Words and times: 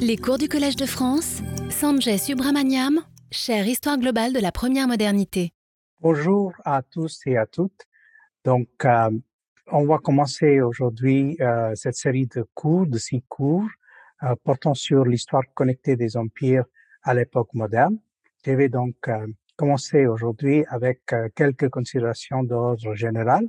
Les 0.00 0.16
cours 0.16 0.38
du 0.38 0.48
Collège 0.48 0.76
de 0.76 0.86
France, 0.86 1.42
Sanjay 1.70 2.18
Subramaniam, 2.18 3.00
chère 3.30 3.66
Histoire 3.66 3.98
globale 3.98 4.32
de 4.32 4.40
la 4.40 4.52
première 4.52 4.88
modernité. 4.88 5.52
Bonjour 6.00 6.52
à 6.64 6.82
tous 6.82 7.20
et 7.26 7.36
à 7.36 7.46
toutes. 7.46 7.86
Donc, 8.44 8.68
euh, 8.84 9.10
on 9.70 9.84
va 9.84 9.98
commencer 9.98 10.60
aujourd'hui 10.60 11.36
euh, 11.40 11.74
cette 11.74 11.96
série 11.96 12.26
de 12.26 12.46
cours, 12.54 12.86
de 12.86 12.98
six 12.98 13.22
cours, 13.28 13.68
euh, 14.22 14.34
portant 14.44 14.74
sur 14.74 15.04
l'histoire 15.04 15.42
connectée 15.54 15.96
des 15.96 16.16
empires 16.16 16.64
à 17.02 17.14
l'époque 17.14 17.52
moderne. 17.54 17.98
Je 18.46 18.52
vais 18.52 18.68
donc 18.68 18.94
commencer 19.56 20.06
aujourd'hui 20.06 20.64
avec 20.68 21.00
quelques 21.34 21.68
considérations 21.68 22.42
d'ordre 22.44 22.94
général, 22.94 23.48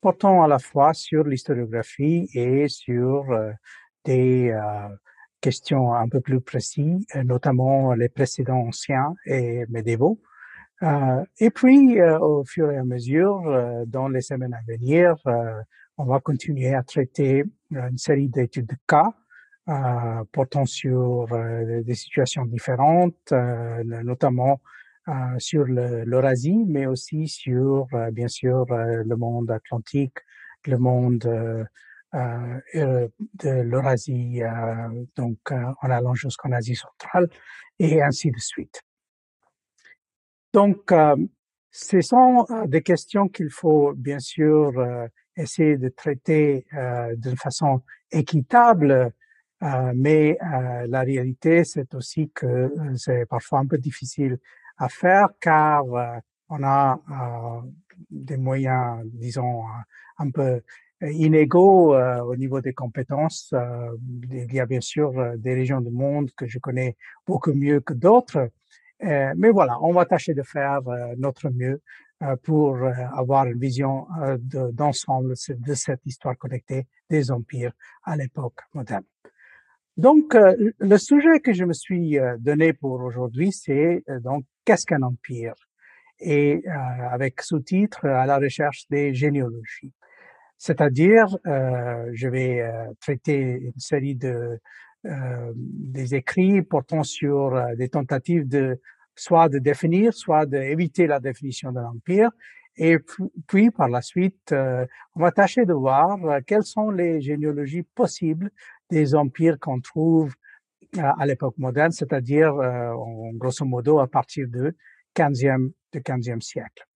portant 0.00 0.42
à 0.42 0.48
la 0.48 0.58
fois 0.58 0.94
sur 0.94 1.24
l'historiographie 1.24 2.28
et 2.32 2.68
sur 2.68 3.24
des 4.04 4.54
questions 5.40 5.94
un 5.94 6.08
peu 6.08 6.20
plus 6.20 6.40
précises, 6.40 7.06
notamment 7.24 7.94
les 7.94 8.08
précédents 8.08 8.66
anciens 8.68 9.14
et 9.26 9.64
médiévaux. 9.68 10.20
Euh, 10.82 11.24
et 11.38 11.50
puis, 11.50 12.00
euh, 12.00 12.18
au 12.18 12.44
fur 12.44 12.70
et 12.70 12.78
à 12.78 12.84
mesure, 12.84 13.42
euh, 13.46 13.84
dans 13.86 14.08
les 14.08 14.22
semaines 14.22 14.54
à 14.54 14.60
venir, 14.66 15.16
on 15.98 16.04
va 16.04 16.20
continuer 16.20 16.74
à 16.74 16.82
traiter 16.82 17.44
une 17.70 17.98
série 17.98 18.28
d'études 18.28 18.66
de 18.66 18.76
cas 18.86 19.12
portant 20.32 20.64
sur 20.64 21.28
des 21.84 21.94
situations 21.94 22.44
différentes, 22.44 23.32
notamment 23.84 24.60
sur 25.38 25.64
l'Eurasie, 25.66 26.64
mais 26.66 26.86
aussi 26.86 27.28
sur, 27.28 27.86
bien 28.10 28.26
sûr, 28.28 28.64
le 28.70 29.14
monde 29.14 29.50
atlantique, 29.50 30.16
le 30.66 30.78
monde 30.78 31.66
de 32.12 33.62
l'Eurasie, 33.62 34.40
donc 35.16 35.38
en 35.52 35.90
allant 35.90 36.14
jusqu'en 36.14 36.52
Asie 36.52 36.76
centrale, 36.76 37.28
et 37.78 38.02
ainsi 38.02 38.30
de 38.30 38.38
suite. 38.38 38.82
Donc, 40.52 40.90
euh, 40.92 41.16
ce 41.70 42.00
sont 42.00 42.44
euh, 42.50 42.66
des 42.66 42.82
questions 42.82 43.28
qu'il 43.28 43.50
faut 43.50 43.92
bien 43.94 44.18
sûr 44.18 44.78
euh, 44.78 45.06
essayer 45.36 45.76
de 45.76 45.88
traiter 45.88 46.66
d'une 47.16 47.36
façon 47.36 47.80
équitable, 48.10 49.12
mais 49.94 50.36
la 50.40 51.00
réalité, 51.00 51.64
c'est 51.64 51.94
aussi 51.94 52.30
que 52.34 52.70
c'est 52.96 53.24
parfois 53.26 53.60
un 53.60 53.66
peu 53.66 53.78
difficile 53.78 54.38
à 54.76 54.90
faire 54.90 55.28
car 55.40 55.84
on 56.50 56.62
a 56.62 57.00
des 58.10 58.36
moyens, 58.36 59.02
disons, 59.06 59.62
un 60.18 60.30
peu 60.30 60.60
inégaux 61.02 61.94
au 61.96 62.36
niveau 62.36 62.60
des 62.60 62.72
compétences. 62.74 63.54
il 64.30 64.52
y 64.52 64.60
a 64.60 64.66
bien 64.66 64.80
sûr 64.80 65.12
des 65.36 65.54
régions 65.54 65.80
du 65.80 65.90
monde 65.90 66.30
que 66.36 66.46
je 66.46 66.58
connais 66.58 66.96
beaucoup 67.26 67.54
mieux 67.54 67.80
que 67.80 67.94
d'autres, 67.94 68.50
euh, 69.02 69.32
mais 69.36 69.50
voilà, 69.50 69.78
on 69.82 69.92
va 69.92 70.04
tâcher 70.04 70.34
de 70.34 70.42
faire 70.42 70.86
euh, 70.88 71.14
notre 71.16 71.48
mieux 71.50 71.80
euh, 72.22 72.36
pour 72.42 72.78
avoir 73.14 73.46
une 73.46 73.58
vision 73.58 74.06
d'ensemble 74.72 75.34
de, 75.48 75.74
cette 75.74 76.04
histoire 76.04 76.36
connectée 76.36 76.86
des 77.08 77.30
empires 77.30 77.72
à 78.04 78.16
l'époque 78.16 78.60
moderne. 78.74 79.04
Donc, 79.96 80.34
le 80.34 80.96
sujet 80.96 81.40
que 81.40 81.52
je 81.52 81.64
me 81.64 81.74
suis 81.74 82.18
donné 82.38 82.72
pour 82.72 83.00
aujourd'hui, 83.02 83.52
c'est 83.52 84.02
donc 84.22 84.44
qu'est-ce 84.64 84.86
qu'un 84.86 85.02
empire? 85.02 85.54
Et 86.20 86.62
avec 87.10 87.42
sous-titre 87.42 88.06
à 88.06 88.24
la 88.24 88.38
recherche 88.38 88.86
des 88.88 89.12
généalogies. 89.12 89.92
C'est-à-dire, 90.62 91.26
je 91.46 92.28
vais 92.28 92.62
traiter 93.00 93.40
une 93.40 93.80
série 93.80 94.14
de 94.14 94.60
euh, 95.06 95.52
des 95.56 96.14
écrits 96.14 96.60
portant 96.60 97.02
sur 97.04 97.54
euh, 97.54 97.74
des 97.74 97.88
tentatives 97.88 98.46
de 98.46 98.78
soit 99.16 99.48
de 99.48 99.58
définir, 99.58 100.12
soit 100.12 100.44
d'éviter 100.44 101.06
la 101.06 101.20
définition 101.20 101.72
de 101.72 101.80
l'empire. 101.80 102.30
Et 102.76 102.98
puis, 103.46 103.70
par 103.70 103.88
la 103.88 104.02
suite, 104.02 104.52
euh, 104.52 104.84
on 105.16 105.20
va 105.22 105.32
tâcher 105.32 105.64
de 105.64 105.72
voir 105.72 106.18
quelles 106.46 106.64
sont 106.64 106.90
les 106.90 107.22
généalogies 107.22 107.82
possibles 107.82 108.50
des 108.90 109.14
empires 109.14 109.58
qu'on 109.58 109.80
trouve 109.80 110.34
à 110.98 111.24
l'époque 111.24 111.56
moderne, 111.56 111.92
c'est-à-dire, 111.92 112.52
grosso 113.34 113.64
modo, 113.64 114.00
à 114.00 114.08
partir 114.08 114.48
du 114.48 114.76
15e, 115.14 115.70
du 115.92 116.00
15e 116.00 116.40
siècle. 116.40 116.89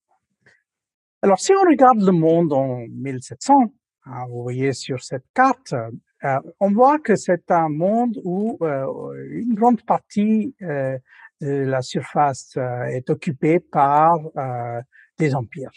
Alors, 1.25 1.41
si 1.41 1.53
on 1.55 1.67
regarde 1.67 2.03
le 2.03 2.13
monde 2.13 2.53
en 2.53 2.81
1700, 2.87 3.73
hein, 4.05 4.27
vous 4.29 4.43
voyez 4.43 4.75
sur 4.75 5.03
cette 5.03 5.25
carte, 5.33 5.73
euh, 5.73 6.39
on 6.61 6.71
voit 6.71 6.99
que 6.99 7.17
c'est 7.17 7.51
un 7.51 7.71
monde 7.71 8.21
où 8.25 8.59
euh, 8.61 8.85
une 9.31 9.55
grande 9.55 9.81
partie 9.87 10.55
euh, 10.61 10.99
de 11.41 11.49
la 11.49 11.81
surface 11.81 12.59
est 12.91 13.09
occupée 13.09 13.59
par 13.59 14.19
des 15.19 15.35
empires. 15.35 15.73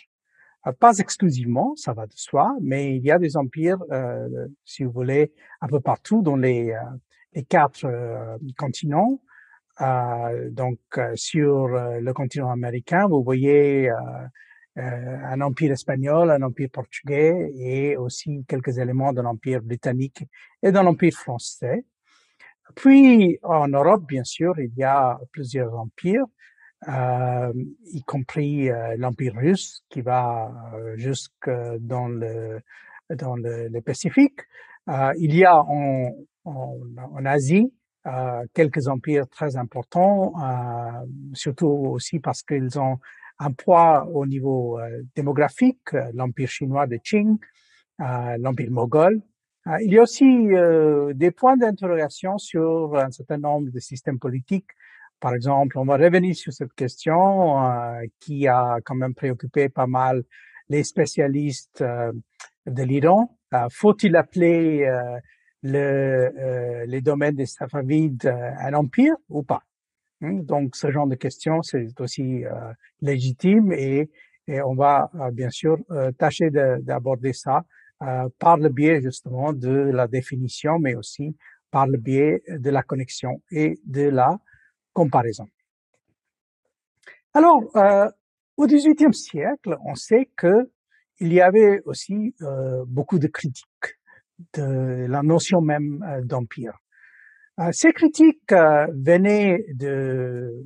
Pas 0.81 0.97
exclusivement, 0.97 1.77
ça 1.77 1.93
va 1.93 2.07
de 2.07 2.13
soi, 2.15 2.53
mais 2.61 2.97
il 2.97 3.03
y 3.05 3.11
a 3.11 3.17
des 3.17 3.37
empires, 3.37 3.79
si 4.65 4.83
vous 4.83 4.91
voulez, 4.91 5.31
un 5.61 5.67
peu 5.67 5.79
partout 5.79 6.21
dans 6.21 6.35
les, 6.35 6.75
quatre 7.47 7.87
continents. 8.57 9.21
donc, 10.51 10.79
sur 11.15 11.67
le 11.69 12.11
continent 12.11 12.51
américain, 12.51 13.07
vous 13.07 13.23
voyez 13.23 13.89
un 14.77 15.41
empire 15.41 15.71
espagnol, 15.71 16.29
un 16.29 16.41
empire 16.43 16.69
portugais 16.71 17.51
et 17.57 17.97
aussi 17.97 18.45
quelques 18.47 18.77
éléments 18.77 19.11
de 19.11 19.21
l'empire 19.21 19.61
britannique 19.61 20.23
et 20.61 20.71
de 20.71 20.79
l'empire 20.79 21.13
français. 21.13 21.83
Puis 22.75 23.39
en 23.43 23.67
Europe, 23.67 24.05
bien 24.07 24.23
sûr, 24.23 24.59
il 24.59 24.71
y 24.75 24.83
a 24.83 25.19
plusieurs 25.31 25.73
empires, 25.73 26.25
euh, 26.87 27.53
y 27.85 28.03
compris 28.03 28.69
euh, 28.69 28.95
l'empire 28.97 29.33
russe 29.35 29.83
qui 29.89 30.01
va 30.01 30.51
euh, 30.75 30.95
jusque 30.97 31.49
dans 31.79 32.07
le 32.07 32.61
dans 33.09 33.35
le, 33.35 33.79
Pacifique. 33.81 34.41
Euh, 34.89 35.13
il 35.17 35.33
y 35.33 35.45
a 35.45 35.57
en, 35.57 36.13
en 36.45 37.25
Asie 37.25 37.73
quelques 38.53 38.87
empires 38.87 39.27
très 39.27 39.57
importants, 39.57 40.33
surtout 41.33 41.67
aussi 41.67 42.19
parce 42.19 42.41
qu'ils 42.41 42.79
ont 42.79 42.99
un 43.39 43.51
poids 43.51 44.07
au 44.13 44.25
niveau 44.25 44.79
euh, 44.79 45.03
démographique, 45.15 45.93
euh, 45.93 46.11
l'empire 46.13 46.49
chinois 46.49 46.87
de 46.87 46.97
Qing, 46.97 47.37
euh, 48.01 48.37
l'empire 48.39 48.71
moghol. 48.71 49.21
il 49.81 49.91
y 49.93 49.97
a 49.99 50.03
aussi 50.03 50.47
des 51.13 51.31
points 51.31 51.57
d'interrogation 51.57 52.37
sur 52.37 52.95
un 52.95 53.11
certain 53.11 53.37
nombre 53.37 53.69
de 53.69 53.79
systèmes 53.79 54.17
politiques. 54.17 54.69
Par 55.19 55.33
exemple, 55.33 55.77
on 55.77 55.83
va 55.83 55.97
revenir 55.97 56.35
sur 56.35 56.53
cette 56.53 56.73
question 56.73 57.57
qui 58.21 58.47
a 58.47 58.79
quand 58.85 58.95
même 58.95 59.13
préoccupé 59.13 59.67
pas 59.67 59.87
mal 59.87 60.23
les 60.69 60.83
spécialistes 60.85 61.83
de 61.83 62.83
l'Iran. 62.83 63.37
Faut-il 63.71 64.15
appeler 64.15 64.89
le, 65.61 66.85
les 66.85 67.01
domaines 67.01 67.35
des 67.35 67.45
Safavides 67.45 68.33
un 68.67 68.73
empire 68.73 69.17
ou 69.27 69.43
pas? 69.43 69.66
Donc, 70.21 70.75
ce 70.75 70.91
genre 70.91 71.07
de 71.07 71.15
questions, 71.15 71.61
c'est 71.61 71.99
aussi 71.99 72.45
euh, 72.45 72.73
légitime 73.01 73.71
et, 73.71 74.09
et, 74.47 74.61
on 74.61 74.73
va 74.73 75.11
euh, 75.15 75.31
bien 75.31 75.49
sûr 75.49 75.77
euh, 75.91 76.11
tâcher 76.11 76.49
d'aborder 76.49 77.33
ça 77.33 77.63
par 78.37 78.57
le 78.57 78.69
biais 78.69 79.01
justement 79.01 79.53
de 79.53 79.71
la 79.71 80.07
définition, 80.07 80.77
mais 80.77 80.93
aussi 80.93 81.35
par 81.71 81.87
le 81.87 81.97
biais 81.97 82.43
de 82.47 82.69
la 82.69 82.83
connexion 82.83 83.41
et 83.49 83.79
de 83.85 84.03
la 84.03 84.37
comparaison. 84.93 85.47
Alors, 87.33 87.63
au 88.55 88.67
XVIIIe 88.67 89.15
siècle, 89.15 89.75
on 89.83 89.95
sait 89.95 90.29
que 90.35 90.69
il 91.19 91.33
y 91.33 91.41
avait 91.41 91.81
aussi 91.85 92.35
beaucoup 92.85 93.17
de 93.17 93.25
critiques 93.25 93.97
de 94.53 95.07
la 95.09 95.23
notion 95.23 95.59
même 95.59 96.21
d'empire. 96.23 96.77
Euh, 97.59 97.71
ces 97.71 97.91
critiques 97.91 98.51
euh, 98.51 98.85
venaient 98.93 99.65
de, 99.73 100.63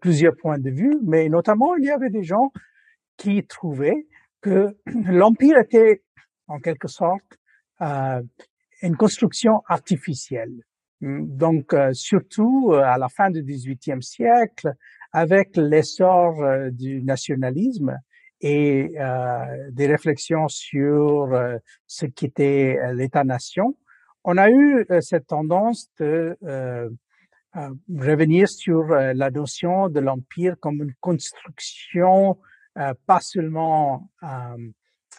plusieurs 0.00 0.36
points 0.36 0.58
de 0.58 0.70
vue, 0.70 0.98
mais 1.02 1.28
notamment 1.28 1.76
il 1.76 1.84
y 1.84 1.90
avait 1.90 2.10
des 2.10 2.24
gens 2.24 2.52
qui 3.16 3.46
trouvaient 3.46 4.06
que 4.42 4.76
l'empire 4.86 5.58
était 5.58 6.02
en 6.46 6.58
quelque 6.58 6.88
sorte 6.88 7.38
euh, 7.80 8.22
une 8.82 8.96
construction 8.96 9.62
artificielle. 9.66 10.54
Donc, 11.02 11.74
surtout 11.92 12.72
à 12.72 12.96
la 12.96 13.10
fin 13.10 13.30
du 13.30 13.42
XVIIIe 13.42 14.02
siècle, 14.02 14.72
avec 15.12 15.54
l'essor 15.56 16.42
du 16.70 17.02
nationalisme 17.02 17.98
et 18.40 18.94
des 19.72 19.86
réflexions 19.86 20.48
sur 20.48 21.38
ce 21.86 22.06
qu'était 22.06 22.78
l'État-nation, 22.94 23.76
on 24.26 24.36
a 24.36 24.50
eu 24.50 24.84
euh, 24.90 25.00
cette 25.00 25.28
tendance 25.28 25.88
de 26.00 26.36
euh, 26.42 26.90
euh, 27.56 27.70
revenir 27.96 28.48
sur 28.48 28.88
la 28.88 29.30
notion 29.30 29.88
de 29.88 30.00
l'empire 30.00 30.56
comme 30.60 30.82
une 30.82 30.94
construction 31.00 32.36
pas 33.06 33.20
seulement 33.20 34.10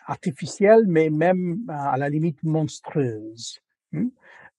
artificielle, 0.06 0.84
mais 0.86 1.10
même 1.10 1.62
à 1.68 1.98
la 1.98 2.08
limite 2.08 2.44
monstrueuse. 2.44 3.60
Hmm? 3.92 4.10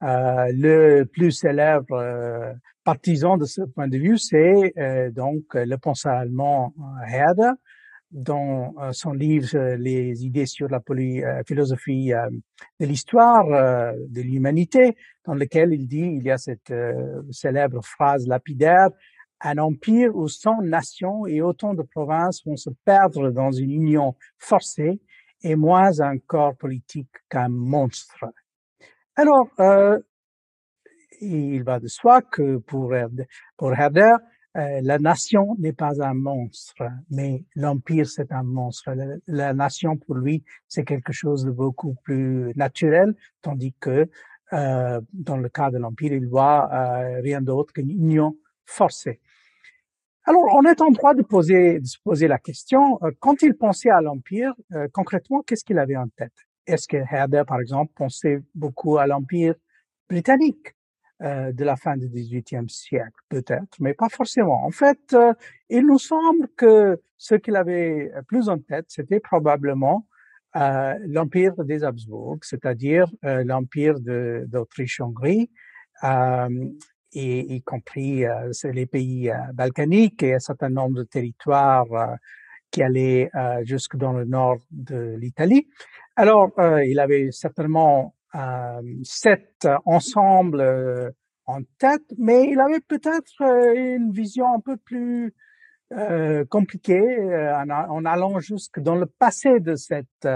le 0.01 1.05
plus 1.05 1.31
célèbre 1.31 2.57
partisan 2.83 3.37
de 3.37 3.45
ce 3.45 3.63
point 3.63 3.87
de 3.87 3.99
vue, 3.99 4.19
c'est 4.19 4.75
donc 5.13 5.55
le 5.55 5.77
penseur 5.77 6.15
allemand 6.15 6.75
Herder, 7.07 7.53
dans 8.11 8.75
son 8.93 9.13
livre 9.13 9.75
Les 9.77 10.25
idées 10.25 10.47
sur 10.47 10.69
la 10.69 10.83
philosophie 11.47 12.11
de 12.81 12.87
l'histoire 12.87 13.47
de 13.95 14.21
l'humanité, 14.23 14.97
dans 15.25 15.35
lequel 15.35 15.73
il 15.73 15.87
dit, 15.87 16.15
il 16.17 16.23
y 16.23 16.31
a 16.31 16.39
cette 16.39 16.73
célèbre 17.31 17.85
phrase 17.85 18.27
lapidaire, 18.27 18.89
un 19.41 19.59
empire 19.59 20.15
où 20.17 20.29
100 20.29 20.63
nations 20.63 21.27
et 21.27 21.41
autant 21.41 21.75
de 21.75 21.83
provinces 21.83 22.45
vont 22.45 22.57
se 22.57 22.71
perdre 22.85 23.31
dans 23.31 23.53
une 23.53 23.71
union 23.71 24.17
forcée 24.39 25.01
et 25.43 25.55
moins 25.55 26.01
un 26.01 26.19
corps 26.19 26.57
politique 26.57 27.11
qu'un 27.29 27.49
monstre. 27.49 28.25
Alors, 29.15 29.49
euh, 29.61 29.99
il 31.21 31.63
va 31.63 31.81
de 31.81 31.89
soi 31.89 32.23
que 32.23 32.59
pour, 32.59 32.95
pour 33.57 33.73
Herder, 33.73 34.15
euh, 34.59 34.81
la 34.83 34.99
nation 34.99 35.57
n'est 35.59 35.73
pas 35.73 36.03
un 36.03 36.15
monstre, 36.15 36.83
mais 37.11 37.45
l'empire 37.55 38.07
c'est 38.07 38.33
un 38.33 38.43
monstre. 38.43 38.93
La, 39.27 39.55
nation 39.55 39.97
pour 39.97 40.17
lui 40.17 40.45
c'est 40.67 40.85
quelque 40.85 41.13
chose 41.13 41.45
de 41.45 41.51
beaucoup 41.51 41.95
plus 42.03 42.53
naturel, 42.57 43.15
tandis 43.41 43.75
que 43.81 44.09
euh, 44.53 45.01
dans 45.13 45.37
le 45.37 45.49
cas 45.49 45.71
de 45.71 45.79
l'empire 45.79 46.13
il 46.13 46.27
voit 46.27 46.69
euh, 46.73 47.21
rien 47.21 47.41
d'autre 47.41 47.73
qu'une 47.73 47.91
union 47.91 48.37
forcée. 48.67 49.21
Alors, 50.29 50.45
on 50.57 50.63
est 50.65 50.83
en 50.83 50.91
droit 50.91 51.15
de, 51.15 51.23
poser, 51.23 51.81
de 51.81 51.87
se 51.87 51.97
poser 52.05 52.29
la 52.29 52.37
question, 52.37 52.99
euh, 53.03 53.11
quand 53.19 53.41
il 53.41 53.55
pensait 53.55 53.89
à 53.89 54.03
l'Empire, 54.03 54.53
euh, 54.75 54.87
concrètement, 54.93 55.41
qu'est-ce 55.41 55.65
qu'il 55.65 55.79
avait 55.79 55.97
en 55.97 56.09
tête? 56.09 56.35
Est-ce 56.67 56.87
que 56.87 56.99
Herder, 56.99 57.45
par 57.47 57.61
exemple, 57.61 57.93
pensait 57.97 58.43
beaucoup 58.55 58.99
à 58.99 59.07
l'Empire 59.07 59.55
britannique? 60.07 60.77
Euh, 61.23 61.53
de 61.53 61.65
la 61.65 61.77
fin 61.77 61.97
du 61.97 62.09
XVIIIe 62.09 62.69
siècle, 62.69 63.19
peut-être, 63.29 63.77
mais 63.81 63.95
pas 63.95 64.09
forcément. 64.09 64.65
En 64.65 64.71
fait, 64.71 65.17
il 65.69 65.87
nous 65.87 65.99
semble 65.99 66.49
que 66.57 67.01
ce 67.17 67.35
qu'il 67.35 67.57
avait 67.57 68.13
plus 68.27 68.49
en 68.49 68.59
tête, 68.59 68.87
c'était 68.89 69.21
probablement 69.21 70.07
l'Empire 70.55 71.55
des 71.65 71.85
Habsbourg, 71.85 72.39
c'est-à-dire 72.43 73.07
l'Empire 73.23 74.01
d'Autriche-Hongrie, 74.01 75.51
et 77.13 77.55
y 77.55 77.63
compris 77.63 78.25
euh, 78.25 78.53
les 78.65 78.87
pays 78.87 79.31
euh, 79.31 79.37
balkaniques 79.55 80.23
et 80.23 80.35
un 80.35 80.39
certain 80.39 80.69
nombre 80.69 80.99
de 80.99 81.05
territoires 81.05 81.93
euh, 81.93 82.15
qui 82.71 82.83
allaient 82.83 83.31
jusque 83.63 83.97
dans 83.97 84.13
le 84.13 84.27
nord 84.27 84.59
de 84.71 85.17
l'Italie. 85.19 85.69
Alors, 86.17 86.53
il 86.85 87.01
avait 87.01 87.31
certainement 87.33 88.15
sept 89.03 89.67
ensembles 89.85 91.15
en 91.47 91.63
tête, 91.79 92.05
mais 92.19 92.51
il 92.51 92.61
avait 92.61 92.81
peut-être 92.81 93.41
une 93.75 94.13
vision 94.13 94.55
un 94.55 94.61
peu 94.61 94.77
plus 94.77 95.35
euh, 95.95 96.45
compliquée 96.45 97.01
en, 97.55 97.71
en, 97.71 98.05
allant 98.05 98.39
jusque 98.41 98.81
dans 98.81 98.97
le 98.97 99.07
passé 99.07 99.61
de 99.61 99.75
cette 99.75 100.29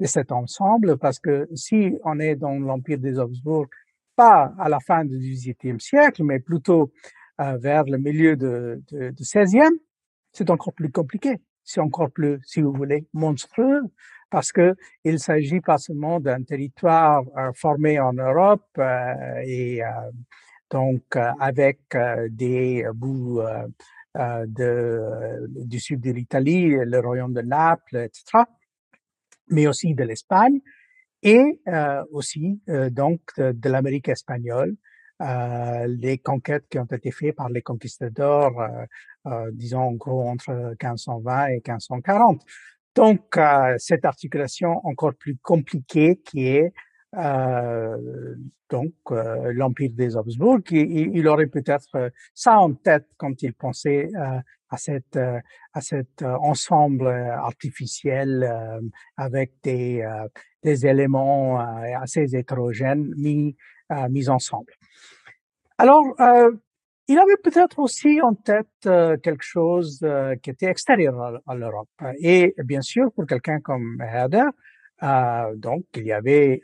de 0.00 0.06
cet 0.06 0.32
ensemble, 0.32 0.96
parce 0.98 1.18
que 1.18 1.48
si 1.54 1.96
on 2.04 2.20
est 2.20 2.36
dans 2.36 2.58
l'empire 2.58 2.98
des 2.98 3.18
Habsbourg, 3.18 3.66
pas 4.16 4.52
à 4.58 4.68
la 4.68 4.80
fin 4.80 5.04
du 5.04 5.16
XVIIIe 5.18 5.80
siècle, 5.80 6.24
mais 6.24 6.40
plutôt 6.40 6.92
euh, 7.40 7.56
vers 7.56 7.84
le 7.84 7.98
milieu 7.98 8.36
de, 8.36 8.82
de 8.90 9.12
16e, 9.22 9.70
c'est 10.32 10.50
encore 10.50 10.72
plus 10.72 10.90
compliqué. 10.90 11.38
C'est 11.64 11.80
encore 11.80 12.10
plus, 12.10 12.40
si 12.44 12.62
vous 12.62 12.72
voulez, 12.72 13.06
monstrueux, 13.12 13.82
parce 14.30 14.52
que 14.52 14.74
il 15.04 15.18
s'agit 15.18 15.60
pas 15.60 15.78
seulement 15.78 16.20
d'un 16.20 16.42
territoire 16.42 17.22
euh, 17.36 17.52
formé 17.54 17.98
en 18.00 18.12
Europe 18.12 18.66
euh, 18.78 19.14
et 19.44 19.80
donc 20.70 21.16
avec 21.40 21.80
des 22.28 22.84
bouts 22.94 23.40
de, 24.14 25.46
du 25.48 25.80
sud 25.80 26.00
de 26.00 26.10
l'Italie, 26.10 26.76
le 26.76 27.00
royaume 27.00 27.32
de 27.32 27.40
Naples, 27.40 27.96
etc., 27.96 28.44
mais 29.50 29.66
aussi 29.66 29.94
de 29.94 30.04
l'Espagne, 30.04 30.60
et 31.22 31.60
euh, 31.68 32.04
aussi 32.12 32.60
euh, 32.68 32.90
donc 32.90 33.20
de, 33.36 33.68
l'Amérique 33.68 34.08
espagnole, 34.08 34.76
euh, 35.20 35.86
les 35.88 36.18
conquêtes 36.18 36.68
qui 36.68 36.78
ont 36.78 36.84
été 36.84 37.10
faites 37.10 37.34
par 37.34 37.48
les 37.48 37.62
conquistadors, 37.62 38.62
disons 39.52 39.80
en 39.80 39.92
gros 39.92 40.28
entre 40.28 40.52
1520 40.52 41.46
et 41.48 41.52
1540. 41.54 42.42
Donc 42.98 43.38
cette 43.78 44.04
articulation 44.04 44.80
encore 44.86 45.14
plus 45.14 45.36
compliquée 45.36 46.20
qui 46.24 46.48
est 46.48 46.72
donc 48.70 48.92
l'empire 49.10 49.90
des 49.94 50.16
Habsbourg, 50.16 50.60
il, 50.70 51.16
il 51.16 51.26
aurait 51.28 51.46
peut-être 51.46 52.10
ça 52.34 52.58
en 52.58 52.74
tête 52.74 53.06
quand 53.16 53.40
il 53.42 53.54
pensait 53.54 54.10
à 54.70 54.76
cette 54.76 55.16
à 55.16 55.80
cet 55.80 56.22
ensemble 56.22 57.08
artificiel 57.08 58.28
avec 59.16 59.52
des 59.62 60.04
des 60.62 60.86
éléments 60.86 61.60
euh, 61.60 61.98
assez 62.00 62.34
hétérogènes 62.34 63.12
mis, 63.16 63.56
euh, 63.92 64.08
mis 64.08 64.28
ensemble. 64.28 64.72
Alors, 65.78 66.04
euh, 66.20 66.50
il 67.08 67.18
avait 67.18 67.36
peut-être 67.42 67.78
aussi 67.78 68.20
en 68.22 68.34
tête 68.34 68.66
quelque 68.82 69.42
chose 69.42 70.06
qui 70.42 70.50
était 70.50 70.66
extérieur 70.66 71.40
à, 71.46 71.54
l'Europe. 71.54 71.88
Et 72.20 72.54
bien 72.64 72.82
sûr, 72.82 73.10
pour 73.12 73.26
quelqu'un 73.26 73.60
comme 73.60 74.00
Herder, 74.00 74.44
donc 75.56 75.84
il 75.96 76.06
y 76.06 76.12
avait 76.12 76.60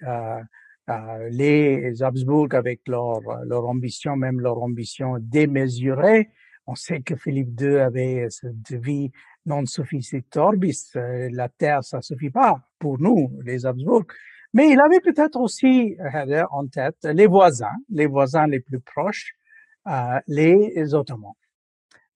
les 1.30 2.02
Habsbourg 2.02 2.48
avec 2.52 2.86
leur, 2.86 3.20
leur 3.46 3.66
ambition, 3.66 4.16
même 4.16 4.40
leur 4.40 4.62
ambition 4.62 5.16
démesurée. 5.18 6.30
On 6.66 6.74
sait 6.74 7.00
que 7.00 7.16
Philippe 7.16 7.60
II 7.60 7.76
avait 7.78 8.26
cette 8.30 8.72
vie 8.72 9.10
non 9.46 9.66
sufficit 9.66 10.36
orbis, 10.36 10.90
euh, 10.96 11.28
la 11.32 11.48
Terre, 11.48 11.84
ça 11.84 12.00
suffit 12.00 12.30
pas 12.30 12.60
pour 12.78 12.98
nous, 12.98 13.30
les 13.44 13.66
Habsbourg. 13.66 14.04
Mais 14.52 14.70
il 14.70 14.80
avait 14.80 15.00
peut-être 15.00 15.38
aussi 15.38 15.96
euh, 16.00 16.44
en 16.50 16.66
tête 16.66 16.96
les 17.04 17.26
voisins, 17.26 17.76
les 17.90 18.06
voisins 18.06 18.46
les 18.46 18.60
plus 18.60 18.80
proches, 18.80 19.34
euh, 19.34 19.43
les 20.26 20.94
Ottomans. 20.94 21.34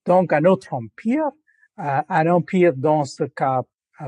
Donc 0.07 0.33
un 0.33 0.45
autre 0.45 0.73
empire, 0.73 1.31
euh, 1.79 2.03
un 2.09 2.27
empire 2.29 2.75
dans 2.75 3.05
ce 3.05 3.25
cas 3.25 3.63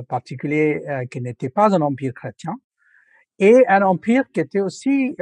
particulier 0.08 0.82
qui 1.10 1.20
n'était 1.20 1.48
pas 1.48 1.74
un 1.74 1.80
empire 1.80 2.14
chrétien, 2.14 2.56
et 3.40 3.66
un 3.66 3.82
empire 3.82 4.22
qui 4.32 4.38
était 4.38 4.60
aussi 4.60 5.16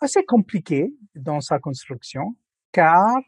assez 0.00 0.24
compliqué 0.24 0.92
dans 1.14 1.40
sa 1.40 1.60
construction, 1.60 2.34
car 2.72 3.20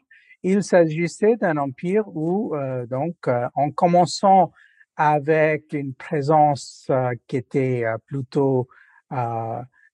il 0.43 0.61
s'agissait 0.61 1.37
d'un 1.37 1.57
empire 1.57 2.03
où, 2.07 2.53
euh, 2.55 2.85
donc, 2.85 3.15
euh, 3.27 3.47
en 3.55 3.71
commençant 3.71 4.51
avec 4.97 5.73
une 5.73 5.93
présence 5.95 6.85
euh, 6.89 7.13
qui 7.27 7.37
était 7.37 7.85
plutôt, 8.05 8.67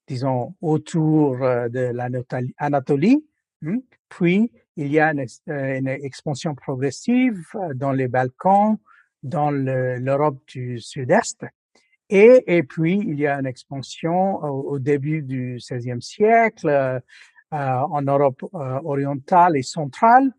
disons, 0.07 0.55
autour 0.61 1.37
de 1.37 1.91
l'Anatolie, 2.59 3.25
hmm, 3.61 3.77
puis 4.09 4.51
il 4.75 4.87
y 4.91 4.99
a 4.99 5.11
une, 5.11 5.87
expansion 5.87 6.55
progressive 6.55 7.43
dans 7.75 7.91
les 7.91 8.07
Balkans, 8.07 8.77
dans 9.23 9.51
l'Europe 9.51 10.39
du 10.47 10.79
Sud-Est, 10.79 11.45
et, 12.09 12.43
et, 12.47 12.63
puis 12.63 12.97
il 12.97 13.19
y 13.19 13.27
a 13.27 13.39
une 13.39 13.45
expansion 13.45 14.43
au, 14.43 14.79
début 14.79 15.21
du 15.21 15.57
XVIe 15.57 16.01
siècle 16.01 17.01
en 17.51 18.01
Europe 18.01 18.43
orientale 18.53 19.57
et 19.57 19.63
centrale, 19.63 20.33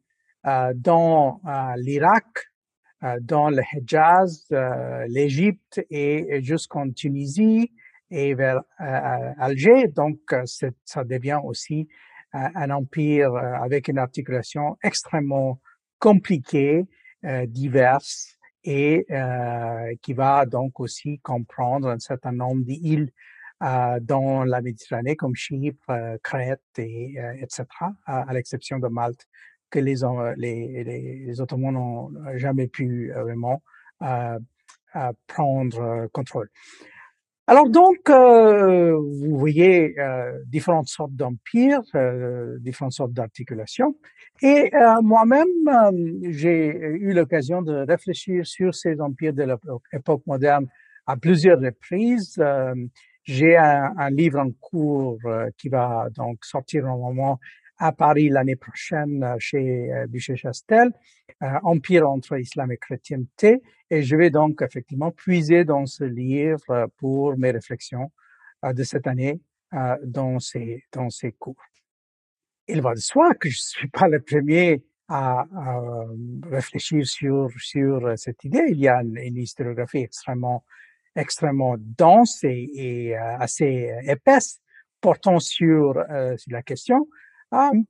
euh, 0.47 0.73
dans 0.75 1.39
euh, 1.47 1.75
l'Irak, 1.77 2.25
euh, 3.05 3.19
dans 3.21 3.51
le 3.51 3.63
Hejaz, 3.75 4.47
l'Égypte 5.07 5.85
et 5.91 6.41
jusqu'en 6.43 6.91
Tunisie 6.91 7.73
et 8.11 8.35
vers 8.35 8.63
Alger. 8.79 9.89
Donc, 9.89 10.19
ça 10.47 11.05
devient 11.05 11.41
aussi 11.45 11.89
un 12.33 12.71
empire 12.71 13.35
avec 13.37 13.89
une 13.89 13.99
articulation 13.99 14.77
extrêmement 14.83 15.61
compliquée, 15.99 16.87
diverse 17.47 18.39
et 18.65 19.07
qui 20.03 20.13
va 20.13 20.47
donc 20.47 20.81
aussi 20.81 21.19
comprendre 21.21 21.89
un 21.89 21.99
certain 21.99 22.33
nombre 22.33 22.65
d'îles 22.65 23.11
dans 23.61 24.45
la 24.45 24.61
Méditerranée 24.63 25.17
comme 25.17 25.35
Chypre, 25.35 26.19
Crète 26.23 26.63
et 26.79 27.17
etc. 27.41 27.67
à 28.07 28.33
l'exception 28.33 28.79
de 28.79 28.89
Malte 28.89 29.27
que 29.71 29.79
les, 29.79 30.03
les, 30.37 30.85
les 30.85 31.41
Ottomans 31.41 31.73
n'ont 31.73 32.13
jamais 32.37 32.67
pu 32.67 33.13
euh, 33.13 33.23
vraiment 33.23 33.63
euh, 34.03 34.39
prendre 35.27 35.81
euh, 35.81 36.09
contrôle. 36.13 36.51
Alors 37.51 37.69
donc, 37.69 38.09
euh, 38.09 38.93
vous 38.95 39.37
voyez 39.37 39.99
euh, 39.99 40.39
différentes 40.47 40.87
sortes 40.87 41.17
d'empires, 41.17 41.83
euh, 41.97 42.57
différentes 42.61 42.93
sortes 42.93 43.13
d'articulations. 43.13 43.97
Et 44.41 44.71
moi-même, 45.03 45.49
j'ai 46.31 46.69
eu 46.69 47.13
l'occasion 47.13 47.61
de 47.61 47.75
réfléchir 47.75 48.47
sur 48.47 48.73
ces 48.73 49.01
empires 49.01 49.35
de 49.35 49.59
l'époque 49.93 50.23
moderne 50.27 50.69
à 51.09 51.17
plusieurs 51.17 51.59
reprises. 51.59 52.41
J'ai 53.25 53.57
un, 53.57 53.95
un, 53.99 54.11
livre 54.11 54.39
en 54.41 54.51
cours 54.51 55.19
euh, 55.27 55.51
qui 55.59 55.69
va 55.69 56.09
donc 56.17 56.45
sortir 56.45 56.85
normalement 56.85 57.39
à 57.81 57.91
Paris 57.93 58.29
l'année 58.29 58.55
prochaine 58.55 59.25
euh, 59.25 59.37
chez 59.39 59.93
euh, 59.93 60.07
Bûcher-Chastel, 60.07 60.93
Empire 61.63 62.09
entre 62.09 62.39
islam 62.39 62.71
et 62.71 62.77
chrétienté, 62.77 63.63
et 63.89 64.03
je 64.03 64.15
vais 64.15 64.31
donc 64.31 64.61
effectivement 64.61 65.11
puiser 65.11 65.65
dans 65.65 65.87
ce 65.87 66.05
livre 66.05 66.91
pour 66.99 67.37
mes 67.39 67.51
réflexions 67.51 68.13
de 68.63 68.83
cette 68.83 69.07
année 69.07 69.41
dans 70.05 70.39
ces 70.39 70.85
dans 70.93 71.09
ces 71.09 71.33
cours. 71.33 71.63
Il 72.69 72.83
va 72.83 72.93
de 72.93 73.01
soi 73.01 73.35
que 73.35 73.49
je 73.49 73.59
suis 73.59 73.89
pas 73.89 74.07
le 74.07 74.21
premier 74.21 74.85
à, 75.09 75.47
réfléchir 76.51 77.07
sur 77.07 77.49
sur 77.59 78.19
cette 78.19 78.45
idée. 78.45 78.67
Il 78.69 78.79
y 78.79 78.89
a 78.89 79.01
une, 79.01 79.39
historiographie 79.39 80.03
extrêmement 80.03 80.63
extrêmement 81.17 81.77
dense 81.79 82.45
et, 82.45 83.17
euh, 83.17 83.39
assez 83.39 83.91
épaisse 84.05 84.61
portant 85.01 85.39
sur, 85.39 85.97
euh, 86.11 86.37
sur 86.37 86.53
la 86.53 86.63
question, 86.63 86.99
euh, 86.99 87.07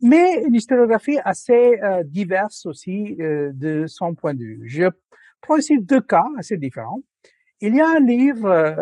mais 0.01 0.43
une 0.47 0.55
historiographie 0.55 1.19
assez 1.25 1.79
diverse 2.05 2.67
aussi 2.67 3.17
de 3.19 3.87
son 3.87 4.15
point 4.15 4.35
de 4.35 4.45
vue. 4.45 4.63
Je 4.65 4.87
prends 5.41 5.57
ici 5.57 5.79
deux 5.79 6.01
cas 6.01 6.27
assez 6.39 6.57
différents. 6.57 7.01
Il 7.61 7.75
y 7.75 7.81
a 7.81 7.89
un 7.89 8.01
livre 8.01 8.77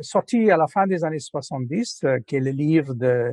sorti 0.00 0.50
à 0.50 0.56
la 0.56 0.66
fin 0.66 0.86
des 0.86 1.04
années 1.04 1.20
70, 1.20 2.04
qui 2.26 2.36
est 2.36 2.40
le 2.40 2.50
livre 2.50 2.94
de 2.94 3.32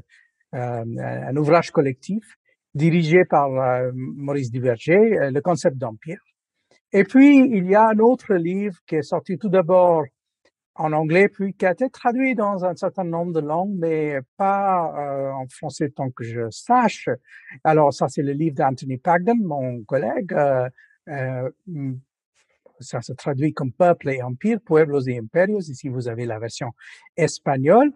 un 0.53 1.35
ouvrage 1.37 1.71
collectif 1.71 2.35
dirigé 2.75 3.25
par 3.25 3.49
Maurice 3.93 4.51
Duverger, 4.51 5.31
Le 5.31 5.39
concept 5.41 5.77
d'empire. 5.77 6.21
Et 6.93 7.03
puis, 7.03 7.37
il 7.37 7.67
y 7.67 7.75
a 7.75 7.87
un 7.89 7.99
autre 7.99 8.35
livre 8.35 8.77
qui 8.85 8.95
est 8.95 9.01
sorti 9.01 9.37
tout 9.37 9.49
d'abord 9.49 10.03
en 10.75 10.93
anglais, 10.93 11.27
puis 11.27 11.53
qui 11.53 11.65
a 11.65 11.71
été 11.71 11.89
traduit 11.89 12.33
dans 12.33 12.63
un 12.63 12.75
certain 12.75 13.03
nombre 13.03 13.33
de 13.33 13.39
langues, 13.39 13.75
mais 13.77 14.19
pas 14.37 14.93
euh, 14.97 15.31
en 15.31 15.47
français 15.47 15.89
tant 15.89 16.09
que 16.09 16.23
je 16.23 16.49
sache. 16.49 17.09
Alors 17.63 17.93
ça, 17.93 18.07
c'est 18.07 18.23
le 18.23 18.31
livre 18.31 18.55
d'Anthony 18.55 18.97
Pagden, 18.97 19.41
mon 19.43 19.83
collègue. 19.83 20.33
Euh, 20.33 20.69
euh, 21.09 21.49
ça 22.79 23.01
se 23.01 23.13
traduit 23.13 23.53
comme 23.53 23.71
Peuple 23.71 24.09
et 24.09 24.21
Empire, 24.21 24.59
Pueblos 24.59 25.01
et 25.01 25.17
Imperios. 25.17 25.59
Ici, 25.59 25.89
vous 25.89 26.07
avez 26.07 26.25
la 26.25 26.39
version 26.39 26.71
espagnole. 27.15 27.91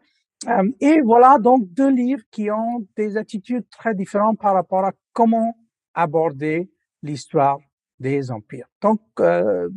Euh, 0.47 0.69
et 0.79 1.01
voilà 1.01 1.37
donc 1.39 1.67
deux 1.73 1.89
livres 1.89 2.23
qui 2.29 2.51
ont 2.51 2.85
des 2.95 3.17
attitudes 3.17 3.67
très 3.69 3.95
différentes 3.95 4.39
par 4.39 4.53
rapport 4.53 4.85
à 4.85 4.91
comment 5.13 5.57
aborder 5.93 6.69
l'histoire 7.01 7.59
des 7.99 8.31
empires. 8.31 8.67
Donc, 8.81 8.99
euh, 9.19 9.69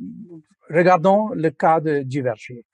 regardons 0.68 1.28
le 1.28 1.50
cas 1.50 1.80
de 1.80 2.02
Duverger. 2.02 2.66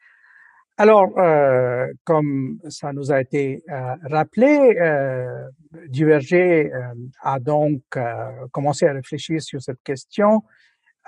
Alors, 0.77 1.17
euh, 1.19 1.87
comme 2.03 2.59
ça 2.69 2.93
nous 2.93 3.13
a 3.13 3.21
été 3.21 3.63
euh, 3.71 3.95
rappelé, 4.11 4.77
euh, 4.81 5.49
euh, 5.73 6.95
a 7.23 7.39
donc 7.39 7.83
euh, 7.97 8.47
commencé 8.51 8.85
à 8.87 8.93
réfléchir 8.93 9.41
sur 9.41 9.63
cette 9.63 9.81
question 9.85 10.43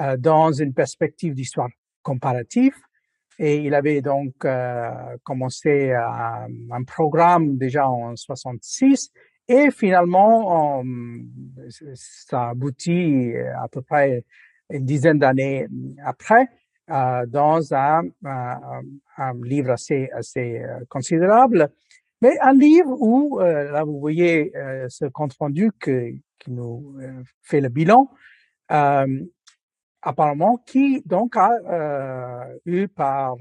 euh, 0.01 0.17
dans 0.17 0.53
une 0.53 0.73
perspective 0.73 1.35
d'histoire 1.35 1.69
comparative. 2.03 2.75
Et 3.41 3.57
il 3.57 3.75
avait 3.75 4.01
donc 4.03 4.35
commencé 5.25 5.93
un, 5.93 6.85
programme 6.85 7.59
déjà 7.59 7.87
en 7.87 8.17
66 8.17 9.11
et 9.49 9.71
finalement, 9.71 10.83
ça 11.95 12.49
aboutit 12.49 13.35
à 13.63 13.69
peu 13.69 13.83
près 13.83 14.25
une 14.71 14.87
dizaine 14.87 15.19
d'années 15.19 15.67
après 16.03 16.49
dans 16.89 17.75
un, 17.75 18.03
un, 18.25 19.35
livre 19.43 19.71
assez, 19.71 20.09
assez 20.13 20.59
euh, 20.59 20.81
considérable, 20.89 21.71
mais 22.23 22.39
un 22.41 22.53
livre 22.53 22.97
où, 23.01 23.41
euh, 23.41 23.73
là 23.73 23.85
vous 23.85 23.99
voyez 23.99 24.53
ce 24.89 25.07
compte 25.07 25.35
rendu 25.39 25.73
que, 25.79 26.13
qui 26.39 26.51
nous 26.51 26.97
fait 27.43 27.61
le 27.61 27.69
bilan, 27.69 28.09
apparemment 30.03 30.59
qui 30.67 31.03
donc 31.07 31.37
a 31.37 32.49
eu 32.65 32.89
par 32.89 33.37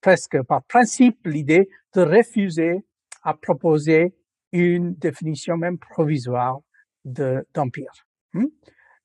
presque 0.00 0.42
par 0.42 0.62
principe 0.64 1.18
l'idée 1.26 1.68
de 1.94 2.02
refuser 2.02 2.84
à 3.22 3.34
proposer 3.34 4.14
une 4.52 4.94
définition 4.94 5.56
même 5.56 5.78
provisoire 5.78 6.60
d'empire. 7.04 8.06
Hmm? 8.32 8.46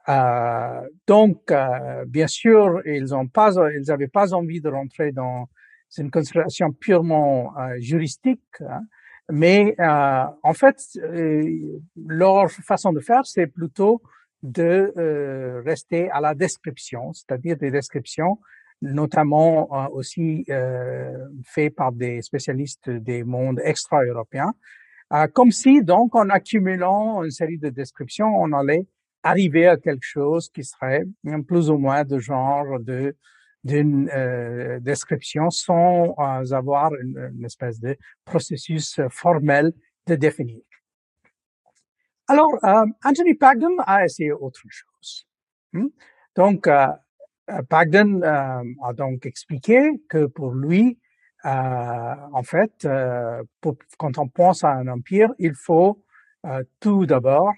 Euh, 0.09 0.81
donc, 1.07 1.51
euh, 1.51 2.05
bien 2.05 2.27
sûr, 2.27 2.81
ils 2.85 3.05
n'ont 3.05 3.27
pas, 3.27 3.51
ils 3.75 3.87
n'avaient 3.87 4.07
pas 4.07 4.33
envie 4.33 4.59
de 4.59 4.69
rentrer 4.69 5.11
dans 5.11 5.47
une 5.97 6.11
considération 6.11 6.71
purement 6.71 7.57
euh, 7.57 7.75
juristique, 7.79 8.41
hein, 8.61 8.81
mais 9.31 9.75
euh, 9.79 10.23
en 10.43 10.53
fait, 10.53 10.77
euh, 10.97 11.79
leur 12.07 12.49
façon 12.51 12.93
de 12.93 12.99
faire, 12.99 13.25
c'est 13.25 13.47
plutôt 13.47 14.01
de 14.41 14.93
rester 15.65 16.09
à 16.11 16.21
la 16.21 16.33
description, 16.33 17.11
c'est-à-dire 17.11 17.57
des 17.57 17.71
descriptions, 17.71 18.39
notamment 18.81 19.91
aussi 19.91 20.45
faites 21.43 21.75
par 21.75 21.91
des 21.91 22.21
spécialistes 22.21 22.89
des 22.89 23.25
mondes 23.25 23.59
extra-européens, 23.61 24.53
comme 25.33 25.51
si 25.51 25.83
donc 25.83 26.15
en 26.15 26.29
accumulant 26.29 27.21
une 27.21 27.31
série 27.31 27.57
de 27.57 27.67
descriptions, 27.67 28.33
on 28.33 28.53
allait 28.53 28.85
arriver 29.23 29.67
à 29.67 29.77
quelque 29.77 30.05
chose 30.05 30.49
qui 30.49 30.63
serait 30.63 31.03
plus 31.47 31.69
ou 31.69 31.77
moins 31.77 32.03
de 32.03 32.19
genre 32.19 32.79
de 32.79 33.15
d'une 33.65 34.09
euh, 34.13 34.79
description 34.79 35.49
sans 35.49 36.15
euh, 36.17 36.53
avoir 36.53 36.95
une, 36.95 37.43
espèce 37.43 37.77
de 37.81 37.97
processus 38.23 39.01
formel 39.09 39.73
de 40.07 40.15
définir. 40.15 40.61
Alors, 42.29 42.53
euh, 42.63 42.85
Anthony 43.03 43.33
Pagden 43.33 43.75
a 43.87 44.05
essayé 44.05 44.31
autre 44.31 44.61
chose. 44.69 45.25
Hmm? 45.73 45.87
Donc, 46.35 46.67
euh, 46.67 46.87
Pagden 47.67 48.23
euh, 48.23 48.63
a 48.83 48.93
donc 48.93 49.25
expliqué 49.25 49.99
que 50.07 50.27
pour 50.27 50.53
lui, 50.53 50.99
en 51.43 52.43
fait, 52.43 52.87
pour, 53.61 53.77
quand 53.97 54.17
on 54.17 54.27
pense 54.27 54.63
à 54.65 54.73
un 54.73 54.87
empire, 54.89 55.29
il 55.39 55.55
faut 55.55 56.03
tout 56.81 57.05
d'abord 57.05 57.53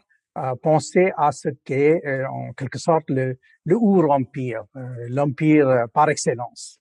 penser 0.61 1.11
à 1.17 1.31
ce 1.31 1.50
qu'est 1.65 2.01
euh, 2.05 2.27
en 2.27 2.53
quelque 2.53 2.79
sorte 2.79 3.09
le, 3.09 3.38
le 3.65 3.75
Our-Empire, 3.75 4.63
euh, 4.75 5.07
l'empire 5.09 5.67
euh, 5.67 5.88
par 5.93 6.09
excellence. 6.09 6.79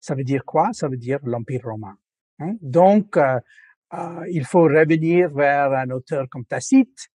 Ça 0.00 0.14
veut 0.14 0.24
dire 0.24 0.44
quoi? 0.44 0.70
Ça 0.72 0.88
veut 0.88 0.96
dire 0.96 1.18
l'empire 1.22 1.62
romain. 1.64 1.96
Hein? 2.38 2.54
Donc, 2.62 3.16
euh, 3.16 3.40
il 4.30 4.44
faut 4.44 4.62
revenir 4.62 5.30
vers 5.30 5.72
un 5.72 5.90
auteur 5.90 6.28
comme 6.28 6.44
Tacite, 6.44 7.08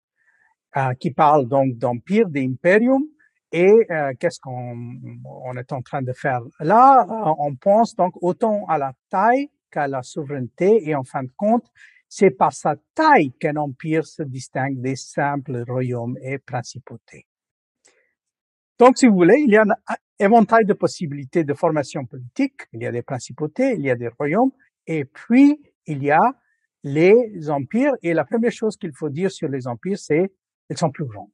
qui 0.99 1.11
parle 1.11 1.47
donc 1.47 1.77
d'empire, 1.77 2.31
d'imperium, 2.31 3.05
et 3.53 3.87
qu'est-ce 4.19 4.41
qu'on 4.41 4.97
on 5.27 5.55
est 5.59 5.71
en 5.71 5.83
train 5.83 6.01
de 6.01 6.15
faire 6.15 6.41
là? 6.61 7.07
On 7.39 7.55
pense 7.57 7.95
donc 7.95 8.15
autant 8.23 8.65
à 8.65 8.79
la 8.79 8.95
taille 9.11 9.51
qu'à 9.71 9.87
la 9.87 10.03
souveraineté, 10.03 10.89
et 10.89 10.95
en 10.95 11.05
fin 11.05 11.25
de 11.25 11.31
compte, 11.37 11.67
c'est 12.15 12.31
par 12.31 12.53
sa 12.53 12.75
taille 12.95 13.33
qu'un 13.41 13.57
empire 13.57 14.05
se 14.05 14.23
distingue 14.23 14.83
des 14.83 14.97
simples 14.97 15.65
royaumes 15.67 16.19
et 16.21 16.37
principautés. 16.37 17.25
Donc, 18.79 18.99
si 18.99 19.07
vous 19.07 19.15
voulez, 19.15 19.39
il 19.39 19.51
y 19.51 19.57
a 19.57 19.63
un 19.63 19.95
éventail 20.19 20.67
de 20.67 20.75
possibilités 20.75 21.43
de 21.43 21.55
formation 21.55 22.05
politique. 22.05 22.67
Il 22.75 22.83
y 22.83 22.87
a 22.87 22.93
des 22.93 23.01
principautés, 23.01 23.77
il 23.79 23.87
y 23.87 23.91
a 23.91 23.97
des 23.97 24.09
royaumes, 24.09 24.51
et 24.87 25.07
puis 25.07 25.59
il 25.87 26.03
y 26.03 26.11
a 26.11 26.21
les 26.85 27.49
empires. 27.49 27.95
Et 28.03 28.13
la 28.13 28.27
première 28.27 28.53
chose 28.53 28.77
qu'il 28.77 28.93
faut 28.95 29.09
dire 29.09 29.31
sur 29.31 29.49
les 29.49 29.67
empires, 29.67 29.99
c'est 29.99 30.35
qu'ils 30.67 30.77
sont 30.77 30.91
plus 30.91 31.07
grands. 31.07 31.31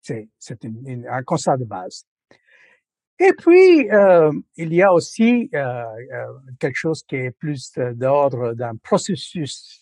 C'est, 0.00 0.28
un 0.64 1.22
constat 1.22 1.58
de 1.58 1.64
base. 1.64 2.06
Et 3.20 3.32
puis, 3.38 3.88
euh, 3.92 4.32
il 4.56 4.74
y 4.74 4.82
a 4.82 4.92
aussi 4.92 5.48
euh, 5.54 5.58
euh, 5.60 6.26
quelque 6.58 6.74
chose 6.74 7.04
qui 7.04 7.14
est 7.14 7.30
plus 7.30 7.70
d'ordre 7.94 8.54
d'un 8.54 8.74
processus 8.82 9.81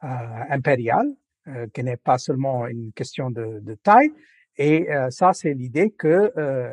impériale, 0.00 1.08
euh, 1.48 1.66
qui 1.72 1.82
n'est 1.82 1.96
pas 1.96 2.18
seulement 2.18 2.66
une 2.66 2.92
question 2.92 3.30
de, 3.30 3.60
de 3.60 3.74
taille. 3.74 4.12
Et 4.56 4.90
euh, 4.90 5.10
ça, 5.10 5.32
c'est 5.32 5.54
l'idée 5.54 5.90
que 5.90 6.32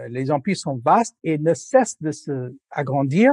les 0.09 0.31
empires 0.31 0.57
sont 0.57 0.81
vastes 0.83 1.17
et 1.23 1.37
ne 1.37 1.53
cessent 1.53 2.01
de 2.01 2.11
se 2.11 2.55
agrandir. 2.71 3.31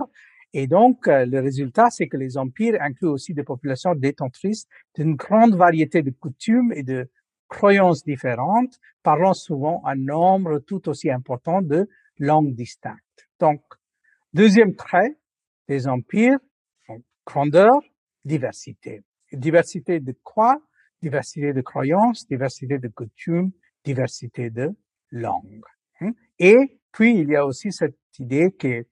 Et 0.53 0.67
donc, 0.67 1.07
le 1.07 1.41
résultat, 1.41 1.89
c'est 1.89 2.09
que 2.09 2.19
les 2.19 2.37
empires 2.37 2.77
incluent 2.83 3.09
aussi 3.09 3.33
des 3.33 3.43
populations 3.43 3.95
détentrices 3.95 4.67
d'une 4.95 5.15
grande 5.15 5.55
variété 5.55 6.03
de 6.03 6.11
coutumes 6.11 6.73
et 6.75 6.83
de 6.83 7.09
croyances 7.49 8.05
différentes, 8.05 8.79
parlant 9.03 9.33
souvent 9.33 9.83
un 9.87 9.97
nombre 9.97 10.59
tout 10.59 10.91
aussi 10.91 11.11
important 11.11 11.63
de 11.63 11.89
langues 12.19 12.55
distinctes. 12.55 13.29
Donc, 13.41 13.63
deuxième 14.35 14.75
trait 14.75 15.17
des 15.69 15.89
empires, 15.89 16.39
grandeur, 17.27 17.81
diversité 18.25 19.03
diversité 19.33 20.01
de 20.01 20.15
quoi 20.23 20.61
Diversité 21.01 21.53
de 21.53 21.61
croyances, 21.62 22.29
diversité 22.29 22.79
de 22.79 22.87
coutumes, 22.87 23.51
diversité 23.85 24.51
de 24.51 24.71
langues. 25.11 25.65
Hein. 26.01 26.12
Et 26.39 26.79
puis, 26.93 27.19
il 27.19 27.29
y 27.31 27.37
a 27.37 27.45
aussi 27.45 27.73
cette 27.73 27.99
idée 28.21 28.53
qui 28.53 28.69
est 28.69 28.87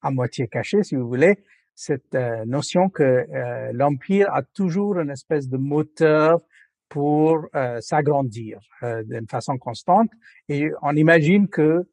à 0.00 0.10
moitié 0.10 0.48
cachée, 0.48 0.82
si 0.82 0.96
vous 0.96 1.06
voulez, 1.06 1.38
cette 1.74 2.14
notion 2.46 2.88
que 2.88 3.26
l'empire 3.72 4.32
a 4.34 4.42
toujours 4.42 4.98
une 4.98 5.10
espèce 5.10 5.48
de 5.48 5.56
moteur 5.56 6.40
pour 6.88 7.46
s'agrandir 7.80 8.58
d'une 8.82 9.28
façon 9.28 9.58
constante. 9.58 10.10
Et 10.48 10.70
on 10.82 10.96
imagine 10.96 11.48
que 11.48 11.88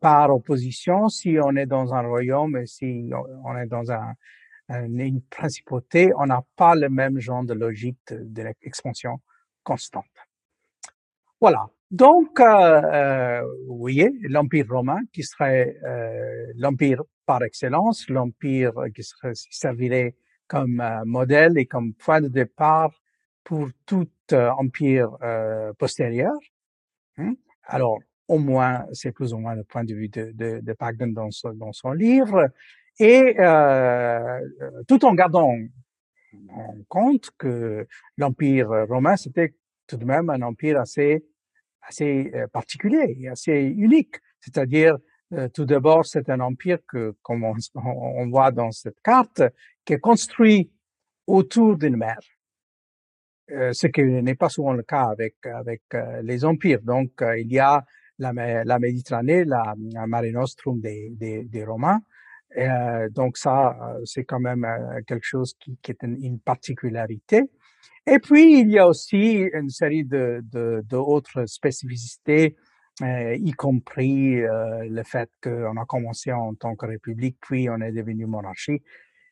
par 0.00 0.34
opposition, 0.34 1.08
si 1.08 1.38
on 1.42 1.56
est 1.56 1.66
dans 1.66 1.94
un 1.94 2.02
royaume 2.02 2.56
et 2.58 2.66
si 2.66 3.10
on 3.44 3.56
est 3.56 3.66
dans 3.66 3.90
un, 3.90 4.14
une 4.68 5.22
principauté, 5.22 6.12
on 6.16 6.26
n'a 6.26 6.42
pas 6.56 6.74
le 6.74 6.88
même 6.88 7.18
genre 7.18 7.44
de 7.44 7.54
logique 7.54 7.98
de, 8.10 8.42
l'expansion 8.42 9.20
constante. 9.62 10.04
Voilà. 11.40 11.68
Donc, 11.90 12.38
euh, 12.40 12.44
euh, 12.44 13.42
vous 13.66 13.78
voyez, 13.78 14.10
l'Empire 14.22 14.66
romain, 14.68 15.00
qui 15.12 15.22
serait 15.22 15.76
euh, 15.84 16.52
l'Empire 16.56 17.02
par 17.24 17.42
excellence, 17.42 18.08
l'Empire 18.10 18.72
qui 18.94 19.02
serait, 19.02 19.32
servirait 19.34 20.14
comme 20.46 20.80
euh, 20.80 21.04
modèle 21.06 21.56
et 21.56 21.64
comme 21.64 21.94
point 21.94 22.20
de 22.20 22.28
départ 22.28 22.92
pour 23.42 23.68
tout 23.86 24.08
euh, 24.32 24.50
empire 24.50 25.16
postérieur. 25.78 26.34
Hein. 27.16 27.34
Alors, 27.64 27.98
au 28.26 28.38
moins, 28.38 28.84
c'est 28.92 29.12
plus 29.12 29.32
ou 29.32 29.38
moins 29.38 29.54
le 29.54 29.64
point 29.64 29.84
de 29.84 29.94
vue 29.94 30.08
de, 30.10 30.32
de, 30.32 30.60
de 30.60 30.72
Pagden 30.74 31.14
dans, 31.14 31.30
dans 31.54 31.72
son 31.72 31.92
livre 31.92 32.50
et 32.98 33.34
euh, 33.38 34.40
tout 34.86 35.04
en 35.04 35.14
gardant 35.14 35.56
en 36.50 36.76
compte 36.88 37.30
que 37.38 37.86
l'empire 38.16 38.68
romain 38.88 39.16
c'était 39.16 39.54
tout 39.86 39.96
de 39.96 40.04
même 40.04 40.30
un 40.30 40.42
empire 40.42 40.80
assez 40.80 41.24
assez 41.82 42.30
euh, 42.34 42.46
particulier 42.48 43.16
et 43.18 43.28
assez 43.28 43.52
unique. 43.52 44.16
C'est-à-dire 44.40 44.98
euh, 45.32 45.48
tout 45.48 45.64
d'abord 45.64 46.06
c'est 46.06 46.28
un 46.30 46.40
empire 46.40 46.78
que 46.86 47.14
comme 47.22 47.44
on, 47.44 48.28
voit 48.28 48.50
dans 48.50 48.70
cette 48.70 49.00
carte 49.02 49.42
qui 49.84 49.94
est 49.94 50.00
construit 50.00 50.70
autour 51.26 51.76
d'une 51.76 51.96
mer. 51.96 52.18
Euh, 53.50 53.72
ce 53.72 53.86
qui 53.86 54.02
n'est 54.02 54.34
pas 54.34 54.50
souvent 54.50 54.72
le 54.72 54.82
cas 54.82 55.06
avec 55.08 55.36
avec 55.46 55.82
euh, 55.94 56.22
les 56.22 56.44
empires. 56.44 56.80
Donc 56.82 57.22
il 57.36 57.52
y 57.52 57.58
a 57.58 57.84
la, 58.18 58.32
la 58.64 58.78
Méditerranée 58.78 59.44
la, 59.44 59.74
la 59.92 60.06
Mare 60.06 60.32
Nostrum 60.32 60.80
des, 60.80 61.10
des, 61.10 61.44
des 61.44 61.64
Romains 61.64 62.00
euh, 62.56 63.08
donc 63.10 63.36
ça, 63.36 63.70
euh, 63.70 64.00
c'est 64.04 64.24
quand 64.24 64.40
même 64.40 64.64
euh, 64.64 65.00
quelque 65.06 65.26
chose 65.26 65.54
qui, 65.58 65.78
qui 65.82 65.90
est 65.90 66.02
une, 66.02 66.40
particularité. 66.40 67.42
Et 68.06 68.18
puis, 68.18 68.60
il 68.60 68.70
y 68.70 68.78
a 68.78 68.88
aussi 68.88 69.48
une 69.52 69.68
série 69.68 70.04
de, 70.04 70.40
de, 70.50 70.82
d'autres 70.86 71.44
spécificités, 71.46 72.56
euh, 73.02 73.36
y 73.36 73.52
compris 73.52 74.40
euh, 74.40 74.88
le 74.88 75.02
fait 75.02 75.30
qu'on 75.42 75.76
a 75.76 75.84
commencé 75.84 76.32
en 76.32 76.54
tant 76.54 76.74
que 76.74 76.86
république, 76.86 77.36
puis 77.40 77.68
on 77.68 77.80
est 77.80 77.92
devenu 77.92 78.26
monarchie, 78.26 78.82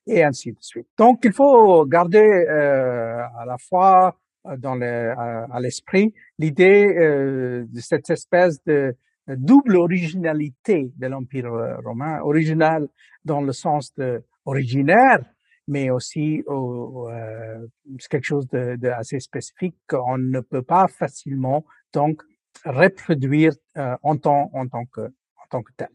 et 0.07 0.23
ainsi 0.23 0.53
de 0.53 0.59
suite. 0.61 0.87
Donc, 0.99 1.21
il 1.25 1.33
faut 1.33 1.87
garder 1.87 2.19
euh, 2.19 3.23
à 3.39 3.45
la 3.47 3.57
fois 3.59 4.19
dans 4.59 4.77
le, 4.77 5.15
à 5.19 5.59
l'esprit 5.59 6.15
l'idée 6.39 6.95
de 6.95 7.81
cette 7.81 8.09
espèce 8.11 8.63
de 8.65 8.95
double 9.29 9.77
originalité 9.77 10.93
de 10.97 11.07
l'Empire 11.07 11.53
euh, 11.53 11.77
romain, 11.85 12.21
original 12.21 12.89
dans 13.25 13.41
le 13.41 13.53
sens 13.53 13.93
de 13.95 14.23
originaire, 14.45 15.25
mais 15.67 15.91
aussi 15.91 16.45
euh, 16.49 17.67
quelque 18.09 18.25
chose 18.25 18.47
de, 18.49 18.77
de, 18.77 18.89
assez 18.89 19.19
spécifique 19.19 19.77
qu'on 19.89 20.19
ne 20.19 20.41
peut 20.41 20.63
pas 20.63 20.87
facilement 20.87 21.65
donc 21.93 22.23
reproduire 22.65 23.53
euh, 23.77 23.97
en, 24.03 24.17
tant, 24.17 24.51
en, 24.53 24.67
tant 24.69 24.85
que, 24.87 25.01
en 25.01 25.47
tant 25.51 25.63
que 25.63 25.73
tel. 25.77 25.89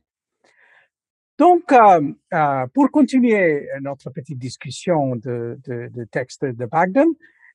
Donc, 1.37 1.71
euh, 1.71 2.13
euh, 2.33 2.67
pour 2.73 2.91
continuer 2.91 3.67
notre 3.81 4.11
petite 4.11 4.37
discussion 4.37 5.15
de, 5.15 5.59
de, 5.65 5.89
de 5.91 6.03
texte 6.03 6.45
de 6.45 6.65
Bagden, 6.65 7.07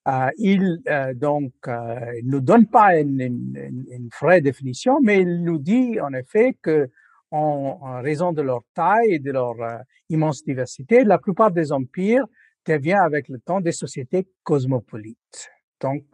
euh, 0.07 0.31
il 0.39 0.81
euh, 0.89 1.15
donc 1.15 1.53
euh, 1.67 1.97
nous 2.23 2.41
donne 2.41 2.67
pas 2.67 2.99
une, 2.99 3.21
une, 3.21 3.87
une, 3.91 4.09
vraie 4.21 4.41
définition, 4.41 5.01
mais 5.03 5.21
il 5.23 5.43
nous 5.43 5.59
dit 5.59 6.01
en 6.01 6.13
effet 6.13 6.57
que 6.63 6.89
en, 7.31 7.79
en 7.81 8.03
raison 8.03 8.33
de 8.33 8.43
leur 8.43 8.63
taille 8.75 9.15
et 9.15 9.19
de 9.19 9.33
leur 9.33 9.61
euh, 9.61 9.79
immense 10.09 10.45
diversité, 10.45 11.05
la 11.05 11.19
plupart 11.19 11.51
des 11.51 11.73
empires 11.73 12.25
deviennent 12.65 12.99
avec 12.99 13.29
le 13.29 13.39
temps 13.41 13.61
des 13.61 13.73
sociétés 13.73 14.29
cosmopolites. 14.43 15.51
Donc, 15.81 16.05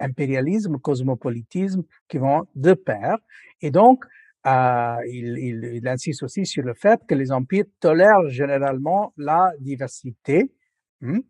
impérialisme, 0.00 0.78
cosmopolitisme 0.78 1.82
qui 2.08 2.18
vont 2.18 2.46
de 2.54 2.74
pair. 2.74 3.18
Et 3.60 3.70
donc, 3.70 4.04
euh, 4.46 4.96
il, 5.08 5.36
il, 5.38 5.70
il, 5.74 5.88
insiste 5.88 6.22
aussi 6.22 6.46
sur 6.46 6.62
le 6.62 6.74
fait 6.74 7.00
que 7.08 7.14
les 7.14 7.32
empires 7.32 7.64
tolèrent 7.80 8.28
généralement 8.28 9.12
la 9.16 9.52
diversité. 9.58 10.52
Hmm, 11.00 11.20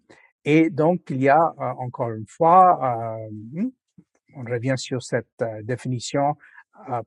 et 0.51 0.71
donc, 0.71 1.03
il 1.11 1.21
y 1.21 1.29
a 1.29 1.55
euh, 1.61 1.63
encore 1.77 2.11
une 2.11 2.27
fois, 2.27 2.81
euh, 2.83 3.65
on 4.35 4.45
revient 4.45 4.79
sur 4.79 5.03
cette 5.03 5.43
euh, 5.43 5.63
définition 5.63 6.37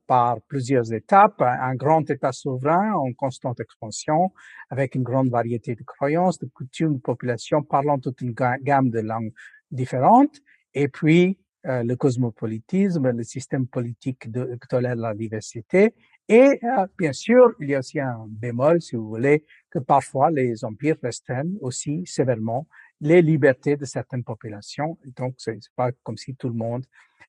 par 0.06 0.38
plusieurs 0.42 0.92
étapes, 0.92 1.40
un 1.40 1.74
grand 1.74 2.08
État 2.10 2.30
souverain 2.30 2.92
en 2.92 3.10
constante 3.14 3.58
expansion, 3.58 4.30
avec 4.68 4.94
une 4.94 5.02
grande 5.02 5.30
variété 5.30 5.74
de 5.74 5.82
croyances, 5.82 6.38
de 6.38 6.44
coutumes, 6.44 6.96
de 6.96 7.00
populations 7.00 7.62
parlant 7.62 7.98
toute 7.98 8.20
une 8.20 8.34
gamme 8.34 8.90
de 8.90 9.00
langues 9.00 9.32
différentes, 9.70 10.42
et 10.74 10.88
puis 10.88 11.38
le 11.64 11.94
cosmopolitisme, 11.94 13.12
le 13.12 13.22
système 13.22 13.66
politique 13.66 14.30
de, 14.30 14.58
qui 14.60 14.68
tolère 14.68 14.94
la 14.94 15.14
diversité, 15.14 15.94
et 16.28 16.60
bien 16.98 17.14
sûr, 17.14 17.54
il 17.58 17.70
y 17.70 17.74
a 17.74 17.78
aussi 17.78 17.98
un 17.98 18.26
bémol, 18.28 18.82
si 18.82 18.96
vous 18.96 19.08
voulez, 19.08 19.42
que 19.70 19.78
parfois 19.78 20.30
les 20.30 20.66
empires 20.66 20.96
restreignent 21.02 21.56
aussi 21.62 22.04
sévèrement 22.04 22.68
les 23.02 23.20
libertés 23.20 23.76
de 23.76 23.84
certaines 23.84 24.22
populations. 24.22 24.96
Donc, 25.16 25.34
c'est 25.36 25.58
pas 25.76 25.90
comme 26.04 26.16
si 26.16 26.34
tout 26.36 26.48
le 26.48 26.54
monde 26.54 26.84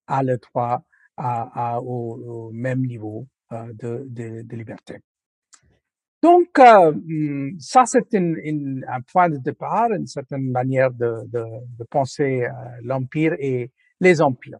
a 0.08 0.24
le 0.24 0.38
droit 0.38 0.84
au, 1.82 2.52
même 2.54 2.86
niveau 2.86 3.28
euh, 3.52 3.74
de, 3.74 4.56
liberté. 4.56 5.00
Donc, 6.22 6.58
euh, 6.60 6.92
hmm, 6.92 7.60
ça, 7.60 7.86
c'est 7.86 8.08
un 8.16 9.02
point 9.12 9.30
de 9.30 9.38
départ, 9.38 9.92
une 9.92 10.08
certaine 10.08 10.50
manière 10.52 10.92
de, 10.92 11.86
penser 11.90 12.44
euh, 12.44 12.52
l'Empire 12.84 13.34
et 13.40 13.72
les 14.00 14.22
empires. 14.22 14.60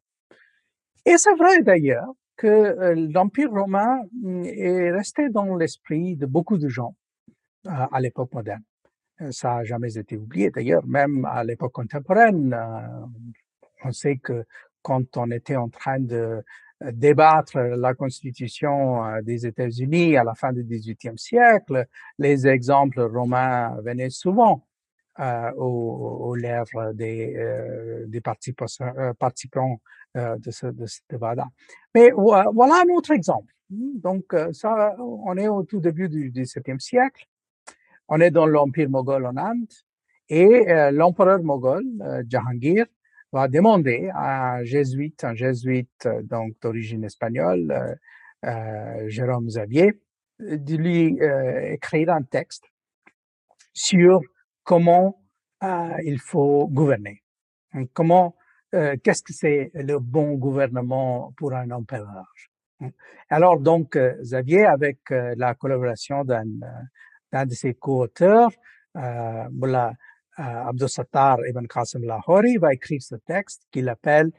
Et 1.06 1.18
c'est 1.18 1.36
vrai 1.36 1.62
d'ailleurs 1.62 2.12
que 2.36 2.96
l'Empire 3.14 3.52
romain 3.52 4.02
hmm, 4.20 4.46
est 4.46 4.92
resté 4.92 5.30
dans 5.30 5.56
l'esprit 5.56 6.16
de 6.16 6.26
beaucoup 6.26 6.58
de 6.58 6.68
gens 6.68 6.96
à 7.66 8.00
l'époque 8.02 8.34
moderne. 8.34 8.64
Euh, 9.24 9.32
ça 9.32 9.56
n'a 9.56 9.64
jamais 9.64 9.98
été 9.98 10.18
oublié. 10.18 10.50
D'ailleurs, 10.50 10.86
même 10.86 11.26
à 11.26 11.44
l'époque 11.44 11.74
contemporaine, 11.74 12.54
euh, 12.54 13.06
on 13.84 13.92
sait 13.92 14.18
que 14.18 14.46
quand 14.82 15.18
on 15.18 15.32
était 15.32 15.56
en 15.56 15.70
train 15.70 16.00
de 16.00 16.44
euh, 16.84 16.92
débattre 16.92 17.58
la 17.58 17.94
constitution 17.94 19.22
des 19.22 19.46
États-Unis 19.46 20.18
à 20.18 20.24
la 20.24 20.36
fin 20.36 20.52
du 20.52 20.64
XVIIIe 20.64 21.18
siècle, 21.18 21.86
les 22.18 22.48
exemples 22.48 23.02
romains 23.02 23.78
venaient 23.82 24.10
souvent 24.10 24.66
aux, 25.58 26.36
lèvres 26.36 26.92
des, 26.94 28.20
participants 28.22 28.66
de 28.66 30.52
ce, 30.52 30.68
de 30.68 30.86
ce 30.86 31.00
débat-là. 31.10 31.48
Mais 31.94 32.12
voilà 32.12 32.82
un 32.84 32.94
autre 32.94 33.12
exemple. 33.12 33.54
Donc, 33.70 34.36
ça, 34.52 34.96
on 35.00 35.38
est 35.38 35.48
au 35.48 35.64
tout 35.64 35.80
début 35.80 36.10
du 36.10 36.32
XVIIe 36.32 36.80
siècle. 36.80 37.28
On 38.08 38.20
est 38.20 38.32
dans 38.32 38.46
l'Empire 38.46 38.90
moghol 38.90 39.26
en 39.26 39.38
Inde 39.38 39.74
et 40.30 40.72
euh, 40.72 40.92
l'empereur 40.92 41.42
moghol, 41.44 41.84
euh, 42.02 42.24
Jahangir, 42.28 42.86
va 43.32 43.48
demander 43.48 44.10
à 44.14 44.56
un 44.56 44.64
jésuite, 44.64 45.24
un 45.24 45.36
jésuite 45.36 46.06
euh, 46.06 46.22
donc 46.24 46.54
d'origine 46.62 47.04
espagnole, 47.04 47.98
euh, 48.46 49.10
Jérôme 49.10 49.48
Xavier, 49.48 50.00
de 50.40 50.76
lui 50.76 51.18
écrire 51.72 52.10
un 52.10 52.24
texte 52.24 52.66
sur 53.72 54.20
comment 54.64 55.22
il 56.04 56.20
faut 56.20 56.68
gouverner. 56.68 57.24
Comment, 57.94 58.36
qu'est-ce 58.72 59.24
que 59.24 59.32
c'est 59.32 59.72
le 59.74 60.00
bon 60.00 60.34
gouvernement 60.34 61.34
pour 61.38 61.54
un 61.54 61.72
empereur? 61.72 62.26
Alors 63.30 63.60
donc, 63.60 63.98
Xavier, 63.98 64.66
avec 64.66 65.00
la 65.10 65.54
collaboration 65.54 66.26
d'un 66.26 66.46
d'un 67.34 67.46
de 67.48 67.56
ses 67.56 67.74
co-auteurs, 67.74 68.52
euh, 68.96 69.00
euh, 69.00 70.70
Abdul 70.70 70.90
Sattar 70.90 71.38
ibn 71.48 71.66
Qasim 71.66 72.04
Lahori, 72.06 72.58
va 72.58 72.74
écrire 72.74 73.02
ce 73.02 73.16
texte 73.16 73.64
qu'il 73.72 73.90
appelle 73.90 74.32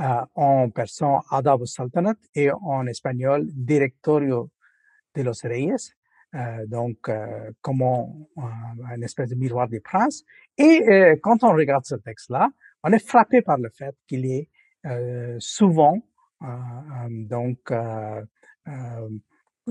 euh, 0.00 0.24
en 0.34 0.70
persan 0.70 1.20
Adab 1.30 1.60
al-Sultanat 1.60 2.16
et 2.34 2.50
en 2.50 2.86
espagnol 2.86 3.46
Directorio 3.52 4.50
de 5.14 5.22
los 5.22 5.40
Reyes, 5.42 5.94
euh, 6.34 6.66
donc 6.66 7.08
euh, 7.08 7.50
comment 7.60 8.28
euh, 8.38 8.94
une 8.96 9.04
espèce 9.04 9.30
de 9.30 9.34
miroir 9.34 9.68
des 9.68 9.80
princes. 9.80 10.24
Et 10.56 10.82
euh, 10.88 11.16
quand 11.22 11.44
on 11.44 11.52
regarde 11.52 11.84
ce 11.84 11.96
texte-là, 11.96 12.48
on 12.82 12.92
est 12.92 13.06
frappé 13.06 13.42
par 13.42 13.58
le 13.58 13.70
fait 13.70 13.94
qu'il 14.06 14.24
est 14.26 14.48
souvent, 15.40 15.98
donc, 17.34 17.58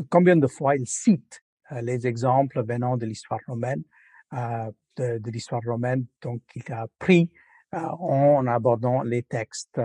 combien 0.09 0.35
de 0.35 0.47
fois 0.47 0.75
il 0.75 0.85
cite 0.85 1.41
euh, 1.41 1.46
les 1.82 2.08
exemples 2.08 2.63
venant 2.63 2.97
de 2.97 3.06
l'histoire 3.06 3.41
romaine 3.47 3.84
de, 4.32 5.17
de 5.19 5.32
l'histoire 5.32 5.62
romaine. 5.65 6.06
Donc, 6.21 6.41
il 6.56 6.71
a 6.73 6.88
pris 6.99 7.32
en 7.71 8.47
abordant 8.47 9.03
les 9.03 9.23
textes 9.23 9.80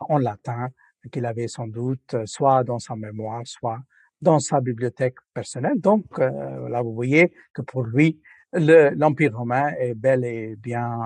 en 0.00 0.18
latin 0.18 0.68
qu'il 1.10 1.24
avait 1.26 1.48
sans 1.48 1.66
doute 1.66 2.16
soit 2.26 2.64
dans 2.64 2.78
sa 2.78 2.96
mémoire, 2.96 3.42
soit 3.46 3.80
dans 4.20 4.38
sa 4.38 4.60
bibliothèque 4.60 5.16
personnelle. 5.32 5.80
Donc, 5.80 6.18
là, 6.18 6.82
vous 6.82 6.94
voyez 6.94 7.32
que 7.52 7.62
pour 7.62 7.84
lui, 7.84 8.20
l'Empire 8.52 9.36
romain 9.36 9.72
est 9.78 9.94
bel 9.94 10.24
et 10.24 10.56
bien 10.56 11.00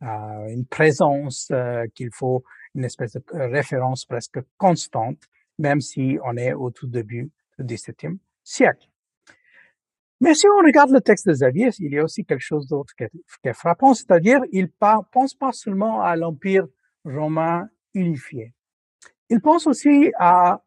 une 0.00 0.66
présence 0.66 1.52
qu'il 1.94 2.10
faut, 2.12 2.44
une 2.74 2.84
espèce 2.84 3.12
de 3.12 3.22
référence 3.32 4.04
presque 4.04 4.40
constante, 4.56 5.22
même 5.58 5.80
si 5.80 6.18
on 6.24 6.36
est 6.36 6.54
au 6.54 6.70
tout 6.70 6.86
début 6.86 7.30
du 7.58 7.74
XVIIe 7.74 8.18
siècle. 8.42 8.89
Mais 10.20 10.34
si 10.34 10.46
on 10.48 10.64
regarde 10.64 10.90
le 10.90 11.00
texte 11.00 11.26
de 11.26 11.32
Xavier, 11.32 11.70
il 11.78 11.94
y 11.94 11.98
a 11.98 12.04
aussi 12.04 12.24
quelque 12.24 12.44
chose 12.44 12.68
d'autre 12.68 12.92
qui, 12.94 13.04
est 13.04 13.52
frappant, 13.54 13.94
c'est-à-dire 13.94 14.40
il 14.52 14.68
pense 14.70 15.34
pas 15.34 15.52
seulement 15.52 16.02
à 16.02 16.14
l'Empire 16.14 16.66
romain 17.04 17.68
unifié. 17.94 18.52
Il 19.30 19.40
pense 19.40 19.66
aussi 19.66 20.12
à 20.18 20.62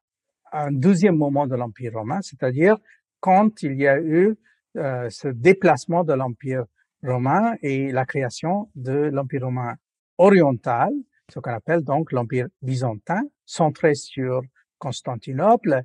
un 0.51 0.71
deuxième 0.71 1.17
moment 1.17 1.45
de 1.45 1.55
l'Empire 1.55 1.93
romain, 1.93 2.19
c'est-à-dire 2.21 2.77
quand 3.19 3.61
il 3.61 3.75
y 3.75 3.87
a 3.87 3.99
eu 3.99 4.35
euh, 4.77 5.09
ce 5.11 5.27
déplacement 5.27 6.03
de 6.03 6.13
l'Empire 6.13 6.65
romain 7.03 7.53
et 7.61 7.91
la 7.91 8.05
création 8.05 8.69
de 8.75 8.93
l'Empire 9.13 9.43
romain 9.43 9.75
oriental, 10.17 10.91
ce 11.31 11.39
qu'on 11.39 11.51
appelle 11.51 11.83
donc 11.83 12.11
l'Empire 12.11 12.47
byzantin, 12.61 13.21
centré 13.45 13.93
sur 13.93 14.41
Constantinople, 14.79 15.83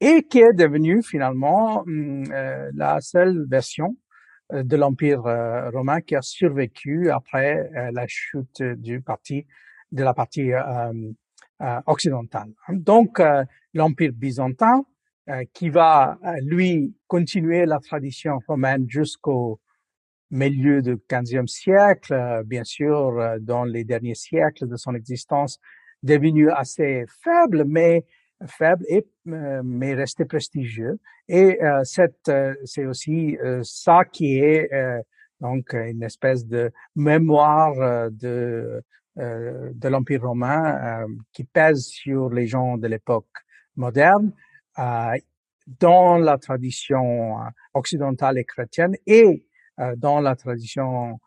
et 0.00 0.24
qui 0.24 0.40
est 0.40 0.52
devenu 0.52 1.02
finalement 1.02 1.80
hum, 1.80 2.24
euh, 2.32 2.70
la 2.74 3.00
seule 3.00 3.46
version 3.48 3.96
euh, 4.52 4.62
de 4.62 4.76
l'Empire 4.76 5.22
romain 5.72 6.00
qui 6.00 6.16
a 6.16 6.22
survécu 6.22 7.10
après 7.10 7.70
la 7.92 8.06
chute 8.06 8.62
du 8.62 9.00
parti 9.00 9.46
de 9.92 10.02
la 10.02 10.14
partie 10.14 10.50
occidentale. 11.86 12.52
Donc 12.68 13.20
l'Empire 13.74 14.12
byzantin 14.12 14.84
euh, 15.28 15.44
qui 15.52 15.70
va, 15.70 16.20
euh, 16.24 16.36
lui, 16.44 16.94
continuer 17.08 17.66
la 17.66 17.80
tradition 17.80 18.38
romaine 18.46 18.88
jusqu'au 18.88 19.60
milieu 20.30 20.82
du 20.82 20.98
XVe 21.10 21.48
siècle, 21.48 22.12
euh, 22.12 22.44
bien 22.44 22.62
sûr, 22.62 23.36
dans 23.40 23.64
les 23.64 23.82
derniers 23.82 24.14
siècles 24.14 24.68
de 24.68 24.76
son 24.76 24.94
existence, 24.94 25.58
devenu 26.04 26.48
assez 26.52 27.06
faible, 27.24 27.64
mais 27.66 28.04
faible 28.46 28.84
et 28.88 29.06
mais 29.24 29.94
resté 29.94 30.24
prestigieux. 30.24 30.98
Et 31.28 31.58
c'est 31.84 32.86
aussi 32.86 33.36
ça 33.62 34.04
qui 34.04 34.38
est 34.38 34.70
donc 35.40 35.72
une 35.72 36.02
espèce 36.02 36.46
de 36.46 36.70
mémoire 36.94 38.10
de 38.10 38.82
de 39.16 39.88
l'Empire 39.88 40.22
romain 40.22 41.06
qui 41.32 41.44
pèse 41.44 41.86
sur 41.86 42.28
les 42.28 42.46
gens 42.46 42.76
de 42.76 42.86
l'époque 42.86 43.46
moderne 43.76 44.32
euh, 44.78 45.18
dans 45.80 46.18
la 46.18 46.38
tradition 46.38 47.40
euh, 47.40 47.42
occidentale 47.74 48.38
et 48.38 48.44
chrétienne 48.44 48.94
et 49.06 49.44
euh, 49.80 49.96
dans 49.96 50.20
la 50.20 50.36
tradition 50.36 51.18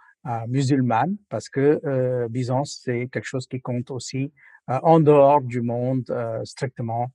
musulmane, 0.48 1.16
parce 1.30 1.48
que 1.48 2.28
Byzance, 2.28 2.82
c'est 2.84 3.08
quelque 3.08 3.26
chose 3.26 3.48
qui 3.48 3.62
compte 3.62 3.90
aussi 3.90 4.34
en 4.70 5.00
dehors 5.00 5.42
du 5.42 5.62
monde 5.62 6.06
strictement, 6.44 7.12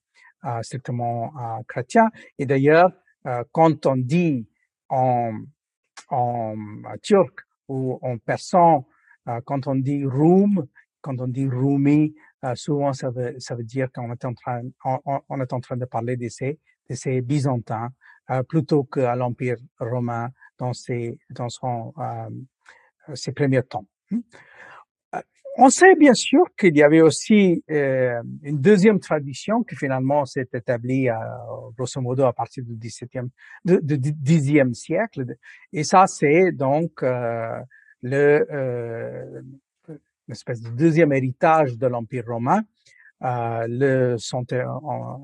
strictement 0.63 1.33
chrétien. 1.69 2.11
Et 2.39 2.47
d'ailleurs, 2.47 2.91
quand 3.53 3.87
on 3.87 3.97
dit 3.97 4.47
en, 4.89 5.41
en 6.09 6.55
turc 7.03 7.41
ou 7.69 7.99
en 8.03 8.19
persan, 8.19 8.85
quand 9.45 9.67
on 9.67 9.77
dit 9.77 10.05
Roum, 10.05 10.67
quand 11.01 11.21
on 11.21 11.29
dit 11.29 11.49
euh, 12.45 12.55
souvent 12.55 12.93
ça 12.93 13.11
veut, 13.11 13.37
ça 13.39 13.55
veut 13.55 13.65
dire 13.65 13.89
qu'on 13.93 14.11
est 14.13 14.25
en 14.25 14.35
train, 14.35 14.63
on, 14.85 15.41
est 15.41 15.53
en 15.53 15.61
train 15.61 15.77
de 15.77 15.85
parler 15.85 16.17
de 16.17 16.29
ces, 16.29 16.59
de 16.89 16.95
ces 16.95 17.21
Byzantins 17.21 17.91
euh, 18.31 18.43
plutôt 18.43 18.85
qu'à 18.85 19.15
l'Empire 19.17 19.57
romain 19.79 20.31
dans 20.59 20.73
ses, 20.73 21.19
dans 21.31 21.49
son, 21.49 21.95
euh, 21.99 23.15
ses 23.15 23.33
premiers 23.33 23.63
temps. 23.63 23.87
On 25.57 25.71
sait 25.71 25.95
bien 25.95 26.15
sûr 26.15 26.45
qu'il 26.59 26.77
y 26.77 26.83
avait 26.83 27.01
aussi 27.01 27.63
une 27.69 28.59
deuxième 28.61 28.99
tradition 28.99 29.63
qui 29.63 29.77
finalement 29.77 30.25
s'est 30.25 30.49
établie 30.53 31.09
grosso 31.77 32.01
modo 32.01 32.25
à 32.25 32.33
partir 32.33 32.65
du 32.65 32.75
17e, 32.75 33.29
du, 33.65 33.99
du 33.99 34.13
10e 34.13 34.75
siècle. 34.75 35.25
Et 35.73 35.85
ça, 35.85 36.07
c'est 36.09 36.51
donc 36.51 37.03
le, 37.03 38.47
une 40.29 40.33
espèce 40.33 40.61
de 40.61 40.71
deuxième 40.71 41.13
héritage 41.13 41.77
de 41.77 41.87
l'Empire 41.87 42.25
romain, 42.27 42.63
euh, 43.23 43.67
le 43.69 44.17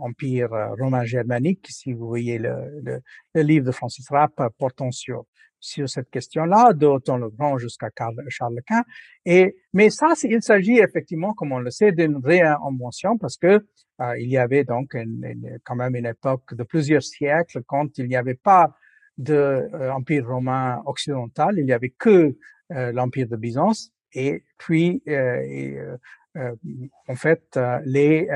empire 0.01 0.51
romain 0.79 1.05
germanique, 1.05 1.67
si 1.71 1.93
vous 1.93 2.07
voyez 2.07 2.39
le, 2.39 2.81
le, 2.83 3.01
le 3.35 3.43
livre 3.43 3.67
de 3.67 3.73
Francis 3.73 4.09
Rapp 4.09 4.41
portant 4.59 4.91
sur 4.91 5.25
sur 5.61 5.89
cette 5.89 6.11
question-là, 6.11 6.73
d'Otton 6.73 7.19
le 7.19 7.29
Grand 7.31 7.59
jusqu'à 7.59 7.91
Charles 8.29 8.61
Quint. 8.67 8.85
Et 9.25 9.57
mais 9.73 9.91
ça, 9.91 10.15
il 10.25 10.43
s'agit 10.43 10.79
effectivement, 10.79 11.35
comme 11.35 11.53
on 11.53 11.59
le 11.59 11.71
sait, 11.71 11.93
d'une 11.93 12.17
réinvention 12.17 13.19
parce 13.19 13.37
que 13.37 13.67
euh, 14.01 14.19
il 14.19 14.31
y 14.31 14.39
avait 14.39 14.65
donc 14.65 14.95
une, 14.95 15.59
quand 15.65 15.77
même 15.77 15.95
une 15.95 16.07
époque 16.07 16.55
de 16.55 16.63
plusieurs 16.65 17.03
siècles 17.03 17.63
quand 17.67 17.99
il 17.99 18.09
n'y 18.09 18.17
avait 18.17 18.35
pas 18.35 18.75
de 19.19 19.35
euh, 19.35 19.93
empire 19.93 20.27
romain 20.27 20.83
occidental, 20.87 21.59
il 21.59 21.67
n'y 21.67 21.73
avait 21.73 21.91
que 21.91 22.37
euh, 22.73 22.93
l'empire 22.93 23.29
de 23.29 23.37
Byzance 23.37 23.93
et 24.13 24.43
puis, 24.59 25.03
euh, 25.09 25.13
euh, 25.13 25.97
en 26.35 27.15
fait, 27.17 27.59
les 27.85 28.29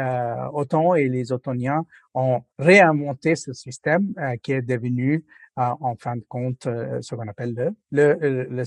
Ottons 0.52 0.94
et 0.94 1.08
les 1.08 1.32
Ottoniens 1.32 1.84
ont 2.14 2.42
réinventé 2.58 3.36
ce 3.36 3.52
système 3.52 4.14
qui 4.42 4.52
est 4.52 4.62
devenu, 4.62 5.24
en 5.56 5.94
fin 5.96 6.16
de 6.16 6.24
compte, 6.28 6.64
ce 6.64 7.14
qu'on 7.14 7.28
appelle 7.28 7.74
le, 7.90 8.18
le, 8.20 8.44
le 8.44 8.64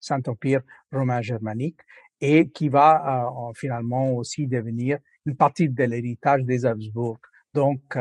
Saint-Empire 0.00 0.60
romain 0.92 1.20
germanique 1.22 1.80
et 2.20 2.48
qui 2.48 2.68
va 2.68 3.30
finalement 3.54 4.12
aussi 4.12 4.46
devenir 4.46 4.98
une 5.24 5.36
partie 5.36 5.68
de 5.68 5.84
l'héritage 5.84 6.42
des 6.44 6.66
Habsbourg. 6.66 7.18
Donc, 7.54 7.96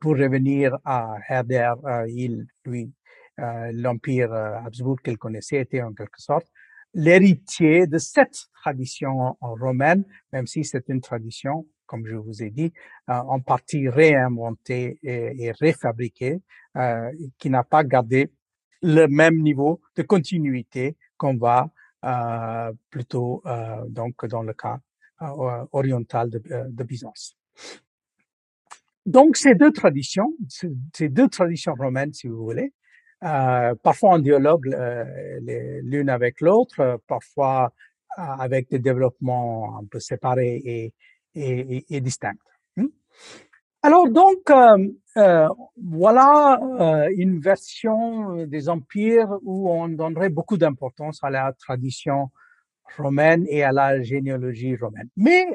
pour 0.00 0.12
revenir 0.12 0.76
à 0.84 1.16
Herder, 1.28 1.72
il, 2.08 2.46
lui, 2.66 2.92
l'empire 3.38 4.32
Habsbourg 4.32 5.00
qu'il 5.02 5.16
connaissait 5.16 5.60
était 5.60 5.82
en 5.82 5.92
quelque 5.92 6.20
sorte 6.20 6.46
l'héritier 6.94 7.86
de 7.86 7.98
cette 7.98 8.46
tradition 8.62 9.36
romaine, 9.40 10.04
même 10.32 10.46
si 10.46 10.64
c'est 10.64 10.88
une 10.88 11.00
tradition, 11.00 11.66
comme 11.86 12.06
je 12.06 12.16
vous 12.16 12.42
ai 12.42 12.50
dit, 12.50 12.72
euh, 13.10 13.14
en 13.14 13.40
partie 13.40 13.88
réinventée 13.88 14.98
et, 15.02 15.44
et 15.44 15.52
réfabriquée, 15.52 16.40
euh, 16.76 17.10
qui 17.38 17.50
n'a 17.50 17.64
pas 17.64 17.84
gardé 17.84 18.30
le 18.82 19.06
même 19.06 19.38
niveau 19.42 19.80
de 19.96 20.02
continuité 20.02 20.96
qu'on 21.16 21.36
va 21.36 21.70
euh, 22.04 22.72
plutôt 22.90 23.42
euh, 23.46 23.84
donc 23.88 24.24
dans 24.26 24.42
le 24.42 24.52
cas 24.52 24.78
euh, 25.22 25.64
oriental 25.72 26.30
de, 26.30 26.42
euh, 26.50 26.64
de 26.68 26.84
Byzance. 26.84 27.36
Donc 29.06 29.36
ces 29.36 29.54
deux 29.54 29.72
traditions, 29.72 30.32
ces 30.94 31.08
deux 31.08 31.28
traditions 31.28 31.74
romaines, 31.74 32.12
si 32.12 32.28
vous 32.28 32.42
voulez, 32.42 32.72
euh, 33.22 33.74
parfois 33.82 34.10
en 34.10 34.18
dialogue 34.18 34.68
euh, 34.74 35.80
l'une 35.82 36.10
avec 36.10 36.40
l'autre, 36.40 36.80
euh, 36.80 36.96
parfois 37.06 37.72
avec 38.16 38.70
des 38.70 38.78
développements 38.78 39.78
un 39.80 39.84
peu 39.86 39.98
séparés 39.98 40.92
et, 41.34 42.00
distincts. 42.00 42.38
Hmm? 42.76 42.86
Alors 43.82 44.08
donc, 44.08 44.52
voilà 45.82 46.60
une 47.16 47.40
version 47.40 48.46
des 48.46 48.68
empires 48.68 49.36
où 49.42 49.68
on 49.68 49.88
donnerait 49.88 50.28
beaucoup 50.28 50.56
d'importance 50.56 51.24
à 51.24 51.30
la 51.30 51.52
tradition 51.54 52.30
romaine 52.96 53.44
et 53.48 53.64
à 53.64 53.72
la 53.72 54.00
généalogie 54.00 54.76
romaine. 54.76 55.08
Mais 55.16 55.48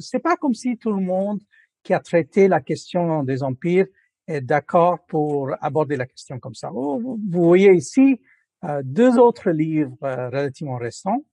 c'est 0.00 0.18
pas 0.18 0.36
comme 0.36 0.54
si 0.54 0.76
tout 0.76 0.92
le 0.92 1.00
monde 1.00 1.40
qui 1.82 1.94
a 1.94 2.00
traité 2.00 2.46
la 2.46 2.60
question 2.60 3.22
des 3.22 3.42
empires 3.42 3.86
d'accord 4.28 5.04
pour 5.06 5.52
aborder 5.60 5.96
la 5.96 6.06
question 6.06 6.38
comme 6.38 6.54
ça. 6.54 6.70
Vous, 6.70 7.18
voyez 7.30 7.72
ici 7.72 8.20
euh, 8.64 8.82
deux 8.84 9.18
autres 9.18 9.50
livres 9.50 9.96
euh, 10.02 10.28
relativement 10.28 10.76
récents. 10.76 11.24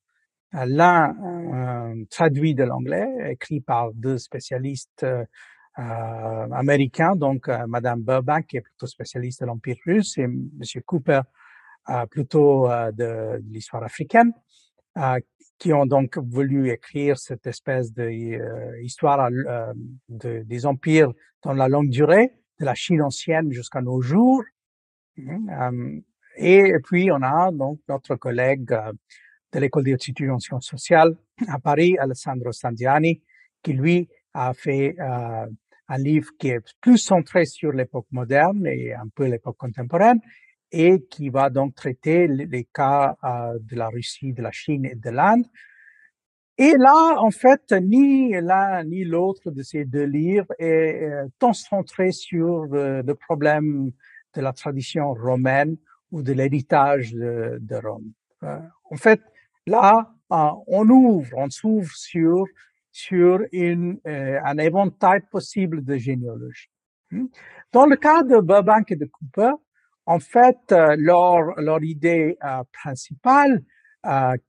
Euh, 0.55 0.65
l'un 0.65 1.15
traduit 2.09 2.53
de 2.53 2.63
l'anglais, 2.63 3.07
écrit 3.31 3.61
par 3.61 3.91
deux 3.93 4.17
spécialistes 4.17 5.05
américains, 5.75 7.15
donc 7.15 7.47
Madame 7.67 8.03
Burbank, 8.03 8.45
qui 8.45 8.57
est 8.57 8.61
plutôt 8.61 8.85
spécialiste 8.85 9.41
de 9.41 9.47
l'Empire 9.47 9.77
russe, 9.87 10.19
et 10.19 10.27
Monsieur 10.27 10.81
Cooper, 10.81 11.21
plutôt 12.11 12.67
de, 12.67 13.41
l'histoire 13.49 13.83
africaine, 13.83 14.33
qui 15.57 15.73
ont 15.73 15.87
donc 15.87 16.19
voulu 16.19 16.69
écrire 16.69 17.17
cette 17.17 17.47
espèce 17.47 17.91
d'histoire 17.91 19.31
de, 19.31 20.43
des 20.43 20.65
empires 20.67 21.11
dans 21.41 21.53
la 21.53 21.67
longue 21.67 21.89
durée 21.89 22.31
de 22.59 22.65
la 22.65 22.75
Chine 22.75 23.01
ancienne 23.01 23.51
jusqu'à 23.51 23.81
nos 23.81 24.01
jours. 24.01 24.43
Mmh, 25.17 25.99
Et 26.37 26.73
puis, 26.83 27.11
on 27.11 27.21
a 27.21 27.51
donc 27.51 27.79
notre 27.87 28.15
collègue 28.15 28.75
de 29.51 29.59
l'École 29.59 29.83
d'études 29.83 30.29
en 30.29 30.39
sciences 30.39 30.67
sociales 30.67 31.15
à 31.47 31.59
Paris, 31.59 31.97
Alessandro 31.97 32.51
Sandiani, 32.51 33.21
qui 33.61 33.73
lui 33.73 34.09
a 34.33 34.53
fait 34.53 34.95
euh, 34.99 35.45
un 35.87 35.97
livre 35.97 36.31
qui 36.39 36.49
est 36.49 36.75
plus 36.81 36.97
centré 36.97 37.45
sur 37.45 37.71
l'époque 37.71 38.07
moderne 38.11 38.65
et 38.65 38.93
un 38.93 39.07
peu 39.13 39.25
l'époque 39.25 39.57
contemporaine 39.57 40.19
et 40.71 41.05
qui 41.09 41.29
va 41.29 41.51
donc 41.51 41.75
traiter 41.75 42.27
les 42.27 42.63
cas 42.65 43.15
euh, 43.23 43.59
de 43.61 43.75
la 43.75 43.89
Russie, 43.89 44.33
de 44.33 44.41
la 44.41 44.51
Chine 44.51 44.85
et 44.85 44.95
de 44.95 45.09
l'Inde. 45.11 45.45
Et 46.57 46.73
là, 46.77 47.15
en 47.19 47.31
fait, 47.31 47.73
ni 47.81 48.31
l'un 48.39 48.83
ni 48.83 49.03
l'autre 49.03 49.49
de 49.49 49.63
ces 49.63 49.85
deux 49.85 50.05
livres 50.05 50.53
est 50.59 51.03
euh, 51.03 51.27
tant 51.39 51.53
centré 51.53 52.11
sur 52.11 52.65
le, 52.65 53.01
le, 53.01 53.15
problème 53.15 53.91
de 54.35 54.41
la 54.41 54.53
tradition 54.53 55.13
romaine 55.13 55.77
ou 56.11 56.21
de 56.21 56.31
l'héritage 56.31 57.13
de, 57.13 57.75
Rome. 57.83 58.11
Euh, 58.43 58.59
en 58.91 58.97
fait, 58.97 59.21
là, 59.65 60.13
euh, 60.31 60.49
on 60.67 60.87
ouvre, 60.89 61.37
on 61.37 61.49
s'ouvre 61.49 61.91
sur 61.95 62.45
sur 62.93 63.39
une, 63.51 63.99
euh, 64.07 64.39
un 64.45 64.57
éventail 64.59 65.21
possible 65.31 65.83
de 65.83 65.97
généalogie. 65.97 66.69
Hmm? 67.11 67.25
Dans 67.71 67.87
le 67.87 67.97
cas 67.97 68.21
de 68.21 68.39
Burbank 68.39 68.91
et 68.91 68.95
de 68.95 69.05
Cooper, 69.05 69.51
en 70.05 70.19
fait, 70.19 70.59
euh, 70.71 70.95
leur, 70.97 71.59
leur 71.59 71.83
idée 71.83 72.37
euh, 72.43 72.63
principale 72.71 73.63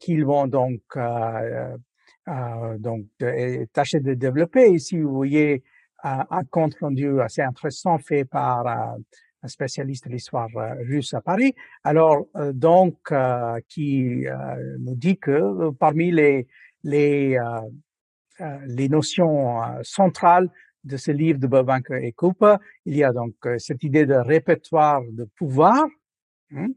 qu'ils 0.00 0.24
vont 0.24 0.48
donc 0.48 0.82
donc 2.26 3.06
tâcher 3.72 4.00
de 4.00 4.14
développer, 4.14 4.70
ici 4.70 4.98
vous 4.98 5.14
voyez 5.14 5.62
un 6.02 6.44
compte 6.50 6.74
rendu 6.80 7.20
assez 7.20 7.42
intéressant 7.42 7.98
fait 7.98 8.24
par 8.24 8.66
un 8.66 9.48
spécialiste 9.48 10.06
de 10.06 10.12
l'histoire 10.12 10.48
russe 10.86 11.12
à 11.14 11.20
Paris. 11.20 11.54
Alors 11.82 12.26
donc 12.52 13.12
qui 13.68 14.24
nous 14.78 14.94
dit 14.94 15.18
que 15.18 15.70
parmi 15.70 16.10
les 16.10 16.46
les 16.82 17.38
euh, 18.40 18.58
les 18.66 18.88
notions 18.88 19.62
euh, 19.62 19.78
centrales 19.82 20.50
de 20.82 20.96
ce 20.96 21.12
livre 21.12 21.38
de 21.38 21.46
Burbank 21.46 21.88
et 21.92 22.10
Cooper. 22.10 22.56
Il 22.84 22.96
y 22.96 23.04
a 23.04 23.12
donc 23.12 23.34
euh, 23.46 23.58
cette 23.58 23.84
idée 23.84 24.06
de 24.06 24.14
répertoire 24.14 25.02
de 25.08 25.24
pouvoir, 25.36 25.86
hein, 26.50 26.70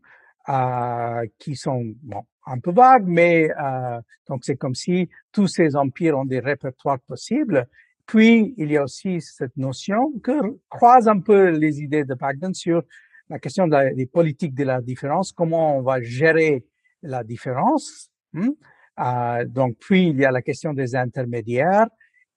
euh, 0.50 1.26
qui 1.40 1.56
sont 1.56 1.84
bon, 2.04 2.24
un 2.48 2.60
peu 2.60 2.72
vagues, 2.72 3.06
mais 3.06 3.50
euh, 3.62 4.00
donc 4.28 4.44
c'est 4.44 4.56
comme 4.56 4.76
si 4.76 5.10
tous 5.32 5.48
ces 5.48 5.76
empires 5.76 6.18
ont 6.18 6.26
des 6.26 6.40
répertoires 6.40 7.00
possibles. 7.00 7.68
Puis 8.06 8.54
il 8.58 8.72
y 8.72 8.78
a 8.78 8.84
aussi 8.84 9.22
cette 9.22 9.58
notion 9.58 10.14
que 10.24 10.58
croise 10.70 11.08
un 11.08 11.20
peu 11.20 11.50
les 11.50 11.82
idées 11.82 12.06
de 12.06 12.14
Bagdan 12.14 12.54
sur 12.54 12.84
la 13.30 13.40
question 13.40 13.68
des 13.68 14.06
politiques 14.06 14.56
de 14.56 14.64
la 14.64 14.82
différence, 14.82 15.34
comment 15.34 15.78
on 15.78 15.82
va 15.82 16.02
gérer 16.02 16.66
la 17.02 17.26
différence. 17.26 18.10
Hein, 18.34 18.54
euh, 19.00 19.46
donc, 19.46 19.76
puis 19.80 20.08
il 20.08 20.18
y 20.18 20.26
a 20.26 20.32
la 20.32 20.42
question 20.42 20.74
des 20.74 20.96
intermédiaires, 20.96 21.88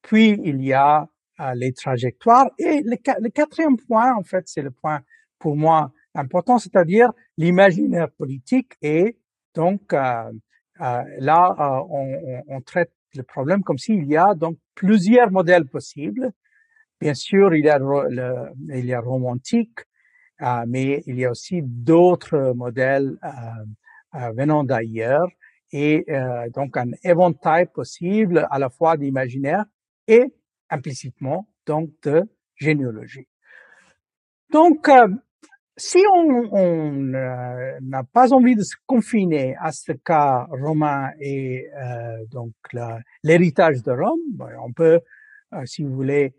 puis 0.03 0.41
il 0.45 0.63
y 0.65 0.73
a 0.73 1.09
euh, 1.41 1.55
les 1.55 1.73
trajectoires. 1.73 2.51
Et 2.59 2.83
le, 2.83 3.29
quatrième 3.29 3.77
point, 3.77 4.13
en 4.15 4.25
fait, 4.25 4.49
c'est 4.49 4.63
le 4.63 4.73
point 4.73 5.01
pour 5.39 5.57
moi 5.57 5.93
important, 6.15 6.59
c'est-à-dire 6.59 7.13
l'imaginaire 7.39 8.11
politique. 8.11 8.73
Et 8.83 9.17
donc, 9.55 9.93
euh, 9.93 10.33
euh 10.81 11.03
là, 11.19 11.55
euh, 11.59 11.87
on, 11.91 12.43
on, 12.49 12.61
traite 12.61 12.93
le 13.15 13.23
problème 13.23 13.63
comme 13.63 13.79
s'il 13.79 14.05
y 14.07 14.17
a 14.17 14.35
donc 14.35 14.57
plusieurs 14.75 15.31
modèles 15.31 15.67
possibles. 15.67 16.33
Bien 17.01 17.15
sûr, 17.15 17.55
il 17.55 17.65
y 17.65 17.71
a 17.71 17.79
le, 17.79 18.51
il 18.75 18.87
y 18.87 18.95
a 18.95 19.01
romantique, 19.01 19.81
mais 20.67 21.03
il 21.07 21.19
y 21.19 21.25
a 21.25 21.31
aussi 21.31 21.63
d'autres 21.63 22.53
modèles 22.55 23.17
venant 24.13 24.65
d'ailleurs 24.65 25.29
et 25.73 26.05
euh, 26.09 26.49
donc 26.51 26.77
un 26.77 26.91
éventail 27.05 27.67
possible 27.67 28.47
à 28.51 28.59
la 28.59 28.71
fois 28.71 28.97
d'imaginaire 28.97 29.65
et 30.09 30.25
implicitement 30.69 31.49
donc 31.67 31.91
de 32.03 32.25
généalogie. 32.57 33.29
Donc, 34.51 34.89
euh, 34.89 35.09
si 35.81 35.99
on, 36.15 36.53
euh, 36.53 37.79
n'a 37.81 38.05
pas 38.05 38.33
envie 38.33 38.55
de 38.55 38.63
se 38.63 38.77
confiner 38.87 39.57
à 39.61 39.73
ce 39.73 39.93
cas 39.93 40.47
romain 40.51 41.11
et 41.19 41.67
euh, 41.75 42.25
donc 42.31 42.53
l'héritage 43.25 43.83
de 43.83 43.91
Rome, 43.91 44.21
ben, 44.35 44.51
on 44.63 44.73
peut, 44.73 45.01
euh, 45.55 45.65
si 45.65 45.83
vous 45.83 45.95
voulez, 45.95 46.35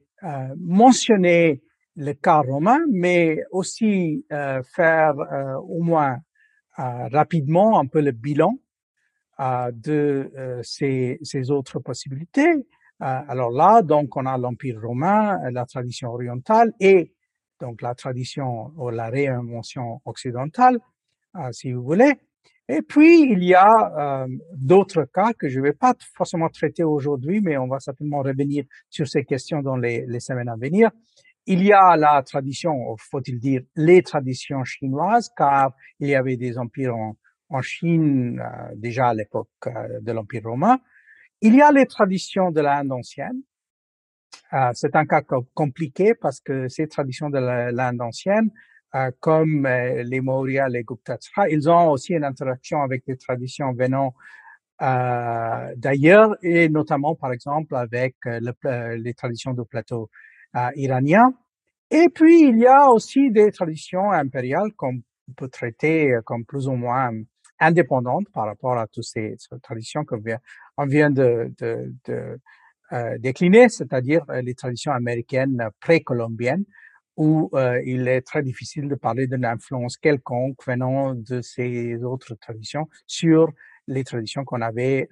mentionner 0.59 1.63
le 1.95 2.13
cas 2.13 2.41
romain, 2.41 2.77
mais 2.91 3.39
aussi 3.49 4.23
faire 4.75 5.15
au 5.67 5.81
moins 5.81 6.19
rapidement 6.77 7.79
un 7.79 7.87
peu 7.87 8.01
le 8.01 8.11
bilan 8.11 8.53
de 9.39 10.31
euh, 10.37 10.61
ces, 10.63 11.17
ces, 11.23 11.49
autres 11.49 11.79
possibilités. 11.79 12.51
Euh, 12.51 12.63
alors 12.99 13.49
là, 13.49 13.81
donc, 13.81 14.15
on 14.15 14.27
a 14.27 14.37
l'Empire 14.37 14.79
romain, 14.79 15.39
la 15.51 15.65
tradition 15.65 16.09
orientale 16.09 16.71
et 16.79 17.13
donc 17.61 17.81
la 17.81 17.95
tradition 17.95 18.71
ou 18.77 18.89
la 18.89 19.09
réinvention 19.09 20.01
occidentale, 20.05 20.79
euh, 21.35 21.51
si 21.51 21.71
vous 21.71 21.83
voulez. 21.83 22.13
Et 22.67 22.81
puis, 22.81 23.29
il 23.29 23.43
y 23.43 23.53
a 23.53 24.25
d'autres 24.55 25.03
cas 25.03 25.33
que 25.33 25.49
je 25.49 25.59
ne 25.59 25.65
vais 25.65 25.73
pas 25.73 25.93
forcément 26.15 26.47
traiter 26.47 26.85
aujourd'hui, 26.85 27.41
mais 27.41 27.57
on 27.57 27.67
va 27.67 27.81
certainement 27.81 28.21
revenir 28.21 28.63
sur 28.89 29.09
ces 29.09 29.25
questions 29.25 29.61
dans 29.61 29.75
les, 29.75 30.19
semaines 30.21 30.47
à 30.47 30.55
venir. 30.55 30.89
Il 31.47 31.63
y 31.63 31.73
a 31.73 31.97
la 31.97 32.21
tradition, 32.23 32.95
faut-il 32.97 33.39
dire, 33.39 33.61
les 33.75 34.03
traditions 34.03 34.63
chinoises, 34.63 35.29
car 35.35 35.73
il 35.99 36.09
y 36.09 36.15
avait 36.15 36.37
des 36.37 36.57
empires 36.57 36.95
en, 37.49 37.61
Chine, 37.61 38.39
euh, 38.39 38.73
déjà 38.75 39.09
à 39.09 39.13
l'époque 39.13 39.49
euh, 39.67 39.99
de 39.99 40.11
l'Empire 40.13 40.43
romain. 40.43 40.79
Il 41.41 41.53
y 41.53 41.61
a 41.61 41.69
les 41.73 41.85
traditions 41.85 42.51
de 42.51 42.61
l'Inde 42.61 42.93
ancienne. 42.93 43.41
Euh, 44.53 44.71
c'est 44.73 44.95
un 44.95 45.05
cas 45.05 45.21
compliqué 45.53 46.13
parce 46.13 46.39
que 46.39 46.67
ces 46.67 46.87
traditions 46.87 47.29
de 47.29 47.39
l'Inde 47.39 48.01
ancienne, 48.01 48.49
comme 49.21 49.65
les 49.65 50.19
Maurya, 50.19 50.67
les 50.67 50.83
Gupta, 50.83 51.17
ils 51.49 51.69
ont 51.69 51.91
aussi 51.91 52.13
une 52.13 52.25
interaction 52.25 52.81
avec 52.81 53.05
des 53.05 53.15
traditions 53.15 53.71
venant 53.71 54.13
d'ailleurs 55.77 56.35
et 56.41 56.67
notamment 56.67 57.15
par 57.15 57.31
exemple 57.31 57.73
avec 57.75 58.15
les 58.25 59.13
traditions 59.13 59.53
du 59.53 59.63
plateau 59.63 60.09
iranien. 60.75 61.33
Et 61.89 62.09
puis 62.09 62.49
il 62.49 62.57
y 62.57 62.67
a 62.67 62.89
aussi 62.89 63.31
des 63.31 63.51
traditions 63.53 64.11
impériales 64.11 64.73
qu'on 64.73 65.01
peut 65.37 65.47
traiter 65.47 66.17
comme 66.25 66.43
plus 66.43 66.67
ou 66.67 66.73
moins 66.73 67.11
indépendante 67.61 68.27
par 68.33 68.47
rapport 68.47 68.77
à 68.77 68.87
toutes 68.87 69.03
ces, 69.05 69.37
traditions 69.61 70.03
qu'on 70.03 70.17
vient, 70.17 70.39
vient 70.79 71.11
de, 71.11 71.53
de, 71.59 71.93
de 72.05 72.39
euh, 72.93 73.17
décliner, 73.17 73.69
c'est-à-dire 73.69 74.23
euh, 74.29 74.41
les 74.41 74.55
traditions 74.55 74.91
américaines 74.91 75.69
précolombiennes, 75.79 76.65
où 77.17 77.49
euh, 77.53 77.81
il 77.85 78.07
est 78.07 78.21
très 78.21 78.41
difficile 78.41 78.87
de 78.87 78.95
parler 78.95 79.27
d'une 79.27 79.45
influence 79.45 79.97
quelconque 79.97 80.65
venant 80.65 81.13
de 81.13 81.41
ces 81.41 82.03
autres 82.03 82.35
traditions 82.35 82.87
sur 83.05 83.51
les 83.87 84.03
traditions 84.03 84.45
qu'on 84.45 84.61
avait, 84.61 85.09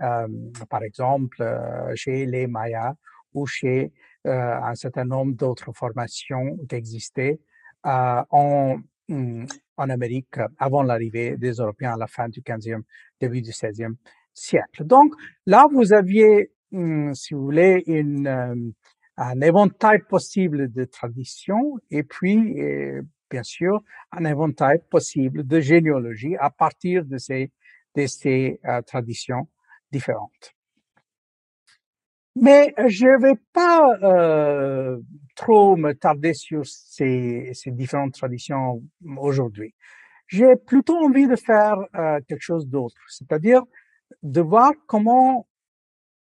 par 0.70 0.84
exemple, 0.84 1.44
chez 1.96 2.26
les 2.26 2.48
Mayas 2.48 2.94
ou 3.34 3.46
chez 3.46 3.92
un 4.24 4.76
certain 4.76 5.04
nombre 5.04 5.34
d'autres 5.34 5.74
formations 5.74 6.56
qui 6.70 6.76
existaient 6.76 7.40
en 7.84 8.78
Mmh, 9.10 9.46
en 9.78 9.90
Amérique 9.90 10.36
avant 10.60 10.84
l'arrivée 10.84 11.36
des 11.36 11.54
Européens 11.54 11.94
à 11.94 11.98
la 11.98 12.06
fin 12.06 12.30
du 12.30 12.42
15e, 12.42 12.84
début 13.20 13.42
du 13.42 13.50
16e 13.50 13.96
siècle. 14.36 14.84
Donc 14.84 15.16
là, 15.48 15.66
vous 15.72 15.94
aviez, 15.94 16.52
si 16.72 17.34
vous 17.34 17.44
voulez, 17.44 17.84
une, 17.88 18.28
euh, 18.28 18.56
un 19.18 19.42
éventail 19.42 20.00
possible 20.10 20.72
de 20.72 20.86
traditions 20.86 21.78
et 21.92 22.04
puis, 22.04 22.56
bien 23.30 23.44
sûr, 23.44 23.82
un 24.12 24.26
éventail 24.26 24.82
possible 24.90 25.46
de 25.46 25.60
généalogie 25.60 26.36
à 26.38 26.50
partir 26.50 27.06
de 27.06 27.18
ces, 27.18 27.52
de 27.96 28.06
ces 28.08 28.60
euh, 28.66 28.82
traditions 28.82 29.48
différentes. 29.92 30.56
Mais 32.36 32.74
je 32.88 33.06
ne 33.06 33.22
vais 33.22 33.40
pas 33.52 33.98
euh, 34.04 35.00
trop 35.36 35.76
me 35.76 35.94
tarder 35.94 36.34
sur 36.34 36.66
ces, 36.66 37.52
ces 37.54 37.72
différentes 37.72 38.14
traditions 38.14 38.82
aujourd'hui. 39.18 39.74
J'ai 40.28 40.56
plutôt 40.56 40.96
envie 40.98 41.28
de 41.28 41.36
faire 41.36 41.78
euh, 41.96 42.20
quelque 42.28 42.42
chose 42.42 42.68
d'autre, 42.68 43.02
c'est-à-dire 43.10 43.64
de 44.24 44.42
voir 44.42 44.72
comment, 44.86 45.48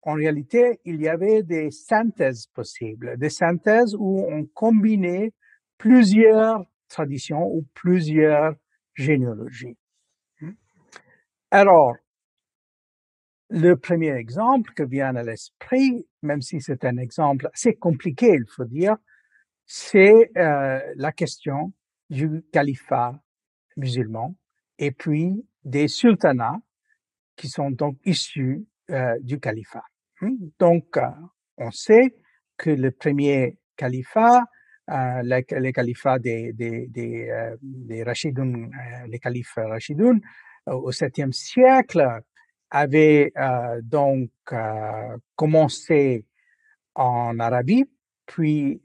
en 0.03 0.15
réalité, 0.15 0.81
il 0.85 1.01
y 1.01 1.09
avait 1.09 1.43
des 1.43 1.71
synthèses 1.71 2.47
possibles, 2.47 3.17
des 3.19 3.31
synthèses 3.31 3.95
où 3.97 4.25
on 4.29 4.45
combinait 4.47 5.33
plusieurs 5.79 6.65
traditions 6.89 7.47
ou 7.47 7.65
plusieurs 7.75 8.55
généalogies. 8.95 9.77
Alors, 11.51 11.95
le 13.49 13.75
premier 13.75 14.13
exemple 14.17 14.73
que 14.73 14.83
vient 14.83 15.15
à 15.15 15.23
l'esprit, 15.23 16.07
même 16.23 16.41
si 16.41 16.61
c'est 16.61 16.85
un 16.85 16.97
exemple 16.97 17.49
assez 17.53 17.75
compliqué, 17.75 18.33
il 18.35 18.47
faut 18.49 18.65
dire, 18.65 18.97
c'est 19.67 20.31
euh, 20.37 20.81
la 20.97 21.13
question 21.13 21.73
du 22.11 22.43
califat 22.53 23.21
musulman 23.77 24.35
et 24.79 24.91
puis 24.91 25.47
des 25.65 25.89
sultanats 25.89 26.61
qui 27.37 27.49
sont 27.49 27.71
donc 27.71 27.99
issus 28.05 28.67
euh, 28.91 29.19
du 29.21 29.39
califat. 29.39 29.85
Donc, 30.59 30.97
euh, 30.97 31.09
on 31.59 31.71
sait 31.71 32.17
que 32.57 32.71
le 32.71 32.91
premier 32.91 33.59
califat, 33.77 34.45
euh, 34.91 35.23
le, 35.23 35.71
califat 35.71 36.19
des, 36.19 36.53
des, 36.53 36.87
des, 36.89 37.29
euh, 37.31 37.57
des 37.63 38.03
Rachidoun, 38.03 38.67
euh, 38.67 39.07
les 39.07 39.19
califes 39.19 39.55
Rachidoun, 39.57 40.21
au 40.67 40.91
7e 40.93 41.33
siècle, 41.33 42.21
avait 42.71 43.33
donc 43.83 44.31
commencé 45.35 46.25
en 46.95 47.39
Arabie, 47.41 47.85
puis 48.27 48.81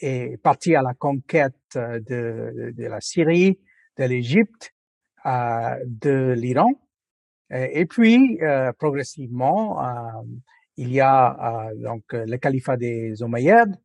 est 0.00 0.40
parti 0.42 0.74
à 0.76 0.82
la 0.82 0.94
conquête 0.94 1.54
de, 1.74 2.72
de 2.74 2.86
la 2.86 3.00
Syrie, 3.00 3.58
de 3.98 4.04
l'Égypte, 4.04 4.72
de 5.26 6.32
l'Iran, 6.38 6.81
et 7.52 7.86
puis 7.86 8.38
progressivement, 8.78 9.82
il 10.76 10.92
y 10.92 11.00
a 11.00 11.70
donc 11.76 12.04
le 12.12 12.36
califat 12.36 12.76
des 12.76 13.22
Omeyyades, 13.22 13.76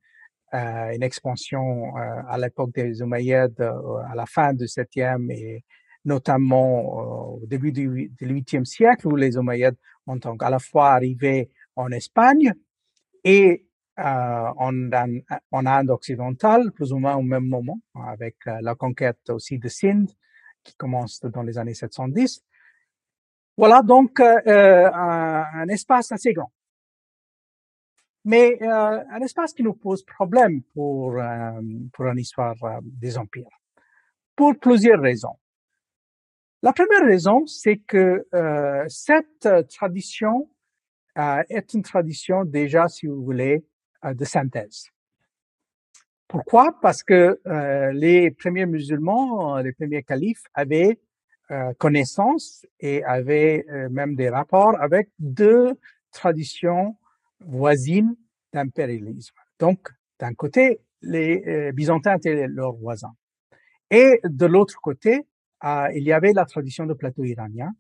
euh, 0.54 0.96
une 0.96 1.04
expansion 1.04 1.98
euh, 1.98 2.22
à 2.26 2.38
l'époque 2.38 2.72
des 2.74 3.02
Omeyyades 3.02 3.60
euh, 3.60 3.98
à 4.10 4.16
la 4.16 4.26
fin 4.26 4.54
du 4.54 4.64
7e 4.64 5.30
et 5.30 5.66
notamment 6.06 7.34
au 7.34 7.46
début 7.46 7.74
du, 7.74 8.14
du 8.18 8.26
8e 8.26 8.64
siècle 8.64 9.08
où 9.08 9.18
les 9.18 9.36
Omeyyades 9.36 9.76
ont 10.06 10.16
donc 10.16 10.42
à 10.42 10.50
la 10.50 10.60
fois 10.60 10.94
arrivé 10.94 11.50
en 11.76 11.92
Espagne 11.92 12.54
et 13.26 13.66
en, 13.98 14.90
en, 15.52 15.66
Inde 15.66 15.90
occidentale, 15.90 16.72
plus 16.72 16.94
ou 16.94 16.98
moins 16.98 17.16
au 17.16 17.24
même 17.24 17.46
moment, 17.46 17.82
avec 18.06 18.38
la 18.46 18.74
conquête 18.76 19.30
aussi 19.30 19.60
de 19.60 19.68
Sindh 19.68 20.10
qui 20.64 20.76
commence 20.76 21.20
dans 21.20 21.44
les 21.44 21.58
années 21.58 21.74
710. 21.74 22.42
Voilà 23.58 23.82
donc 23.82 24.20
un, 24.20 25.44
un 25.54 25.68
espace 25.68 26.12
assez 26.12 26.34
grand 26.34 26.52
mais 28.28 28.62
euh, 28.62 29.04
un 29.10 29.22
espace 29.22 29.54
qui 29.54 29.64
nous 29.64 29.74
pose 29.74 30.04
problème 30.04 30.62
pour, 30.74 31.18
euh, 31.18 31.62
pour 31.94 32.08
une 32.08 32.20
histoire 32.20 32.62
euh, 32.62 32.80
des 32.84 33.18
empires, 33.18 33.58
pour 34.36 34.54
plusieurs 34.60 35.00
raisons. 35.00 35.38
La 36.62 36.74
première 36.74 37.06
raison, 37.06 37.46
c'est 37.46 37.78
que 37.78 38.28
euh, 38.34 38.84
cette 38.90 39.48
tradition 39.70 40.50
euh, 41.18 41.42
est 41.50 41.74
une 41.74 41.84
tradition 41.84 42.44
déjà, 42.44 42.90
si 42.90 43.08
vous 43.08 43.24
voulez, 43.24 43.66
euh, 44.04 44.14
de 44.14 44.26
synthèse. 44.26 44.90
Pourquoi? 46.28 46.78
Parce 46.82 47.04
que 47.04 47.40
les 47.94 48.32
premiers 48.32 48.66
musulmans, 48.66 49.60
les 49.60 49.72
premiers 49.72 50.04
califes 50.04 50.44
avaient 50.54 51.00
connaissance 51.78 52.66
et 52.80 53.04
avaient 53.04 53.66
même 53.90 54.16
des 54.16 54.30
rapports 54.30 54.76
avec 54.82 55.10
deux 55.20 55.74
traditions 56.12 56.96
voisine 57.40 58.16
d'impérialisme. 58.54 59.36
Donc, 59.60 59.90
d'un 60.20 60.34
côté, 60.34 60.82
les 61.02 61.44
euh, 61.48 61.72
Byzantins 61.72 62.18
étaient 62.18 62.48
leurs 62.48 62.74
voisins. 62.74 63.14
Et 63.90 64.20
de 64.24 64.46
l'autre 64.46 64.80
côté, 64.82 65.28
euh, 65.64 65.88
il 65.96 66.04
y 66.04 66.12
avait 66.12 66.34
la 66.34 66.46
tradition 66.46 66.86
de 66.86 66.94
plateau 66.94 67.24
iranien, 67.24 67.72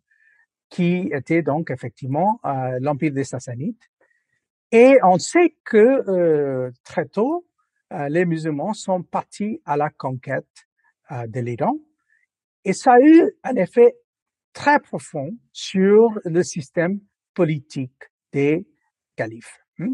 qui 0.69 1.09
était 1.11 1.41
donc 1.41 1.71
effectivement 1.71 2.39
euh, 2.45 2.77
l'empire 2.81 3.11
des 3.11 3.23
Sassanides. 3.23 3.75
Et 4.71 4.97
on 5.03 5.17
sait 5.17 5.55
que 5.63 5.77
euh, 5.77 6.71
très 6.83 7.05
tôt, 7.05 7.45
euh, 7.93 8.09
les 8.09 8.25
musulmans 8.25 8.73
sont 8.73 9.01
partis 9.01 9.61
à 9.65 9.77
la 9.77 9.89
conquête 9.89 10.67
euh, 11.11 11.25
de 11.27 11.39
l'Iran. 11.39 11.77
Et 12.67 12.73
ça 12.73 12.95
a 12.95 12.99
eu 12.99 13.31
un 13.45 13.55
effet 13.55 13.95
très 14.51 14.81
profond 14.81 15.31
sur 15.53 16.19
le 16.25 16.43
système 16.43 16.99
politique 17.33 18.03
des 18.33 18.67
calife. 19.15 19.59
Hmm? 19.77 19.93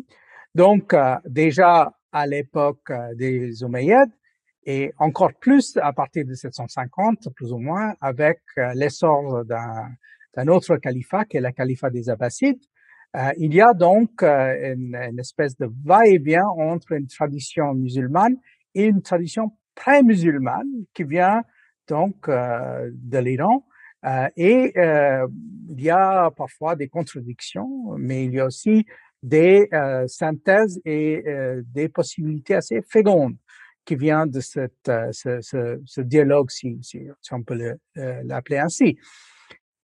Donc, 0.56 0.92
euh, 0.96 1.18
déjà 1.24 1.94
à 2.12 2.26
l'époque 2.26 2.90
euh, 2.90 3.14
des 3.14 3.64
Omeyyades, 3.64 4.10
et 4.66 4.92
encore 4.98 5.36
plus 5.40 5.78
à 5.78 5.94
partir 5.94 6.26
de 6.26 6.34
750, 6.34 7.30
plus 7.36 7.54
ou 7.54 7.60
moins, 7.60 7.94
avec 8.02 8.40
euh, 8.58 8.74
l'essor 8.74 9.46
d'un 9.46 10.48
autre 10.48 10.78
califat, 10.78 11.26
qui 11.26 11.38
est 11.38 11.42
le 11.42 11.52
califat 11.52 11.92
des 11.92 12.10
Abbassides, 12.10 12.64
il 13.38 13.54
y 13.54 13.62
a 13.62 13.76
donc 13.76 14.24
une, 14.24 14.96
une 14.96 15.20
espèce 15.20 15.56
de 15.58 15.70
va-et-vient 15.86 16.48
entre 16.48 16.94
une 16.94 17.06
tradition 17.06 17.76
musulmane 17.76 18.38
et 18.74 18.86
une 18.86 19.04
tradition 19.04 19.56
pré-musulmane 19.76 20.86
qui 20.96 21.04
vient 21.04 21.44
donc 21.88 22.30
de 22.30 23.18
l'Iran 23.18 23.66
et 24.36 24.74
euh, 24.78 25.28
il 25.70 25.82
y 25.82 25.90
a 25.90 26.30
parfois 26.32 26.76
des 26.76 26.88
contradictions, 26.88 27.96
mais 27.98 28.26
il 28.26 28.34
y 28.34 28.40
a 28.40 28.46
aussi 28.46 28.86
des 29.22 29.70
euh, 29.74 30.06
synthèses 30.08 30.82
et 30.84 31.24
euh, 31.26 31.62
des 31.66 31.88
possibilités 31.88 32.56
assez 32.56 32.82
fécondes 32.82 33.38
qui 33.86 33.96
viennent 33.96 34.30
de 34.30 34.42
cette, 34.42 34.90
euh, 34.90 35.08
ce, 35.12 35.40
ce, 35.42 35.82
ce, 35.86 36.02
dialogue, 36.02 36.50
si, 36.50 36.78
si, 36.82 37.00
on 37.32 37.44
peut 37.44 37.78
euh, 37.98 38.22
l'appeler 38.26 38.58
ainsi. 38.58 38.98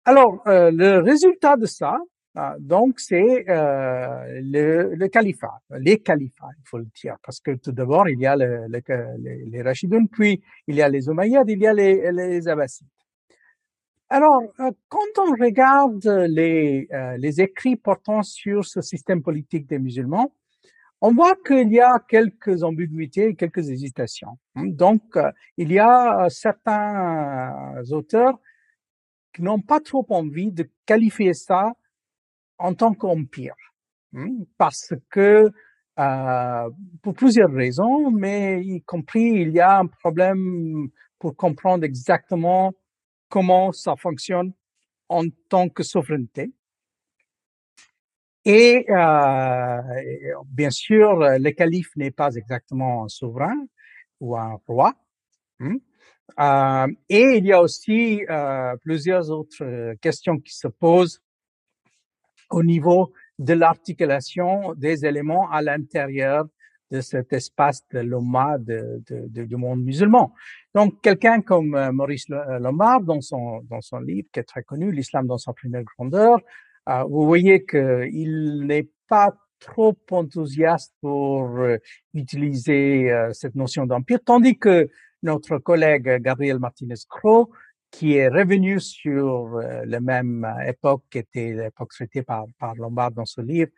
Alors, 0.05 0.41
euh, 0.47 0.71
le 0.71 0.99
résultat 0.99 1.57
de 1.57 1.65
ça, 1.65 1.97
donc, 2.59 2.99
c'est 2.99 3.45
le, 3.47 4.95
le, 4.95 5.07
califat, 5.07 5.61
les 5.79 5.99
califats, 5.99 6.49
il 6.59 6.67
faut 6.67 6.77
le 6.77 6.87
dire, 6.95 7.15
parce 7.23 7.39
que 7.39 7.51
tout 7.51 7.71
d'abord, 7.71 8.07
il 8.09 8.19
y 8.19 8.25
a 8.25 8.35
le, 8.35 8.67
le, 8.67 8.81
les, 9.17 9.45
les 9.45 9.61
Rachidun, 9.61 10.05
puis 10.05 10.41
il 10.67 10.75
y 10.75 10.81
a 10.81 10.89
les 10.89 11.09
Omeyyades, 11.09 11.49
il 11.49 11.59
y 11.59 11.67
a 11.67 11.73
les, 11.73 12.11
les 12.11 12.47
Abbassides. 12.47 12.87
Alors, 14.09 14.41
euh, 14.61 14.71
quand 14.87 15.19
on 15.19 15.31
regarde 15.31 16.05
les, 16.29 16.87
euh, 16.93 17.17
les 17.17 17.41
écrits 17.41 17.75
portant 17.75 18.23
sur 18.23 18.63
ce 18.63 18.81
système 18.81 19.21
politique 19.21 19.67
des 19.67 19.79
musulmans, 19.79 20.31
on 21.01 21.13
voit 21.13 21.35
qu'il 21.35 21.73
y 21.73 21.81
a 21.81 21.99
quelques 22.07 22.63
ambiguïtés, 22.63 23.35
quelques 23.35 23.69
hésitations. 23.69 24.37
Hein. 24.55 24.67
Donc, 24.67 25.01
euh, 25.17 25.29
il 25.57 25.73
y 25.73 25.79
a 25.79 26.27
certains 26.29 27.81
auteurs 27.91 28.39
qui 29.33 29.41
n'ont 29.43 29.61
pas 29.61 29.81
trop 29.81 30.05
envie 30.09 30.51
de 30.51 30.69
qualifier 30.85 31.33
ça 31.33 31.73
en 32.57 32.73
tant 32.73 32.93
qu'empire, 32.93 33.55
hein, 34.15 34.29
parce 34.57 34.93
que 35.09 35.51
euh, 35.99 36.69
pour 37.01 37.13
plusieurs 37.13 37.51
raisons, 37.51 38.11
mais 38.11 38.63
y 38.63 38.81
compris 38.81 39.23
il 39.23 39.51
y 39.51 39.59
a 39.59 39.79
un 39.79 39.87
problème 39.87 40.89
pour 41.19 41.35
comprendre 41.35 41.83
exactement 41.83 42.73
comment 43.29 43.71
ça 43.71 43.95
fonctionne 43.95 44.53
en 45.09 45.23
tant 45.49 45.69
que 45.69 45.83
souveraineté. 45.83 46.51
Et 48.45 48.85
euh, 48.89 49.81
bien 50.45 50.69
sûr, 50.69 51.19
le 51.19 51.51
calife 51.51 51.89
n'est 51.97 52.11
pas 52.11 52.33
exactement 52.35 53.03
un 53.03 53.09
souverain 53.09 53.67
ou 54.21 54.37
un 54.37 54.57
roi. 54.65 54.93
Hein. 55.59 55.77
Euh, 56.39 56.93
et 57.09 57.37
il 57.37 57.45
y 57.45 57.51
a 57.51 57.61
aussi 57.61 58.23
euh, 58.29 58.75
plusieurs 58.77 59.31
autres 59.31 59.95
questions 59.95 60.37
qui 60.39 60.55
se 60.55 60.67
posent 60.67 61.21
au 62.49 62.63
niveau 62.63 63.13
de 63.39 63.53
l'articulation 63.53 64.73
des 64.75 65.05
éléments 65.05 65.49
à 65.51 65.61
l'intérieur 65.61 66.45
de 66.91 67.01
cet 67.01 67.33
espace 67.33 67.83
de 67.91 67.99
l'Oma 67.99 68.57
du 68.57 69.55
monde 69.55 69.83
musulman. 69.83 70.33
Donc, 70.73 71.01
quelqu'un 71.01 71.41
comme 71.41 71.75
euh, 71.75 71.91
Maurice 71.91 72.25
euh, 72.31 72.59
Lombard, 72.59 73.01
dans 73.01 73.21
son, 73.21 73.61
dans 73.69 73.81
son 73.81 73.99
livre 73.99 74.27
qui 74.31 74.39
est 74.39 74.43
très 74.43 74.63
connu, 74.63 74.91
L'islam 74.91 75.27
dans 75.27 75.37
sa 75.37 75.53
première 75.53 75.83
grandeur, 75.83 76.39
euh, 76.87 77.03
vous 77.03 77.25
voyez 77.25 77.65
qu'il 77.65 78.65
n'est 78.65 78.89
pas 79.09 79.35
trop 79.59 79.97
enthousiaste 80.11 80.93
pour 81.01 81.59
utiliser 82.13 83.11
cette 83.33 83.55
notion 83.55 83.87
d'empire, 83.87 84.19
tandis 84.23 84.55
que 84.59 84.87
notre 85.23 85.57
collègue 85.57 86.21
Gabriel 86.21 86.59
Martinez-Croix, 86.59 87.47
qui 87.91 88.15
est 88.15 88.27
revenu 88.27 88.79
sur 88.79 89.59
la 89.85 89.99
même 89.99 90.45
époque 90.65 91.03
qui 91.09 91.19
était 91.19 91.53
l'époque 91.53 91.91
traitée 91.91 92.21
par, 92.21 92.45
par 92.59 92.75
Lombard 92.75 93.11
dans 93.11 93.25
ce 93.25 93.41
livre, 93.41 93.71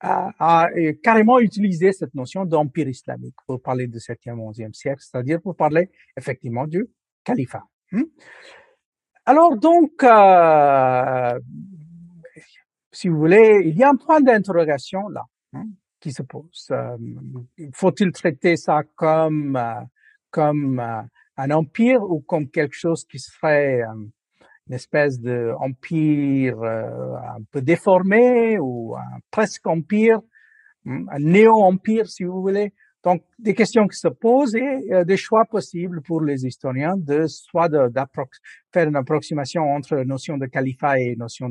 a, 0.00 0.30
a, 0.38 0.68
carrément 1.02 1.40
utilisé 1.40 1.92
cette 1.92 2.14
notion 2.14 2.44
d'empire 2.44 2.88
islamique 2.88 3.34
pour 3.46 3.60
parler 3.60 3.88
du 3.88 3.98
7e, 3.98 4.36
11e 4.36 4.72
siècle, 4.72 5.02
c'est-à-dire 5.02 5.40
pour 5.40 5.56
parler 5.56 5.90
effectivement 6.16 6.66
du 6.66 6.86
califat. 7.24 7.64
Hmm? 7.90 8.04
Alors 9.26 9.56
donc, 9.56 10.02
euh, 10.04 11.38
si 12.92 13.08
vous 13.08 13.18
voulez, 13.18 13.62
il 13.66 13.76
y 13.76 13.82
a 13.82 13.90
un 13.90 13.96
point 13.96 14.20
d'interrogation 14.20 15.08
là 15.08 15.24
hein, 15.52 15.66
qui 16.00 16.12
se 16.12 16.22
pose. 16.22 16.68
Euh, 16.70 16.96
Faut-il 17.74 18.12
traiter 18.12 18.56
ça 18.56 18.82
comme 18.94 19.56
euh, 19.56 19.82
comme 20.30 20.80
euh, 20.80 21.02
un 21.38 21.50
empire 21.50 22.02
ou 22.02 22.20
comme 22.20 22.48
quelque 22.50 22.74
chose 22.74 23.04
qui 23.04 23.18
serait 23.18 23.80
euh, 23.80 23.94
une 24.68 24.74
espèce 24.74 25.18
d'empire 25.20 26.60
euh, 26.62 27.14
un 27.16 27.42
peu 27.50 27.62
déformé 27.62 28.58
ou 28.58 28.94
un 28.96 29.18
presque 29.30 29.66
empire, 29.66 30.20
hmm, 30.84 31.08
un 31.10 31.18
néo-empire 31.18 32.06
si 32.08 32.24
vous 32.24 32.42
voulez, 32.42 32.74
Donc, 33.04 33.22
des 33.38 33.54
questions 33.54 33.86
qui 33.86 33.96
se 33.96 34.08
posent 34.08 34.56
et 34.56 34.92
euh, 34.92 35.04
des 35.04 35.16
choix 35.16 35.44
possibles 35.44 36.02
pour 36.02 36.20
les 36.20 36.44
historiens 36.44 36.96
de 36.96 37.26
soit 37.28 37.68
de, 37.68 37.88
faire 38.72 38.88
une 38.88 38.96
approximation 38.96 39.62
entre 39.62 39.96
notion 39.98 40.36
de 40.36 40.46
califat 40.46 40.98
et 40.98 41.16
notion 41.16 41.48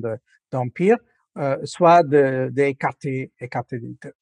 d'empire, 0.52 0.98
euh, 1.38 1.58
soit 1.64 2.04
d'écarter 2.04 3.32
de, 3.40 3.46
écarter 3.46 3.78
les 3.80 3.96
deux. 4.04 4.14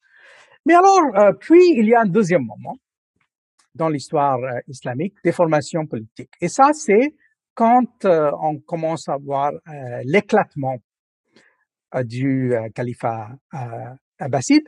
Mais 0.66 0.76
alors, 0.76 1.02
euh, 1.16 1.34
puis 1.34 1.62
il 1.76 1.88
y 1.88 1.96
a 1.96 2.02
un 2.02 2.06
deuxième 2.06 2.44
moment 2.44 2.78
dans 3.76 3.90
l'histoire 3.90 4.40
euh, 4.40 4.60
islamique 4.68 5.16
des 5.24 5.32
formations 5.32 5.86
politiques. 5.86 6.34
Et 6.42 6.48
ça, 6.48 6.72
c'est 6.74 7.16
quand 7.54 8.06
on 8.06 8.60
commence 8.60 9.08
à 9.08 9.16
voir 9.16 9.54
l'éclatement 10.04 10.76
du 12.04 12.54
califat 12.74 13.30
abbasside 14.20 14.68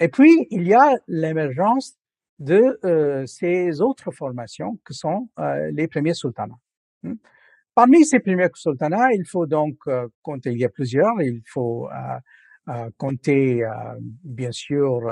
et 0.00 0.08
puis, 0.08 0.46
il 0.50 0.66
y 0.66 0.74
a 0.74 0.96
l'émergence 1.08 1.96
de 2.38 2.78
euh, 2.84 3.26
ces 3.26 3.80
autres 3.80 4.12
formations 4.12 4.78
que 4.84 4.94
sont 4.94 5.28
euh, 5.38 5.70
les 5.72 5.88
premiers 5.88 6.14
sultanats. 6.14 6.58
Hmm. 7.02 7.14
Parmi 7.74 8.04
ces 8.04 8.20
premiers 8.20 8.48
sultanats, 8.54 9.12
il 9.12 9.26
faut 9.26 9.46
donc 9.46 9.76
euh, 9.88 10.08
compter, 10.22 10.52
il 10.52 10.58
y 10.58 10.64
a 10.64 10.68
plusieurs, 10.68 11.20
il 11.20 11.42
faut 11.46 11.88
compter 12.98 13.62
bien 14.22 14.52
sûr 14.52 15.10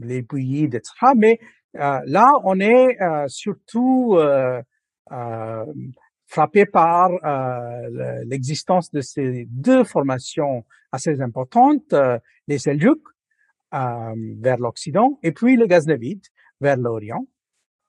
les 0.00 0.22
bouillies, 0.22 0.64
etc. 0.64 0.82
Mais 1.14 1.38
là, 1.74 2.32
on 2.44 2.60
est 2.60 2.96
surtout 3.28 4.18
frappé 6.26 6.66
par 6.66 7.10
l'existence 8.24 8.90
de 8.90 9.00
ces 9.00 9.46
deux 9.50 9.84
formations 9.84 10.64
assez 10.92 11.20
importantes, 11.20 11.94
les 12.46 12.58
Seljuk, 12.58 13.00
euh, 13.74 14.14
vers 14.40 14.56
l'Occident, 14.56 15.18
et 15.22 15.30
puis 15.30 15.56
le 15.56 15.66
Ghaznavid 15.66 16.22
vers 16.58 16.78
l'Orient. 16.78 17.26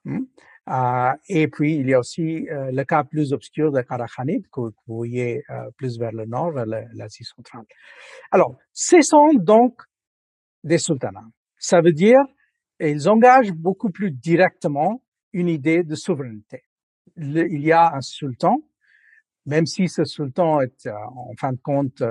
Hmm. 0.04 0.24
Euh, 0.68 1.12
et 1.30 1.48
puis, 1.48 1.76
il 1.76 1.88
y 1.88 1.94
a 1.94 1.98
aussi 1.98 2.46
euh, 2.50 2.70
le 2.70 2.84
cas 2.84 3.02
plus 3.02 3.32
obscur 3.32 3.72
de 3.72 3.80
Karachanid, 3.80 4.46
que 4.52 4.60
vous 4.60 4.74
voyez 4.86 5.42
plus 5.78 5.98
vers 5.98 6.12
le 6.12 6.26
nord, 6.26 6.52
vers 6.52 6.66
l'Asie 6.66 7.24
centrale. 7.24 7.64
Alors, 8.30 8.58
ce 8.74 9.00
sont 9.00 9.32
donc 9.32 9.80
des 10.64 10.76
sultanats. 10.76 11.30
Ça 11.56 11.80
veut 11.80 11.92
dire, 11.92 12.18
ils 12.80 13.08
engagent 13.08 13.52
beaucoup 13.52 13.90
plus 13.90 14.10
directement 14.10 15.02
une 15.32 15.48
idée 15.48 15.82
de 15.82 15.94
souveraineté. 15.94 16.64
il 17.16 17.62
y 17.62 17.72
a 17.72 17.94
un 17.94 18.00
sultan, 18.00 18.62
même 19.46 19.66
si 19.66 19.88
ce 19.88 20.04
sultan 20.04 20.60
est 20.60 20.88
en 20.88 21.32
fin 21.38 21.52
de 21.52 21.58
compte 21.62 22.02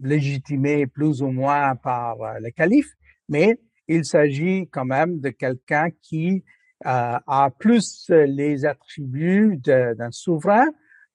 légitimé 0.00 0.86
plus 0.86 1.22
ou 1.22 1.28
moins 1.28 1.76
par 1.76 2.16
le 2.40 2.50
calife, 2.50 2.90
mais 3.28 3.58
il 3.88 4.04
s'agit 4.04 4.68
quand 4.70 4.84
même 4.84 5.20
de 5.20 5.30
quelqu'un 5.30 5.90
qui 6.02 6.44
euh, 6.86 7.18
a 7.26 7.50
plus 7.58 8.10
les 8.10 8.64
attributs 8.64 9.56
d'un 9.56 10.10
souverain, 10.10 10.66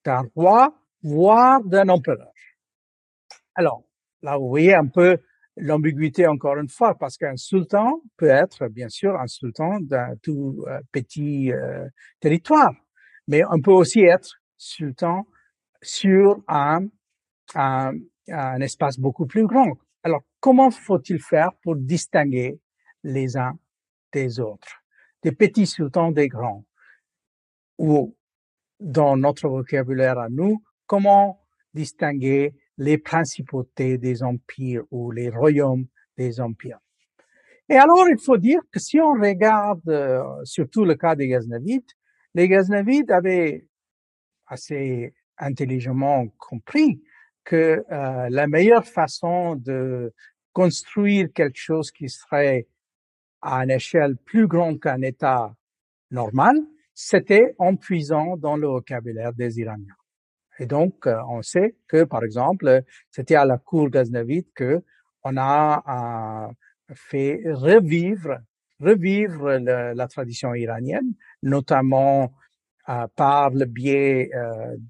d'un 0.04 0.22
roi, 0.34 0.74
voire 1.02 1.62
d'un 1.62 1.88
empereur. 1.88 2.32
Alors, 3.54 3.84
là, 4.22 4.36
vous 4.36 4.48
voyez 4.48 4.74
un 4.74 4.86
peu 4.86 5.18
l'ambiguïté 5.60 6.26
encore 6.26 6.56
une 6.56 6.68
fois, 6.68 6.96
parce 6.96 7.16
qu'un 7.16 7.36
sultan 7.36 8.02
peut 8.16 8.28
être, 8.28 8.68
bien 8.68 8.88
sûr, 8.88 9.18
un 9.18 9.26
sultan 9.26 9.80
d'un 9.80 10.16
tout 10.22 10.64
euh, 10.66 10.80
petit 10.92 11.52
euh, 11.52 11.86
territoire, 12.20 12.74
mais 13.28 13.42
on 13.50 13.60
peut 13.60 13.72
aussi 13.72 14.00
être 14.00 14.40
sultan 14.56 15.26
sur 15.82 16.42
un, 16.48 16.86
un, 17.54 17.92
un 18.28 18.60
espace 18.60 18.98
beaucoup 18.98 19.26
plus 19.26 19.46
grand. 19.46 19.78
Alors, 20.02 20.22
comment 20.40 20.70
faut-il 20.70 21.20
faire 21.20 21.52
pour 21.62 21.76
distinguer 21.76 22.60
les 23.02 23.36
uns 23.36 23.58
des 24.12 24.40
autres, 24.40 24.82
des 25.22 25.32
petits 25.32 25.66
sultans 25.66 26.10
des 26.10 26.28
grands. 26.28 26.64
Ou, 27.78 28.16
dans 28.78 29.16
notre 29.16 29.48
vocabulaire 29.48 30.18
à 30.18 30.28
nous, 30.28 30.62
comment 30.86 31.40
distinguer 31.74 32.54
les 32.80 32.96
principautés 32.96 33.98
des 33.98 34.22
empires 34.22 34.84
ou 34.90 35.10
les 35.10 35.28
royaumes 35.28 35.86
des 36.16 36.40
empires 36.40 36.80
Et 37.68 37.76
alors, 37.76 38.08
il 38.08 38.18
faut 38.18 38.38
dire 38.38 38.62
que 38.72 38.80
si 38.80 38.98
on 38.98 39.12
regarde 39.12 39.86
euh, 39.88 40.24
surtout 40.44 40.86
le 40.86 40.94
cas 40.94 41.14
des 41.14 41.28
Ghaznavides, 41.28 41.92
les 42.34 42.48
Ghaznavides 42.48 43.10
avaient 43.10 43.66
assez 44.46 45.12
intelligemment 45.36 46.26
compris 46.38 47.02
que 47.44 47.84
euh, 47.92 48.28
la 48.30 48.46
meilleure 48.46 48.86
façon 48.86 49.56
de 49.56 50.14
construire 50.54 51.28
quelque 51.34 51.58
chose 51.58 51.90
qui 51.90 52.08
serait 52.08 52.66
à 53.42 53.62
une 53.62 53.70
échelle 53.70 54.16
plus 54.16 54.46
grande 54.46 54.80
qu'un 54.80 55.02
État 55.02 55.54
normal, 56.10 56.56
c'était 56.94 57.54
en 57.58 57.76
puisant 57.76 58.38
dans 58.38 58.56
le 58.56 58.68
vocabulaire 58.68 59.34
des 59.34 59.60
Iraniens. 59.60 59.99
Et 60.60 60.66
donc, 60.66 61.06
euh, 61.06 61.16
on 61.28 61.42
sait 61.42 61.74
que, 61.88 62.04
par 62.04 62.22
exemple, 62.22 62.82
c'était 63.10 63.34
à 63.34 63.44
la 63.44 63.58
cour 63.58 63.90
ghaznavide 63.90 64.46
que 64.54 64.82
on 65.24 65.36
a 65.36 66.48
euh, 66.48 66.94
fait 66.94 67.42
revivre, 67.46 68.38
revivre 68.78 69.58
la 69.58 70.08
tradition 70.08 70.54
iranienne, 70.54 71.14
notamment 71.42 72.32
par 73.14 73.50
le 73.50 73.66
biais 73.66 74.30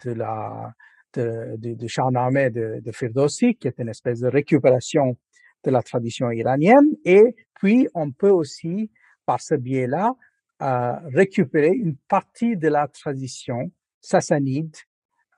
de 0.05 0.13
la 0.13 0.73
de, 1.15 1.57
de, 1.57 1.75
de 1.75 1.87
Shahnameh 1.87 2.51
de, 2.51 2.81
de 2.85 2.93
Firdausi, 2.93 3.57
qui 3.57 3.69
est 3.69 3.79
une 3.79 3.89
espèce 3.89 4.21
de 4.21 4.29
récupération 4.29 5.17
de 5.65 5.71
la 5.71 5.83
tradition 5.83 6.31
iranienne. 6.31 6.97
Et 7.05 7.35
puis, 7.55 7.89
on 7.95 8.11
peut 8.13 8.31
aussi, 8.31 8.91
par 9.27 9.41
ce 9.41 9.55
biais-là, 9.55 10.15
euh, 10.63 10.93
récupérer 11.15 11.71
une 11.71 11.97
partie 11.97 12.57
de 12.57 12.69
la 12.69 12.87
tradition 12.89 13.71
sassanide 14.01 14.77
euh, 14.77 14.90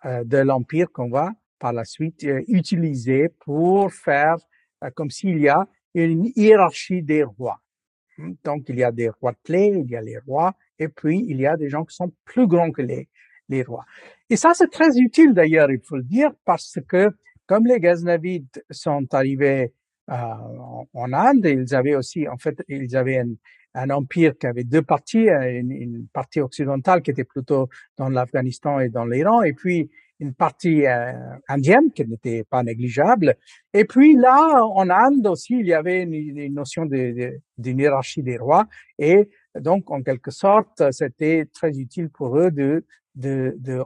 de 0.04 0.38
l'Empire 0.38 0.90
qu'on 0.92 1.10
va 1.10 1.32
par 1.62 1.72
la 1.72 1.84
suite 1.84 2.24
euh, 2.24 2.42
utiliser 2.48 3.28
pour 3.38 3.92
faire 3.92 4.36
euh, 4.82 4.90
comme 4.96 5.10
s'il 5.10 5.38
y 5.38 5.48
a 5.48 5.64
une 5.94 6.32
hiérarchie 6.34 7.02
des 7.02 7.22
rois. 7.22 7.60
Donc, 8.44 8.68
il 8.68 8.76
y 8.78 8.84
a 8.84 8.90
des 8.90 9.08
rois 9.08 9.34
clés, 9.44 9.72
il 9.78 9.88
y 9.88 9.96
a 9.96 10.00
les 10.02 10.18
rois, 10.18 10.54
et 10.78 10.88
puis 10.88 11.24
il 11.28 11.40
y 11.40 11.46
a 11.46 11.56
des 11.56 11.68
gens 11.68 11.84
qui 11.84 11.94
sont 11.94 12.12
plus 12.24 12.48
grands 12.48 12.72
que 12.72 12.82
les, 12.82 13.08
les 13.48 13.62
rois. 13.62 13.84
Et 14.28 14.36
ça, 14.36 14.52
c'est 14.54 14.70
très 14.70 14.98
utile 14.98 15.34
d'ailleurs, 15.34 15.70
il 15.70 15.80
faut 15.80 15.96
le 15.96 16.02
dire, 16.02 16.32
parce 16.44 16.78
que 16.88 17.10
comme 17.46 17.66
les 17.66 17.78
Ghaznavides 17.78 18.64
sont 18.70 19.06
arrivés 19.14 19.72
euh, 20.10 20.14
en, 20.94 21.12
Inde, 21.12 21.46
ils 21.46 21.74
avaient 21.74 21.94
aussi, 21.94 22.26
en 22.26 22.38
fait, 22.38 22.60
ils 22.68 22.96
avaient 22.96 23.22
un, 23.74 23.90
empire 23.90 24.36
qui 24.38 24.46
avait 24.46 24.64
deux 24.64 24.82
parties, 24.82 25.28
une, 25.28 26.06
partie 26.12 26.40
occidentale 26.40 27.02
qui 27.02 27.10
était 27.10 27.24
plutôt 27.24 27.68
dans 27.96 28.08
l'Afghanistan 28.08 28.80
et 28.80 28.88
dans 28.88 29.04
l'Iran, 29.04 29.42
et 29.42 29.52
puis 29.52 29.90
une 30.20 30.34
partie 30.34 30.86
euh, 30.86 31.12
indienne 31.48 31.90
qui 31.92 32.06
n'était 32.06 32.44
pas 32.44 32.62
négligeable. 32.62 33.34
Et 33.74 33.84
puis 33.84 34.14
là, 34.14 34.64
en 34.64 34.88
Inde 34.88 35.26
aussi, 35.26 35.58
il 35.58 35.66
y 35.66 35.74
avait 35.74 36.02
une, 36.02 36.54
notion 36.54 36.86
d'une 36.86 37.78
hiérarchie 37.78 38.22
des 38.22 38.36
rois, 38.36 38.66
et 38.98 39.28
donc 39.58 39.90
en 39.90 40.02
quelque 40.02 40.30
sorte, 40.30 40.90
c'était 40.92 41.46
très 41.52 41.78
utile 41.78 42.08
pour 42.08 42.38
eux 42.38 42.50
de 42.50 42.84
de, 43.14 43.54
de 43.58 43.84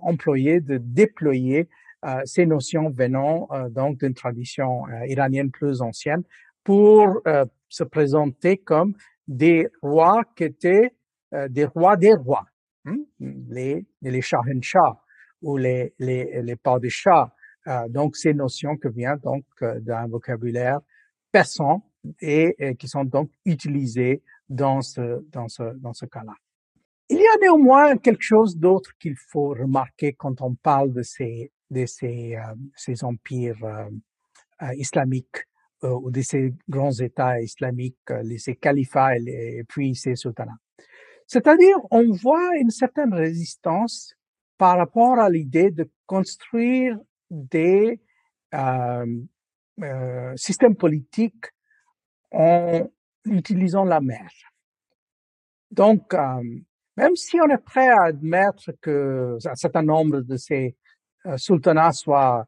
de 0.61 0.79
déployer 0.79 1.69
euh, 2.05 2.21
ces 2.25 2.47
notions 2.47 2.91
venant 2.91 3.49
euh, 3.51 3.69
donc 3.69 3.99
d'une 3.99 4.15
tradition 4.15 4.87
euh, 4.87 5.07
iranienne 5.07 5.51
plus 5.51 5.81
ancienne 5.81 6.23
pour 6.63 7.23
se 7.69 7.85
présenter 7.85 8.57
comme 8.57 8.95
des 9.27 9.69
rois 9.83 10.23
qui 10.35 10.45
étaient 10.45 10.95
des 11.49 11.65
rois 11.65 11.97
des 11.97 12.15
rois, 12.15 12.47
hein, 12.85 12.99
les 13.21 13.85
les 14.03 14.23
Shahenshah 14.23 15.01
ou 15.43 15.57
les 15.57 15.95
les 15.99 16.43
les 16.43 16.57
Padishahs. 16.57 17.31
donc 17.89 18.17
ces 18.17 18.35
notions 18.35 18.77
qui 18.77 18.89
viennent 18.89 19.19
donc 19.19 19.45
d'un 19.61 20.07
vocabulaire 20.07 20.81
persan 21.33 21.83
et, 22.21 22.55
et, 22.59 22.77
qui 22.77 22.87
sont 22.87 23.05
donc 23.05 23.31
utilisées 23.45 24.23
dans 24.49 24.81
ce 24.83 25.25
dans 25.31 25.49
ce 25.49 25.65
dans 25.77 25.93
ce 25.93 26.07
cas-là. 26.07 26.35
Il 27.09 27.19
y 27.19 27.27
a 27.27 27.39
néanmoins 27.41 27.97
quelque 27.99 28.23
chose 28.23 28.57
d'autre 28.57 28.91
qu'il 28.99 29.17
faut 29.17 29.51
remarquer 29.51 30.15
quand 30.15 30.41
on 30.43 30.55
parle 30.57 30.93
de 30.93 31.03
ces, 31.03 31.53
de 31.71 31.87
ces, 31.87 32.35
euh, 32.35 32.55
ces 32.75 33.05
empires 33.05 33.63
euh, 33.63 33.89
euh, 34.63 34.75
islamiques 34.75 35.47
ou 35.83 36.11
de 36.11 36.21
ces 36.23 36.55
grands 36.69 36.93
États 36.93 37.41
islamiques, 37.41 38.11
les, 38.23 38.39
ces 38.39 38.57
califats 38.57 39.17
et, 39.19 39.63
puis 39.69 39.95
ces 39.95 40.17
sultanats. 40.17 40.59
C'est-à-dire, 41.27 41.77
on 41.91 42.13
voit 42.13 42.57
une 42.57 42.71
certaine 42.71 43.13
résistance 43.13 44.15
par 44.59 44.79
rapport 44.79 45.19
à 45.19 45.29
l'idée 45.29 45.71
de 45.71 45.91
construire 46.07 46.99
des 47.31 48.01
systèmes 50.37 50.77
politiques 50.77 51.47
en 52.31 52.89
utilisant 53.25 53.85
la 53.85 54.01
mer. 54.01 54.31
Donc, 55.71 56.15
même 56.97 57.17
si 57.17 57.39
on 57.41 57.49
est 57.49 57.63
prêt 57.63 57.89
à 57.89 58.05
admettre 58.05 58.73
que 58.81 59.37
un 59.45 59.55
certain 59.55 59.83
nombre 59.83 60.21
de 60.21 60.37
ces 60.37 60.77
euh, 61.27 61.37
sultanats 61.37 61.93
soient 61.93 62.47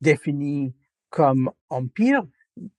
définis 0.00 0.74
comme 1.10 1.50
empires, 1.68 2.24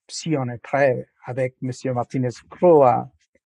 si 0.07 0.35
on 0.37 0.47
est 0.49 0.61
prêt 0.61 1.07
avec 1.25 1.55
M. 1.61 1.71
Martinez 1.93 2.29
Cro 2.49 2.83
à, 2.83 3.11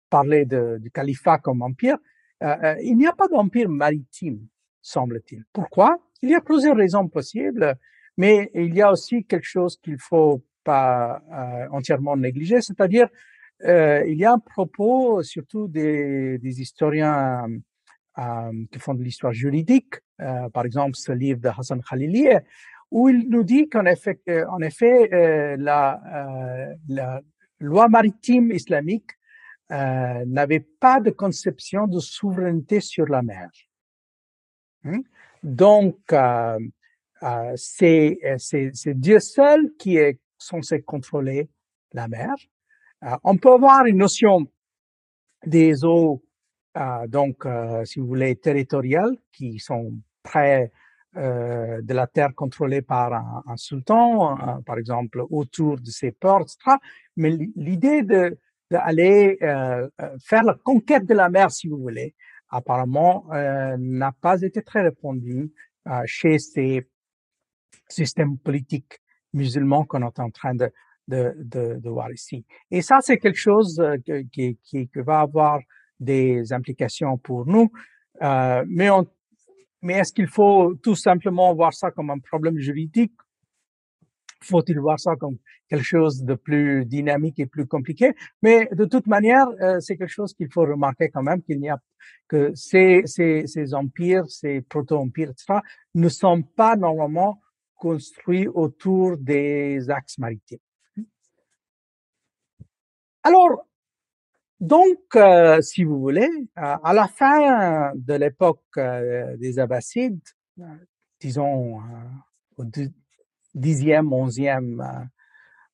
parler 0.10 0.46
du 0.46 0.90
califat 0.92 1.38
comme 1.38 1.62
empire, 1.62 1.98
il 2.42 2.96
n'y 2.98 3.06
a 3.06 3.14
pas 3.14 3.28
d'empire 3.28 3.70
maritime, 3.70 4.40
semble-t-il. 4.82 5.46
Pourquoi? 5.54 6.00
Il 6.24 6.30
y 6.32 6.36
a 6.36 6.42
plusieurs 6.42 6.76
raisons 6.76 7.08
possibles, 7.08 7.76
mais 8.18 8.50
il 8.56 8.74
y 8.74 8.82
a 8.82 8.92
aussi 8.92 9.24
quelque 9.24 9.46
chose 9.46 9.78
qu'il 9.78 10.00
faut 10.00 10.44
pas 10.64 11.22
entièrement 11.72 12.18
négliger, 12.18 12.60
c'est-à-dire 12.62 13.08
euh, 13.66 14.04
il 14.08 14.18
y 14.18 14.26
a 14.26 14.34
un 14.34 14.40
propos, 14.40 15.22
surtout 15.24 15.68
des, 15.68 16.38
des 16.38 16.62
historiens 16.62 17.46
euh, 18.18 18.66
qui 18.72 18.80
font 18.80 18.94
de 18.94 19.04
l'histoire 19.04 19.34
juridique, 19.34 19.96
euh, 20.22 20.50
par 20.50 20.66
exemple 20.66 20.96
ce 20.96 21.12
livre 21.12 21.42
de 21.42 21.50
Hassan 21.50 21.82
Khalili, 21.82 22.28
où 22.92 23.10
il 23.10 23.30
nous 23.30 23.44
dit 23.44 23.70
qu'en 23.70 23.86
effet, 23.86 24.20
en 24.50 24.60
effet 24.62 25.14
euh, 25.14 25.58
la, 25.58 26.02
euh, 26.14 26.76
la, 26.88 27.22
loi 27.60 27.90
maritime 27.90 28.52
islamique 28.52 29.12
euh, 29.72 30.24
n'avait 30.26 30.66
pas 30.80 31.00
de 31.00 31.12
conception 31.12 31.88
de 31.88 32.00
souveraineté 32.00 32.80
sur 32.80 33.06
la 33.08 33.22
mer. 33.22 33.50
Hein? 34.86 35.02
Donc, 35.44 35.98
c'est 37.56 38.18
Dieu 38.96 39.20
seul 39.20 39.72
qui 39.78 39.98
est 39.98 40.20
censé 40.38 40.82
contrôler 40.82 41.50
la 41.94 42.08
mer. 42.08 42.34
Euh, 43.04 43.16
on 43.24 43.38
peut 43.38 43.54
avoir 43.54 43.86
une 43.86 43.98
notion 43.98 44.48
des 45.46 45.86
eaux, 45.86 46.24
euh, 46.78 47.08
donc, 47.08 47.46
euh, 47.46 47.86
si 47.86 48.00
vous 48.00 48.08
voulez, 48.08 48.36
territoriales, 48.36 49.16
qui 49.32 49.60
sont 49.60 49.94
près 51.14 51.82
de 51.82 51.94
la 51.94 52.08
terre 52.08 52.34
contrôlée 52.36 52.82
par 52.82 53.14
un, 53.14 53.58
sultan, 53.58 54.38
par 54.66 54.78
exemple, 54.78 55.24
autour 55.30 55.80
de 55.80 55.90
ses 55.90 56.12
ports, 56.12 56.42
etc. 56.42 56.78
Mais 57.16 57.38
l'idée 57.56 58.04
de 58.04 58.38
d'aller 58.72 59.40
faire 60.24 60.44
la 60.44 60.54
conquête 60.54 61.06
de 61.08 61.16
la 61.16 61.30
mer, 61.30 61.50
si 61.50 61.68
vous 61.68 61.78
voulez, 61.78 62.14
apparemment 62.50 63.26
n'a 63.78 64.12
pas 64.12 64.42
été 64.42 64.62
très 64.62 64.82
répandue 64.82 65.52
chez 66.06 66.38
ces 66.38 66.88
systèmes 67.88 68.38
politiques 68.38 69.00
musulmans 69.34 69.86
qu'on 69.86 70.02
est 70.02 70.20
en 70.20 70.30
train 70.30 70.56
de, 70.56 70.72
de, 71.08 71.34
de, 71.38 71.80
de 71.80 71.90
voir 71.90 72.12
ici. 72.12 72.46
Et 72.72 72.82
ça, 72.82 73.00
c'est 73.02 73.18
quelque 73.18 73.40
chose 73.40 73.80
euh, 73.80 73.98
qui, 74.32 74.58
qui, 74.64 74.88
qui, 74.88 75.00
va 75.00 75.20
avoir 75.20 75.60
des 76.00 76.54
implications 76.54 77.18
pour 77.18 77.46
nous. 77.46 77.72
Euh, 78.22 78.64
mais 78.68 78.90
on, 78.90 79.06
mais 79.82 79.94
est-ce 79.96 80.14
qu'il 80.14 80.28
faut 80.28 80.76
tout 80.76 80.96
simplement 80.96 81.54
voir 81.54 81.74
ça 81.74 81.92
comme 81.92 82.10
un 82.10 82.20
problème 82.20 82.58
juridique? 82.58 83.14
Faut-il 84.42 84.80
voir 84.80 85.00
ça 85.00 85.16
comme 85.16 85.38
quelque 85.68 85.84
chose 85.84 86.24
de 86.24 86.34
plus 86.34 86.86
dynamique 86.86 87.40
et 87.40 87.46
plus 87.46 87.68
compliqué? 87.68 88.14
Mais 88.42 88.70
de 88.72 88.86
toute 88.86 89.08
manière, 89.08 89.48
euh, 89.62 89.80
c'est 89.80 89.98
quelque 89.98 90.10
chose 90.10 90.34
qu'il 90.34 90.52
faut 90.52 90.62
remarquer 90.62 91.10
quand 91.10 91.24
même 91.24 91.42
qu'il 91.42 91.60
n'y 91.60 91.70
a 91.70 91.78
que 92.28 92.54
ces, 92.56 93.02
ces, 93.06 93.48
ces 93.48 93.74
empires, 93.74 94.30
ces 94.30 94.62
proto-empires, 94.62 95.32
etc., 95.32 95.60
ne 95.96 96.10
sont 96.10 96.42
pas 96.42 96.76
normalement 96.76 97.42
construits 97.76 98.48
autour 98.48 99.18
des 99.18 99.90
axes 99.90 100.18
maritimes. 100.18 100.60
Alors, 103.24 103.66
donc, 104.60 105.00
euh, 105.16 105.62
si 105.62 105.84
vous 105.86 106.00
voulez, 106.00 106.30
à 106.56 106.94
la 106.94 107.08
fin 107.08 107.94
de 107.96 108.14
l'époque 108.14 108.64
euh, 108.78 109.38
des 109.38 109.58
Abbassides, 109.58 110.20
euh, 110.60 110.64
disons 111.22 111.80
au 112.58 112.64
dixième, 113.54 114.12
onzième, 114.12 115.10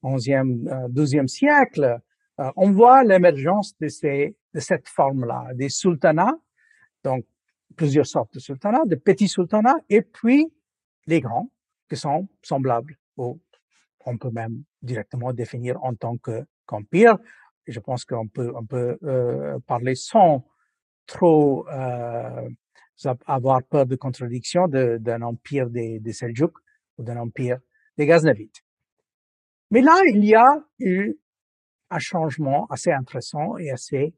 onzième, 0.04 0.88
douzième 0.90 1.28
siècle, 1.28 2.00
on 2.38 2.72
voit 2.72 3.04
l'émergence 3.04 3.76
de, 3.80 3.88
ces, 3.88 4.36
de 4.54 4.60
cette 4.60 4.88
forme-là, 4.88 5.48
des 5.56 5.70
sultanats, 5.70 6.38
donc 7.04 7.26
plusieurs 7.76 8.06
sortes 8.06 8.34
de 8.36 8.40
sultanats, 8.40 8.86
de 8.86 8.96
petits 8.96 9.28
sultanats, 9.28 9.78
et 9.90 10.02
puis 10.02 10.54
les 11.08 11.22
grands, 11.22 11.50
qui 11.90 11.98
sont 11.98 12.28
semblables 12.42 12.98
aux, 13.18 13.40
on 14.06 14.18
peut 14.18 14.32
même 14.32 14.64
directement 14.82 15.34
définir 15.34 15.84
en 15.84 15.96
tant 15.96 16.18
que 16.18 16.46
qu'empire. 16.66 17.18
Je 17.68 17.80
pense 17.80 18.06
qu'on 18.06 18.28
peut, 18.28 18.52
on 18.56 18.66
peut 18.66 18.98
euh, 19.04 19.60
parler 19.68 19.96
sans 19.96 20.46
trop 21.08 21.68
euh, 21.70 22.50
avoir 23.26 23.64
peur 23.64 23.86
de 23.86 23.96
contradiction 23.96 24.68
d'un 24.68 25.22
empire 25.22 25.70
des, 25.70 26.00
des 26.00 26.24
ou 26.98 27.04
d'un 27.04 27.18
empire 27.18 27.60
des 27.98 28.06
Ghaznavides. 28.06 28.58
Mais 29.72 29.82
là, 29.82 30.00
il 30.08 30.24
y 30.24 30.36
a 30.36 30.64
eu 30.80 31.16
un 31.90 32.00
changement 32.00 32.68
assez 32.68 32.92
intéressant 32.92 33.58
et 33.58 33.72
assez, 33.72 34.14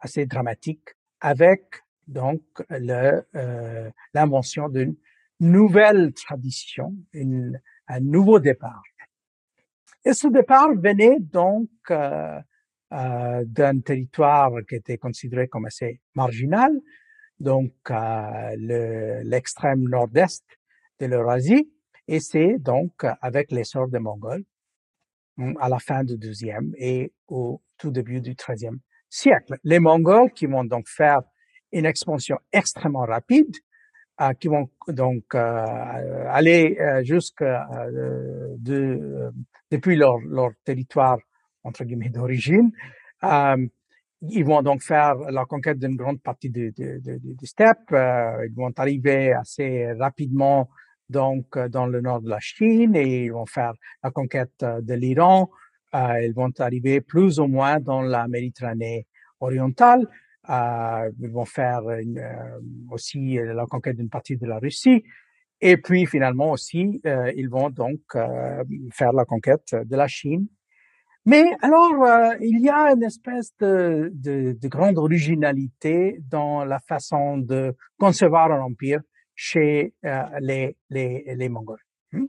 assez 0.00 0.26
dramatique 0.26 0.88
avec 1.20 1.82
donc 2.06 2.42
euh, 2.70 3.90
l'invention 4.14 4.68
d'une 4.68 4.96
nouvelle 5.40 6.12
tradition, 6.14 6.94
une, 7.12 7.60
un 7.88 8.00
nouveau 8.00 8.38
départ. 8.38 8.82
Et 10.04 10.14
ce 10.14 10.28
départ 10.28 10.74
venait 10.74 11.18
donc 11.20 11.70
euh, 11.90 12.40
euh, 12.92 13.42
d'un 13.46 13.80
territoire 13.80 14.52
qui 14.68 14.74
était 14.74 14.98
considéré 14.98 15.48
comme 15.48 15.64
assez 15.64 16.00
marginal, 16.14 16.72
donc 17.40 17.72
euh, 17.90 19.22
l'extrême 19.24 19.88
nord-est 19.88 20.44
de 21.00 21.06
l'Eurasie, 21.06 21.72
et 22.06 22.20
c'est 22.20 22.58
donc 22.58 23.06
avec 23.22 23.50
l'essor 23.50 23.88
des 23.88 23.98
Mongols 23.98 24.44
hum, 25.38 25.56
à 25.58 25.70
la 25.70 25.78
fin 25.78 26.04
du 26.04 26.18
deuxième 26.18 26.74
et 26.76 27.12
au 27.28 27.62
tout 27.78 27.90
début 27.90 28.20
du 28.20 28.36
treizième 28.36 28.80
siècle. 29.08 29.56
Les 29.64 29.78
Mongols 29.78 30.30
qui 30.32 30.44
vont 30.44 30.64
donc 30.64 30.86
faire 30.86 31.22
une 31.72 31.86
expansion 31.86 32.38
extrêmement 32.52 33.06
rapide 33.06 33.56
euh, 34.20 34.34
qui 34.34 34.48
vont 34.48 34.68
donc 34.88 35.34
aller 35.34 36.76
jusque 37.04 37.42
de, 37.42 39.32
depuis 39.70 39.96
leur, 39.96 40.18
leur, 40.18 40.50
territoire 40.62 41.18
entre 41.64 41.84
guillemets 41.84 42.08
d'origine. 42.10 42.70
ils 43.22 44.44
vont 44.44 44.62
donc 44.62 44.82
faire 44.82 45.16
la 45.30 45.44
conquête 45.44 45.78
d'une 45.78 45.96
grande 45.96 46.20
partie 46.20 46.50
des 46.50 46.70
de, 46.72 46.98
de, 46.98 47.18
de, 47.22 47.46
steppes. 47.46 47.90
ils 47.90 48.54
vont 48.54 48.72
arriver 48.76 49.32
assez 49.32 49.92
rapidement 49.92 50.68
donc 51.08 51.58
dans 51.58 51.86
le 51.86 52.00
nord 52.00 52.20
de 52.20 52.28
la 52.28 52.40
Chine 52.40 52.94
et 52.96 53.24
ils 53.24 53.32
vont 53.32 53.46
faire 53.46 53.74
la 54.02 54.10
conquête 54.10 54.58
de 54.60 54.94
l'Iran. 54.94 55.50
ils 55.94 56.32
vont 56.34 56.52
arriver 56.58 57.00
plus 57.00 57.38
ou 57.38 57.46
moins 57.46 57.80
dans 57.80 58.02
la 58.02 58.28
Méditerranée 58.28 59.06
orientale. 59.40 60.08
Euh, 60.50 61.10
ils 61.20 61.30
vont 61.30 61.44
faire 61.44 61.88
une, 61.90 62.18
euh, 62.18 62.60
aussi 62.90 63.38
euh, 63.38 63.54
la 63.54 63.66
conquête 63.66 63.96
d'une 63.96 64.08
partie 64.08 64.36
de 64.36 64.46
la 64.46 64.58
Russie. 64.58 65.04
Et 65.60 65.76
puis 65.76 66.06
finalement 66.06 66.50
aussi, 66.50 67.00
euh, 67.06 67.32
ils 67.36 67.48
vont 67.48 67.70
donc 67.70 68.00
faire 68.90 69.12
la 69.12 69.24
conquête 69.24 69.68
de 69.72 69.96
la 69.96 70.08
Chine. 70.08 70.48
Mais 71.24 71.44
alors, 71.62 72.34
il 72.40 72.60
y 72.60 72.68
a 72.68 72.92
une 72.92 73.04
espèce 73.04 73.52
de, 73.60 74.10
de, 74.12 74.56
de, 74.60 74.68
grande 74.68 74.98
originalité 74.98 76.18
dans 76.28 76.64
la 76.64 76.80
façon 76.80 77.38
de 77.38 77.76
concevoir 77.98 78.50
un 78.50 78.60
empire 78.60 79.00
chez 79.36 79.94
les, 80.40 80.76
les, 80.90 81.24
les 81.36 81.48
Mongols. 81.48 81.84
Hmm? 82.12 82.26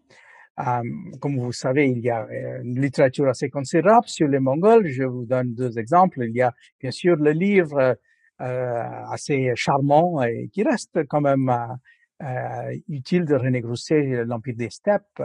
comme 1.20 1.39
vous 1.39 1.52
savez, 1.52 1.89
il 1.89 2.00
y 2.00 2.10
a 2.10 2.28
une 2.62 2.80
littérature 2.80 3.28
assez 3.28 3.50
considérable 3.50 4.08
sur 4.08 4.28
les 4.28 4.39
Mongols. 4.39 4.88
Je 4.88 5.04
vous 5.04 5.26
donne 5.26 5.54
deux 5.56 5.80
exemples. 5.80 6.24
Il 6.24 6.36
y 6.36 6.41
a 6.41 6.54
bien 6.80 6.91
sûr 6.91 7.16
le 7.16 7.32
livre 7.32 7.98
euh, 8.41 9.04
assez 9.10 9.52
charmant 9.56 10.22
et 10.24 10.50
qui 10.52 10.64
reste 10.64 11.06
quand 11.08 11.22
même 11.22 11.50
euh, 11.50 12.26
euh, 12.26 12.78
utile 12.89 13.26
de 13.26 13.36
René 13.36 13.62
Grousset, 13.62 14.26
l'Empire 14.26 14.56
des 14.56 14.70
steppes. 14.70 15.22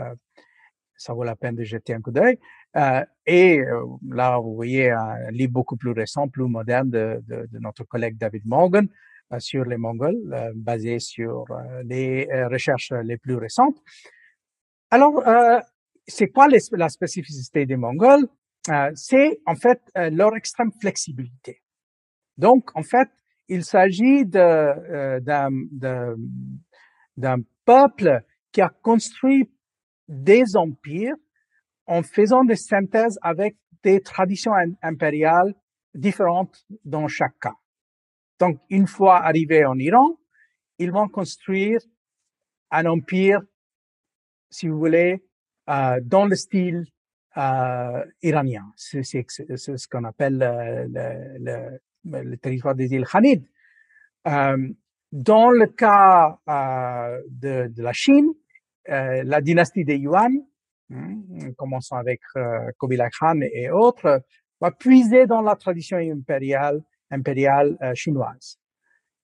ça 0.97 1.14
vaut 1.14 1.25
la 1.25 1.37
peine 1.37 1.55
de 1.55 1.64
jeter 1.64 1.95
un 1.95 2.01
coup 2.01 2.11
d'œil. 2.11 2.39
Et 3.27 3.61
là, 4.09 4.39
vous 4.39 4.55
voyez 4.55 4.91
un 4.91 5.31
livre 5.31 5.53
beaucoup 5.53 5.77
plus 5.77 5.93
récent, 5.93 6.29
plus 6.29 6.45
moderne 6.45 6.91
de, 6.91 7.49
notre 7.61 7.85
collègue 7.85 8.16
David 8.16 8.47
Morgan 8.47 8.87
sur 9.39 9.64
les 9.64 9.77
Mongols, 9.77 10.19
basé 10.55 10.99
sur 10.99 11.45
les 11.85 12.29
recherches 12.45 12.93
les 12.93 13.16
plus 13.16 13.37
récentes. 13.37 13.83
Alors, 14.91 15.27
euh, 15.27 15.61
c'est 16.07 16.29
quoi 16.29 16.49
la 16.73 16.89
spécificité 16.89 17.66
des 17.66 17.77
Mongols? 17.77 18.27
Euh, 18.71 18.91
C'est 18.95 19.41
en 19.47 19.55
fait 19.55 19.81
euh, 19.97 20.11
leur 20.11 20.35
extrême 20.35 20.73
flexibilité. 20.81 21.62
Donc, 22.37 22.71
en 22.75 22.83
fait, 22.83 23.09
il 23.49 23.64
s'agit 23.64 24.25
euh, 24.35 25.21
d'un 27.16 27.39
peuple 27.64 28.23
qui 28.53 28.61
a 28.61 28.69
construit 28.69 29.51
des 30.09 30.57
empires 30.57 31.16
en 31.89 32.03
faisant 32.03 32.45
des 32.45 32.57
synthèses 32.57 33.18
avec 33.22 33.57
des 33.82 34.01
traditions 34.01 34.53
impériales 34.82 35.55
différentes 35.95 36.64
dans 36.84 37.09
chaque 37.09 37.39
cas. 37.41 37.57
Donc, 38.39 38.61
une 38.70 38.86
fois 38.86 39.16
arrivés 39.24 39.64
en 39.64 39.76
Iran, 39.78 40.16
ils 40.78 40.93
vont 40.93 41.09
construire 41.09 41.80
un 42.70 42.86
empire 42.86 43.41
si 44.51 44.68
vous 44.68 44.78
voulez, 44.78 45.24
euh, 45.68 46.01
dans 46.03 46.24
le 46.24 46.34
style 46.36 46.86
euh, 47.36 48.05
iranien. 48.22 48.64
C'est 48.76 49.03
ce 49.03 49.89
qu'on 49.89 50.05
appelle 50.05 50.39
le, 50.39 51.80
le, 52.05 52.22
le 52.22 52.36
territoire 52.36 52.74
des 52.74 52.93
îles 52.93 53.07
Khanid. 53.07 53.45
Euh, 54.26 54.68
dans 55.12 55.51
le 55.51 55.66
cas 55.66 56.39
euh, 56.49 57.22
de, 57.30 57.68
de, 57.68 57.82
la 57.82 57.93
Chine, 57.93 58.28
euh, 58.91 59.22
la 59.24 59.41
dynastie 59.41 59.84
des 59.84 59.97
Yuan, 59.97 60.32
hein, 60.93 61.53
commençant 61.57 61.97
avec 61.97 62.20
euh, 62.36 62.70
Khan 62.78 63.41
et 63.41 63.70
autres, 63.70 64.22
va 64.61 64.70
puiser 64.70 65.26
dans 65.26 65.43
la 65.43 65.55
tradition 65.57 65.99
impériale, 65.99 66.82
impériale 67.11 67.76
euh, 67.82 67.95
chinoise. 67.95 68.59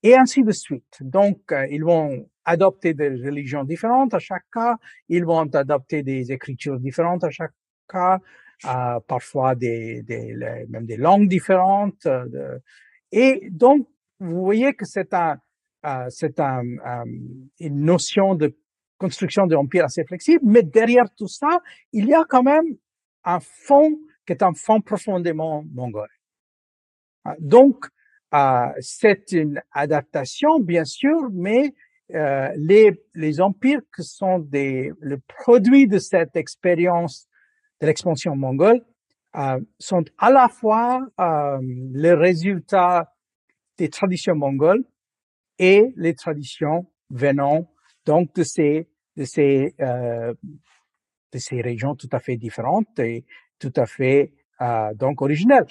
Et 0.03 0.15
ainsi 0.15 0.45
de 0.45 0.53
suite. 0.53 0.99
Donc, 1.01 1.51
euh, 1.51 1.67
ils 1.71 1.83
vont 1.83 2.29
adopter 2.45 2.93
des 2.93 3.09
religions 3.09 3.65
différentes 3.65 4.12
à 4.12 4.19
chaque 4.19 4.45
cas, 4.53 4.77
ils 5.09 5.25
vont 5.25 5.49
adopter 5.55 6.03
des 6.03 6.31
écritures 6.31 6.79
différentes 6.79 7.25
à 7.25 7.31
chaque 7.31 7.55
cas, 7.89 8.21
euh, 8.67 9.01
parfois 9.09 9.55
des, 9.55 10.03
des, 10.03 10.35
même 10.69 10.85
des 10.85 10.99
langues 10.99 11.29
différentes. 11.29 12.05
De, 12.05 12.61
et 13.12 13.49
donc, 13.51 13.89
vous 14.21 14.45
voyez 14.45 14.75
que 14.75 14.85
c'est 14.85 15.15
un, 15.15 15.39
euh, 15.87 16.07
c'est 16.11 16.39
un, 16.39 16.65
une 17.61 17.81
notion 17.81 18.35
de 18.35 18.55
construction 18.99 19.47
de 19.47 19.55
l'empire 19.55 19.85
assez 19.85 20.05
flexible, 20.05 20.45
mais 20.45 20.63
derrière 20.63 21.07
tout 21.17 21.29
ça, 21.29 21.61
il 21.93 22.07
y 22.07 22.15
a 22.15 22.25
quand 22.29 22.43
même 22.43 22.77
un 23.25 23.41
fond 23.41 23.99
qui 24.27 24.33
est 24.33 24.43
un 24.43 24.55
fond 24.55 24.81
profondément 24.81 25.65
mongol. 25.73 26.09
Euh, 27.27 27.31
donc, 27.39 27.87
euh, 28.35 28.67
c'est 28.81 29.33
une 29.33 29.63
adaptation, 29.73 30.59
bien 30.59 30.85
sûr, 30.85 31.31
mais 31.33 31.75
euh, 32.15 32.49
les, 32.57 33.01
les 33.15 33.41
empires 33.41 33.81
qui 33.95 34.03
sont 34.03 34.41
des, 34.41 34.93
le 35.01 35.19
produit 35.19 35.87
de 35.87 35.99
cette 35.99 36.35
expérience 36.37 37.29
de 37.81 37.87
l'expansion 37.87 38.35
mongole 38.35 38.81
euh, 39.37 39.61
sont 39.79 40.05
à 40.19 40.31
la 40.31 40.49
fois 40.49 41.01
le 41.19 42.13
résultat 42.15 43.13
des 43.79 43.89
traditions 43.89 44.35
mongoles 44.35 44.85
et 45.59 45.93
les 45.97 46.15
traditions 46.15 46.87
venant 47.11 47.71
donc 48.07 48.35
de 48.35 48.43
ces 48.43 48.89
de 49.17 49.25
ces 49.25 49.75
euh, 49.81 50.35
de 51.33 51.39
ces 51.39 51.61
régions 51.61 51.95
tout 51.95 52.09
à 52.13 52.21
fait 52.21 52.37
différentes 52.37 52.99
et 52.99 53.25
tout 53.59 53.73
à 53.77 53.87
fait 53.87 54.33
euh, 54.61 54.95
donc 54.95 55.23
originelles. 55.23 55.67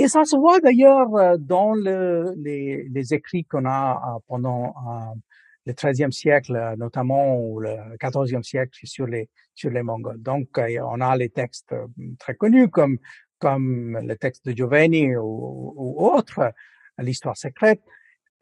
Et 0.00 0.06
ça 0.06 0.24
se 0.24 0.36
voit 0.36 0.60
d'ailleurs 0.60 1.12
euh, 1.16 1.36
dans 1.36 1.74
le, 1.74 2.32
les, 2.36 2.84
les, 2.88 3.14
écrits 3.14 3.44
qu'on 3.44 3.64
a 3.64 3.96
euh, 3.96 4.20
pendant 4.28 4.66
euh, 4.68 5.14
le 5.66 5.72
XIIIe 5.72 6.12
siècle, 6.12 6.76
notamment 6.78 7.36
ou 7.36 7.58
le 7.58 7.74
XIVe 8.00 8.42
siècle 8.42 8.78
sur 8.84 9.08
les 9.08 9.28
sur 9.56 9.70
les 9.70 9.82
Mongols. 9.82 10.22
Donc, 10.22 10.50
on 10.56 11.00
a 11.00 11.16
les 11.16 11.30
textes 11.30 11.74
très 12.20 12.36
connus 12.36 12.68
comme 12.68 12.98
comme 13.40 13.98
le 14.00 14.16
texte 14.16 14.46
de 14.46 14.52
Giovanni 14.52 15.16
ou, 15.16 15.74
ou 15.76 16.06
autre, 16.06 16.52
l'histoire 16.98 17.36
secrète. 17.36 17.82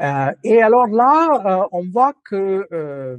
Euh, 0.03 0.33
et 0.45 0.61
alors 0.63 0.87
là, 0.89 1.43
euh, 1.63 1.69
on 1.73 1.89
voit 1.89 2.15
que 2.25 2.67
euh, 2.73 3.17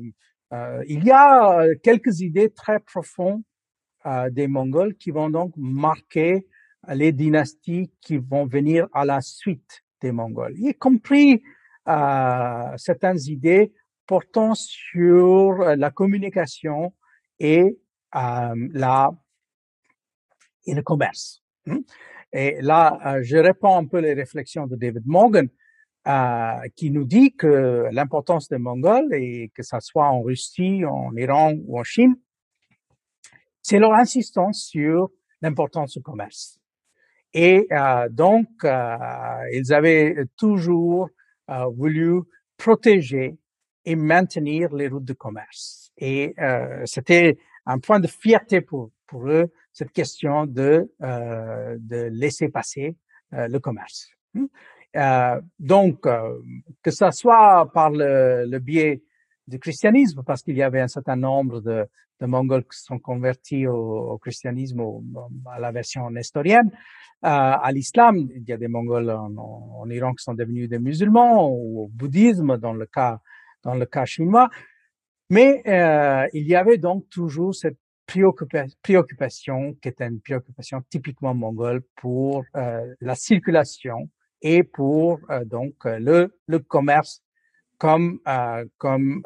il 0.87 1.03
y 1.03 1.11
a 1.11 1.65
quelques 1.83 2.21
idées 2.21 2.49
très 2.49 2.79
profondes 2.79 3.41
des 4.31 4.47
Mongols 4.47 4.95
qui 4.95 5.11
vont 5.11 5.29
donc 5.29 5.51
marquer 5.57 6.47
les 6.87 7.11
dynasties 7.11 7.91
qui 7.99 8.15
vont 8.17 8.45
venir 8.45 8.87
à 8.93 9.03
la 9.03 9.19
suite 9.19 9.83
des 9.99 10.13
Mongols, 10.13 10.53
y 10.57 10.73
compris 10.73 11.43
certaines 11.85 13.19
idées 13.25 13.73
portant 14.05 14.55
sur 14.55 15.57
la 15.57 15.91
communication 15.91 16.93
et 17.39 17.77
la 18.13 19.11
et 20.65 20.73
le 20.73 20.81
commerce. 20.81 21.43
Hmm? 21.65 21.79
Et 22.31 22.61
là, 22.61 23.19
je 23.23 23.35
réponds 23.35 23.75
un 23.75 23.85
peu 23.85 23.99
les 23.99 24.13
réflexions 24.13 24.67
de 24.67 24.77
David 24.77 25.03
Morgan 25.05 25.49
euh, 26.07 26.67
qui 26.75 26.89
nous 26.91 27.03
dit 27.03 27.35
que 27.35 27.87
l'importance 27.91 28.47
des 28.47 28.57
Mongols, 28.57 29.13
et 29.13 29.51
que 29.53 29.63
ça 29.63 29.79
soit 29.79 30.07
en 30.07 30.21
Russie, 30.21 30.85
en 30.85 31.15
Iran 31.15 31.53
ou 31.65 31.79
en 31.79 31.83
Chine, 31.83 32.15
c'est 33.61 33.79
leur 33.79 33.93
insistance 33.93 34.63
sur 34.63 35.09
l'importance 35.41 35.97
du 35.97 36.01
commerce. 36.01 36.59
Et 37.33 37.67
euh, 37.71 38.07
donc, 38.09 38.47
euh, 38.63 38.97
ils 39.51 39.73
avaient 39.73 40.15
toujours 40.37 41.09
euh, 41.49 41.65
voulu 41.65 42.21
protéger 42.55 43.37
et 43.85 43.95
maintenir 43.95 44.73
les 44.73 44.87
routes 44.87 45.03
de 45.03 45.13
commerce. 45.13 45.91
Et 45.97 46.33
euh, 46.39 46.83
c'était 46.85 47.37
un 47.65 47.79
point 47.79 47.99
de 47.99 48.07
fierté 48.07 48.61
pour, 48.61 48.91
pour 49.07 49.27
eux, 49.29 49.51
cette 49.73 49.91
question 49.91 50.45
de, 50.45 50.91
de 50.99 52.09
laisser 52.09 52.49
passer 52.49 52.95
le 53.31 53.59
commerce. 53.59 54.09
Euh, 54.97 55.41
donc, 55.59 56.05
euh, 56.05 56.39
que 56.81 56.91
ce 56.91 57.11
soit 57.11 57.69
par 57.73 57.91
le, 57.91 58.45
le, 58.45 58.59
biais 58.59 59.03
du 59.47 59.59
christianisme, 59.59 60.23
parce 60.25 60.41
qu'il 60.41 60.57
y 60.57 60.63
avait 60.63 60.81
un 60.81 60.87
certain 60.87 61.15
nombre 61.15 61.61
de, 61.61 61.85
de 62.19 62.25
Mongols 62.25 62.63
qui 62.63 62.79
sont 62.79 62.97
convertis 62.97 63.67
au, 63.67 63.75
au 63.75 64.17
christianisme, 64.17 64.79
au, 64.81 65.03
à 65.53 65.59
la 65.59 65.71
version 65.71 66.09
nestorienne, 66.09 66.71
euh, 67.25 67.29
à 67.29 67.71
l'islam, 67.71 68.17
il 68.17 68.43
y 68.47 68.53
a 68.53 68.57
des 68.57 68.67
Mongols 68.67 69.09
en, 69.09 69.35
en, 69.35 69.89
Iran 69.89 70.13
qui 70.13 70.23
sont 70.23 70.33
devenus 70.33 70.69
des 70.69 70.79
musulmans, 70.79 71.49
ou 71.49 71.83
au 71.83 71.87
bouddhisme 71.87 72.57
dans 72.57 72.73
le 72.73 72.85
cas 72.85 73.19
dans 73.63 73.73
le 73.73 73.85
cas 73.85 74.05
chinois, 74.05 74.49
mais 75.29 75.61
euh, 75.67 76.27
il 76.33 76.47
y 76.47 76.55
avait 76.55 76.77
donc 76.77 77.09
toujours 77.09 77.53
cette 77.53 77.77
préoccupation 78.05 79.73
qui 79.81 79.89
était 79.89 80.07
une 80.07 80.21
préoccupation 80.21 80.81
typiquement 80.89 81.33
mongole 81.33 81.81
pour 81.95 82.45
euh, 82.55 82.93
la 83.01 83.15
circulation 83.15 84.09
et 84.41 84.63
pour 84.63 85.19
euh, 85.29 85.45
donc 85.45 85.73
euh, 85.85 85.99
le, 85.99 86.39
le 86.47 86.59
commerce 86.59 87.23
comme 87.77 88.19
euh, 88.27 88.65
comme 88.77 89.21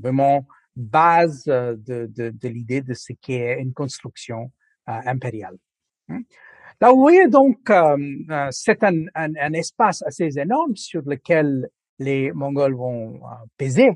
vraiment 0.00 0.46
base 0.74 1.44
de, 1.44 2.06
de, 2.06 2.30
de 2.30 2.48
l'idée 2.48 2.82
de 2.82 2.92
ce 2.92 3.12
qui 3.14 3.34
est 3.34 3.58
une 3.60 3.72
construction 3.72 4.52
impériale. 4.86 5.56
Hein. 6.10 6.20
Là, 6.78 6.92
vous 6.92 7.00
voyez 7.00 7.26
donc, 7.28 7.58
c'est 8.50 8.84
un, 8.84 9.06
un, 9.14 9.34
un, 9.34 9.52
espace 9.54 10.02
assez 10.02 10.38
énorme 10.38 10.76
sur 10.76 11.00
lequel 11.06 11.70
les 11.98 12.30
Mongols 12.32 12.74
vont 12.74 13.18
peser. 13.56 13.88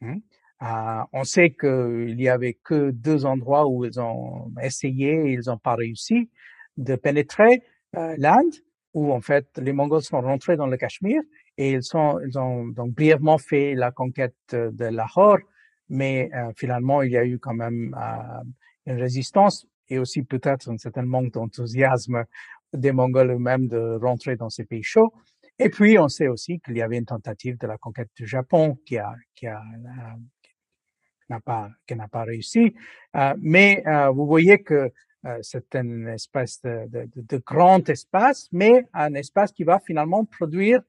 Hein. 0.00 0.16
Euh, 0.62 1.02
on 1.12 1.24
sait 1.24 1.50
qu'il 1.50 2.18
y 2.18 2.28
avait 2.30 2.54
que 2.54 2.90
deux 2.90 3.26
endroits 3.26 3.66
où 3.66 3.84
ils 3.84 4.00
ont 4.00 4.50
essayé 4.62 5.32
ils 5.32 5.48
n'ont 5.48 5.58
pas 5.58 5.74
réussi 5.74 6.30
de 6.78 6.96
pénétrer 6.96 7.62
euh, 7.94 8.14
l'Inde 8.16 8.54
où 8.96 9.12
en 9.12 9.20
fait 9.20 9.46
les 9.58 9.74
Mongols 9.74 10.02
sont 10.02 10.22
rentrés 10.22 10.56
dans 10.56 10.66
le 10.66 10.78
Cachemire 10.78 11.22
et 11.58 11.72
ils, 11.72 11.82
sont, 11.82 12.18
ils 12.26 12.38
ont 12.38 12.66
donc 12.68 12.92
brièvement 12.94 13.36
fait 13.36 13.74
la 13.74 13.90
conquête 13.90 14.34
de 14.50 14.86
Lahore, 14.86 15.38
mais 15.90 16.30
euh, 16.34 16.50
finalement 16.56 17.02
il 17.02 17.12
y 17.12 17.18
a 17.18 17.24
eu 17.24 17.38
quand 17.38 17.52
même 17.54 17.94
euh, 17.94 18.90
une 18.90 18.98
résistance 18.98 19.66
et 19.90 19.98
aussi 19.98 20.22
peut-être 20.22 20.70
un 20.70 20.78
certain 20.78 21.02
manque 21.02 21.32
d'enthousiasme 21.34 22.24
des 22.72 22.92
Mongols 22.92 23.32
eux-mêmes 23.32 23.68
de 23.68 23.98
rentrer 24.00 24.36
dans 24.36 24.48
ces 24.48 24.64
pays 24.64 24.82
chauds. 24.82 25.12
Et 25.58 25.68
puis 25.68 25.98
on 25.98 26.08
sait 26.08 26.28
aussi 26.28 26.58
qu'il 26.60 26.76
y 26.78 26.82
avait 26.82 26.96
une 26.96 27.04
tentative 27.04 27.58
de 27.58 27.66
la 27.66 27.76
conquête 27.76 28.10
du 28.16 28.26
Japon 28.26 28.78
qui 28.86 28.96
a 28.96 29.14
qui 29.34 29.46
a 29.46 29.58
euh, 29.60 30.16
n'a 31.28 31.40
pas 31.40 31.68
qui 31.86 31.94
n'a 31.94 32.08
pas 32.08 32.24
réussi. 32.24 32.74
Euh, 33.14 33.34
mais 33.40 33.82
euh, 33.86 34.08
vous 34.08 34.26
voyez 34.26 34.62
que 34.62 34.90
euh, 35.24 35.38
c'est 35.42 35.74
une 35.74 36.08
espèce 36.08 36.60
de, 36.62 36.86
de, 36.88 37.08
de, 37.16 37.36
grand 37.38 37.88
espace, 37.88 38.48
mais 38.52 38.86
un 38.92 39.14
espace 39.14 39.50
qui 39.50 39.64
va 39.64 39.80
finalement 39.80 40.24
produire 40.24 40.82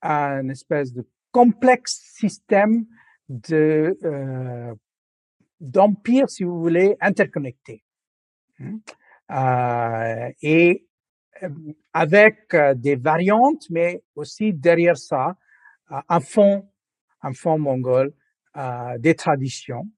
un 0.00 0.48
espèce 0.48 0.92
de 0.92 1.06
complexe 1.32 2.00
système 2.14 2.86
de 3.28 3.98
euh, 4.04 4.74
d'empire, 5.60 6.28
si 6.28 6.44
vous 6.44 6.60
voulez, 6.60 6.96
interconnecté. 7.00 7.82
Hmm? 8.58 8.78
Euh, 9.30 10.30
et 10.42 10.86
euh, 11.42 11.48
avec 11.92 12.54
des 12.76 12.96
variantes, 12.96 13.68
mais 13.70 14.02
aussi 14.14 14.52
derrière 14.52 14.96
ça, 14.96 15.36
un 16.08 16.20
fond, 16.20 16.68
un 17.22 17.32
fond 17.32 17.58
mongol, 17.58 18.12
des 18.98 19.14
traditions, 19.14 19.88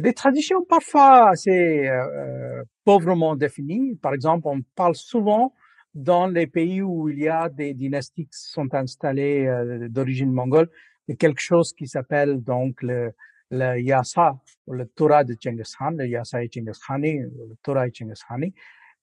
des 0.00 0.12
traditions 0.12 0.64
parfois 0.64 1.30
assez 1.30 1.88
euh, 1.88 2.62
pauvrement 2.84 3.36
définies. 3.36 3.96
Par 3.96 4.14
exemple, 4.14 4.46
on 4.46 4.60
parle 4.74 4.94
souvent 4.94 5.54
dans 5.94 6.26
les 6.26 6.46
pays 6.46 6.82
où 6.82 7.08
il 7.08 7.20
y 7.20 7.28
a 7.28 7.48
des 7.48 7.74
dynasties 7.74 8.24
qui 8.26 8.38
sont 8.38 8.72
installées 8.74 9.46
euh, 9.46 9.88
d'origine 9.88 10.32
mongole 10.32 10.68
de 11.08 11.14
quelque 11.14 11.40
chose 11.40 11.72
qui 11.72 11.86
s'appelle 11.86 12.42
donc 12.42 12.82
le, 12.82 13.12
le 13.50 13.80
Yasa, 13.80 14.36
le 14.68 14.86
Torah 14.86 15.22
de 15.24 15.36
Genghis 15.40 15.74
Khan, 15.78 15.92
le 15.98 16.06
Yasa 16.06 16.42
et 16.42 16.50
Genghis 16.52 16.78
Khani, 16.86 17.18
le 17.18 17.56
Torah 17.62 17.86
et 17.86 17.92
Genghis 17.94 18.20
Khani. 18.28 18.54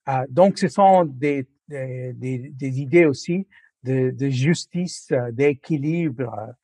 Euh, 0.10 0.26
donc, 0.30 0.58
ce 0.58 0.68
sont 0.68 1.06
des, 1.06 1.48
des, 1.68 2.14
des, 2.14 2.50
des 2.50 2.82
idées 2.82 3.06
aussi 3.06 3.48
de, 3.84 4.12
de 4.12 4.30
justice, 4.30 5.08
euh, 5.12 5.32
d'équilibre, 5.32 6.56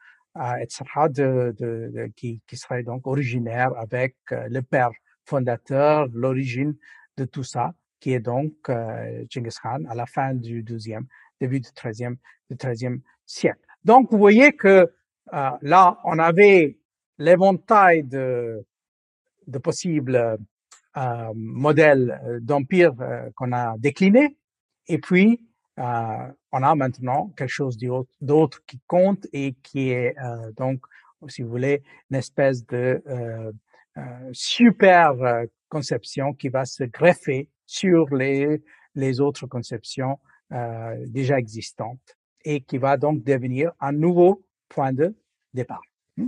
etc., 0.62 0.84
de, 1.10 1.56
de, 1.58 1.92
de, 1.94 2.12
qui, 2.16 2.42
qui 2.48 2.58
serait 2.58 2.84
donc 2.84 3.08
originaire 3.08 3.72
avec 3.78 4.16
euh, 4.32 4.48
le 4.50 4.62
père 4.62 4.92
fondateur, 5.26 6.08
l'origine 6.14 6.76
de 7.18 7.26
tout 7.26 7.44
ça. 7.44 7.74
qui 8.00 8.14
est 8.14 8.20
donc 8.20 8.54
euh, 8.70 9.26
Genghis 9.30 9.58
Khan 9.62 9.84
à 9.90 9.96
la 9.96 10.06
fin 10.06 10.34
du 10.34 10.64
12e, 10.64 11.06
début 11.42 11.60
du 11.60 11.70
13e, 11.70 12.16
du 12.50 12.56
13e 12.56 13.00
siècle. 13.26 13.60
Donc, 13.84 14.12
vous 14.12 14.18
voyez 14.18 14.54
que 14.54 14.92
euh, 15.34 15.50
là, 15.62 16.00
on 16.04 16.20
avait 16.20 16.78
l'éventail 17.18 18.04
de, 18.04 18.64
de 19.48 19.58
possibles 19.58 20.38
euh, 20.98 21.34
modèles 21.36 22.20
euh, 22.26 22.40
d'empire 22.42 22.94
euh, 23.02 23.30
qu'on 23.36 23.52
a 23.52 23.78
décliné, 23.78 24.38
et 24.88 25.00
puis 25.00 25.42
on 25.78 26.64
a 26.64 26.76
maintenant 26.76 27.32
quelque 27.38 27.50
chose 27.50 27.78
d'autre 28.22 28.64
qui 28.66 28.80
compte 28.88 29.28
et 29.32 29.54
qui 29.64 29.90
est 29.92 30.16
donc, 30.56 30.82
si 31.28 31.44
vous 31.44 31.50
voulez, 31.50 31.84
une 32.10 32.18
espèce 32.18 32.66
de 32.66 33.04
super 34.32 35.14
conception 35.70 36.34
qui 36.34 36.50
va 36.50 36.66
se 36.66 36.84
greffer 36.84 37.50
sur 37.66 38.14
les, 38.16 38.64
les 38.96 39.20
autres 39.20 39.46
conceptions 39.46 40.20
déjà 41.08 41.38
existantes 41.38 42.18
et 42.44 42.62
qui 42.62 42.78
va 42.78 42.98
donc 42.98 43.24
devenir 43.24 43.72
un 43.80 43.92
nouveau 43.92 44.44
point 44.70 44.94
de 44.94 45.16
départ. 45.54 45.82
Hmm? 46.16 46.28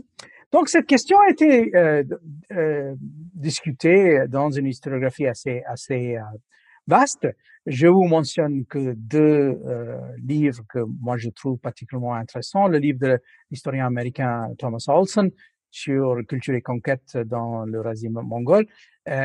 Donc 0.52 0.68
cette 0.68 0.86
question 0.86 1.18
a 1.20 1.30
été 1.30 1.76
euh, 1.76 2.04
euh, 2.52 2.95
discutée 3.00 4.28
dans 4.28 4.50
une 4.50 4.66
historiographie 4.66 5.28
assez 5.28 5.62
assez 5.68 6.18
euh, 6.18 6.22
vaste. 6.88 7.28
Je 7.66 7.88
vous 7.88 8.06
mentionne 8.06 8.66
que 8.66 8.94
deux 8.94 9.60
euh, 9.66 10.00
livres 10.18 10.64
que 10.70 10.80
moi 10.80 11.18
je 11.18 11.30
trouve 11.30 11.58
particulièrement 11.60 12.16
intéressants. 12.16 12.68
Le 12.68 12.78
livre 12.78 13.00
de 13.00 13.20
l'historien 13.52 13.86
américain 13.86 14.50
Thomas 14.58 14.84
Olson 14.88 15.32
sur 15.72 16.18
culture 16.28 16.56
et 16.56 16.62
conquête 16.62 17.16
dans 17.16 17.64
l'Eurasie 17.66 18.10
mongole 18.10 18.66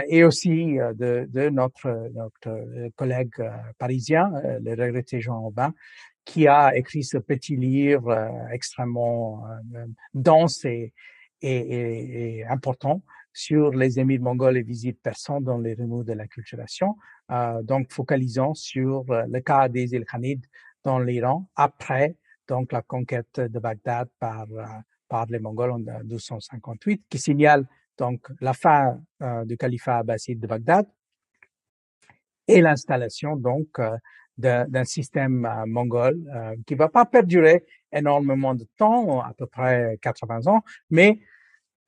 et 0.09 0.25
aussi 0.25 0.77
de, 0.77 1.27
de, 1.31 1.49
notre, 1.49 2.11
notre 2.15 2.91
collègue 2.97 3.43
parisien, 3.79 4.31
le 4.63 4.71
regretté 4.73 5.23
Jean 5.23 5.43
Aubin, 5.43 5.73
qui 6.25 6.49
a 6.49 6.77
écrit 6.77 7.05
ce 7.05 7.19
petit 7.19 7.57
livre 7.57 8.11
euh, 8.11 8.49
extrêmement 8.51 9.45
euh, 9.75 9.87
dense 10.15 10.65
et, 10.65 10.93
et, 11.43 12.39
et, 12.39 12.45
important 12.47 13.03
sur 13.33 13.71
les 13.71 13.99
émirs 13.99 14.21
mongols 14.21 14.57
et 14.57 14.63
visites 14.63 15.01
persanes 15.03 15.45
dans 15.45 15.59
les 15.59 15.75
remous 15.75 16.05
de 16.05 16.13
la 16.13 16.27
culturation, 16.27 16.91
euh, 16.91 16.95
donc 17.63 17.93
focalisant 17.93 18.55
sur 18.55 19.05
euh, 19.11 19.25
le 19.29 19.41
cas 19.41 19.69
des 19.69 19.95
Ilkhanides 19.95 20.47
dans 20.83 20.99
l'Iran 20.99 21.49
après 21.57 22.17
donc 22.47 22.73
la 22.73 22.83
conquête 22.83 23.41
de 23.41 23.59
Bagdad 23.59 24.09
par 24.19 24.47
par 25.09 25.27
les 25.27 25.39
Mongols 25.39 25.71
en 25.71 25.79
1258, 25.79 27.05
qui 27.09 27.19
signale 27.19 27.67
donc 27.97 28.27
la 28.41 28.53
fin 28.53 29.01
du 29.47 29.57
califat 29.57 29.99
abbasside 29.99 30.41
de 30.41 30.47
Bagdad 30.47 30.87
et 32.47 32.61
l'installation 32.61 33.37
donc 33.37 33.79
d'un 34.37 34.85
système 34.85 35.47
euh, 35.47 35.67
mongol 35.67 36.21
euh, 36.35 36.57
qui 36.67 36.75
va 36.75 36.89
pas 36.89 37.05
perdurer 37.05 37.65
énormément 37.93 38.55
de 38.55 38.67
temps, 38.77 39.21
à 39.21 39.33
peu 39.33 39.47
près 39.47 39.99
80 40.03 40.49
ans, 40.49 40.63
mais 40.91 41.21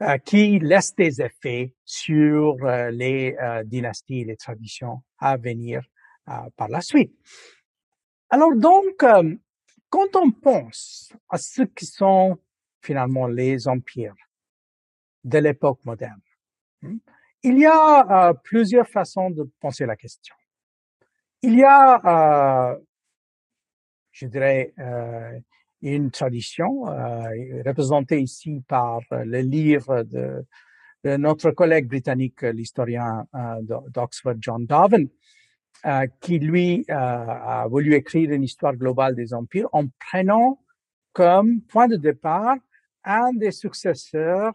euh, 0.03 0.19
qui 0.19 0.59
laisse 0.59 0.95
des 0.95 1.23
effets 1.23 1.75
sur 1.85 2.57
les 2.91 3.37
dynasties, 3.65 4.25
les 4.25 4.37
traditions 4.37 5.03
à 5.19 5.37
venir 5.37 5.83
par 6.57 6.69
la 6.69 6.81
suite. 6.81 7.15
Alors 8.31 8.55
donc, 8.55 9.05
quand 9.89 10.17
on 10.17 10.31
pense 10.33 11.13
à 11.29 11.39
ce 11.39 11.63
qui 11.63 11.87
sont 11.87 12.39
finalement 12.83 13.27
les 13.27 13.69
empires 13.69 14.17
de 15.25 15.39
l'époque 15.39 15.81
moderne, 15.85 16.21
hmm, 16.83 16.99
il 17.43 17.59
y 17.59 17.67
a 17.67 18.35
plusieurs 18.43 18.89
façons 18.89 19.31
de 19.31 19.49
penser 19.61 19.87
la 19.87 19.97
question. 19.97 20.35
Il 21.43 21.55
y 21.55 21.65
a, 21.65 22.73
euh, 22.73 22.79
je 24.11 24.27
dirais, 24.27 24.73
euh, 24.79 25.39
une 25.83 26.11
tradition 26.11 26.89
euh, 26.89 27.63
représentée 27.65 28.21
ici 28.21 28.63
par 28.67 29.01
le 29.11 29.41
livre 29.41 30.03
de, 30.03 30.45
notre 31.05 31.53
collègue 31.53 31.87
britannique, 31.87 32.43
l'historien 32.43 33.27
euh, 33.35 33.79
d'Oxford, 33.91 34.35
John 34.41 34.67
Darwin, 34.67 35.09
euh, 35.85 36.07
qui 36.21 36.41
lui 36.41 36.85
euh, 36.91 36.95
a 36.95 37.67
voulu 37.69 37.95
écrire 37.95 38.33
une 38.33 38.43
histoire 38.43 38.75
globale 38.75 39.15
des 39.15 39.33
empires 39.33 39.69
en 39.73 39.85
prenant 40.11 40.61
comme 41.13 41.61
point 41.63 41.87
de 41.87 41.97
départ 41.97 42.57
un 43.05 43.33
des 43.35 43.53
successeurs 43.53 44.53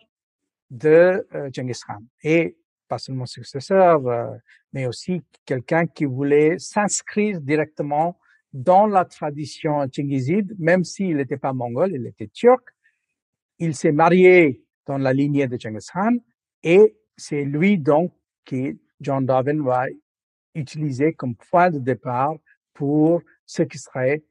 de 0.70 1.26
Genghis 1.54 1.80
Khan. 1.88 2.04
Et 2.24 2.58
pas 2.92 2.98
seulement 2.98 3.26
successeur, 3.26 4.06
euh, 4.06 4.28
mais 4.74 4.86
aussi 4.86 5.22
quelqu'un 5.46 5.88
qui 5.88 6.04
voulait 6.04 6.60
s'inscrire 6.60 7.40
directement 7.40 8.20
dans 8.54 8.86
la 8.86 9.06
tradition 9.06 9.88
tchéngizide, 9.88 10.56
même 10.60 10.84
s'il 10.84 11.18
n'était 11.18 11.38
pas 11.38 11.54
mongol, 11.54 11.92
il 11.94 12.06
était 12.08 12.28
turc. 12.28 12.64
Il 13.60 13.76
s'est 13.76 13.92
marié 13.92 14.64
dans 14.86 14.98
la 14.98 15.14
lignée 15.14 15.48
de 15.48 15.58
Genghis 15.60 15.88
Khan 15.92 16.18
et 16.64 16.98
c'est 17.16 17.44
lui 17.44 17.78
donc 17.78 18.14
qui 18.46 18.80
John 19.00 19.26
Darwin 19.26 19.64
va 19.64 19.86
utiliser 20.56 21.14
comme 21.14 21.36
point 21.36 21.70
de 21.70 21.80
départ 21.80 22.36
pour 22.74 23.22
ce 23.46 23.64
qui 23.64 23.78
serait 23.78 24.24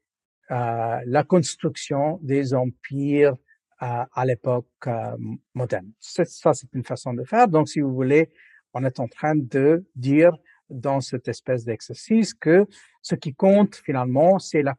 euh, 0.50 1.00
la 1.06 1.22
construction 1.22 2.18
des 2.22 2.54
empires 2.54 3.36
euh, 3.82 4.04
à 4.12 4.26
l'époque 4.26 4.66
euh, 4.86 5.16
moderne. 5.54 5.92
Ça, 6.00 6.24
c'est 6.54 6.72
une 6.74 6.84
façon 6.84 7.14
de 7.14 7.24
faire. 7.24 7.48
Donc, 7.48 7.68
si 7.68 7.80
vous 7.80 7.94
voulez, 7.94 8.30
on 8.74 8.84
est 8.84 9.00
en 9.00 9.08
train 9.08 9.34
de 9.36 9.86
dire 9.94 10.36
dans 10.70 11.00
cette 11.00 11.28
espèce 11.28 11.64
d'exercice 11.64 12.34
que 12.34 12.66
ce 13.02 13.14
qui 13.14 13.34
compte 13.34 13.76
finalement, 13.76 14.38
c'est 14.38 14.62
la 14.62 14.74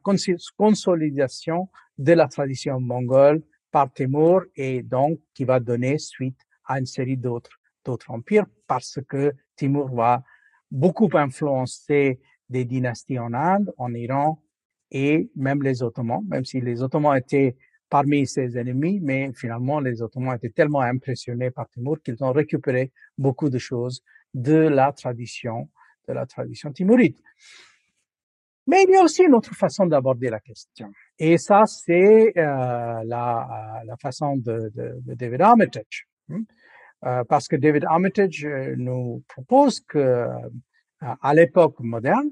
consolidation 0.56 1.68
de 1.98 2.12
la 2.12 2.28
tradition 2.28 2.80
mongole 2.80 3.42
par 3.70 3.92
Timur 3.92 4.44
et 4.56 4.82
donc 4.82 5.20
qui 5.34 5.44
va 5.44 5.60
donner 5.60 5.98
suite 5.98 6.38
à 6.64 6.78
une 6.78 6.86
série 6.86 7.16
d'autres 7.16 7.58
d'autres 7.84 8.10
empires 8.10 8.46
parce 8.66 9.00
que 9.08 9.32
Timur 9.56 9.92
va 9.92 10.22
beaucoup 10.70 11.10
influencer 11.14 12.20
des 12.48 12.64
dynasties 12.64 13.18
en 13.18 13.34
Inde, 13.34 13.72
en 13.76 13.92
Iran 13.94 14.42
et 14.90 15.30
même 15.34 15.62
les 15.62 15.82
Ottomans, 15.82 16.22
même 16.28 16.44
si 16.44 16.60
les 16.60 16.82
Ottomans 16.82 17.16
étaient 17.16 17.56
parmi 17.88 18.26
ses 18.26 18.56
ennemis, 18.56 19.00
mais 19.00 19.32
finalement, 19.34 19.78
les 19.78 20.00
Ottomans 20.00 20.34
étaient 20.34 20.48
tellement 20.48 20.80
impressionnés 20.80 21.50
par 21.50 21.68
Timur 21.68 22.00
qu'ils 22.02 22.22
ont 22.24 22.32
récupéré 22.32 22.90
beaucoup 23.18 23.50
de 23.50 23.58
choses 23.58 24.02
de 24.32 24.54
la 24.54 24.92
tradition, 24.92 25.68
de 26.08 26.12
la 26.12 26.26
tradition 26.26 26.72
timuride. 26.72 27.16
Mais 28.66 28.84
il 28.84 28.90
y 28.90 28.96
a 28.96 29.02
aussi 29.02 29.24
une 29.24 29.34
autre 29.34 29.54
façon 29.54 29.86
d'aborder 29.86 30.30
la 30.30 30.40
question. 30.40 30.92
Et 31.18 31.36
ça, 31.36 31.64
c'est 31.66 32.32
euh, 32.36 33.02
la, 33.04 33.82
la, 33.84 33.96
façon 33.96 34.36
de, 34.36 34.70
de, 34.74 35.00
de 35.00 35.14
David 35.14 35.42
Armitage. 35.42 36.06
Hein. 36.30 36.42
Euh, 37.04 37.24
parce 37.24 37.48
que 37.48 37.56
David 37.56 37.84
Armitage 37.84 38.44
euh, 38.44 38.76
nous 38.76 39.24
propose 39.26 39.80
que 39.80 39.98
euh, 39.98 40.28
à 41.00 41.34
l'époque 41.34 41.80
moderne, 41.80 42.30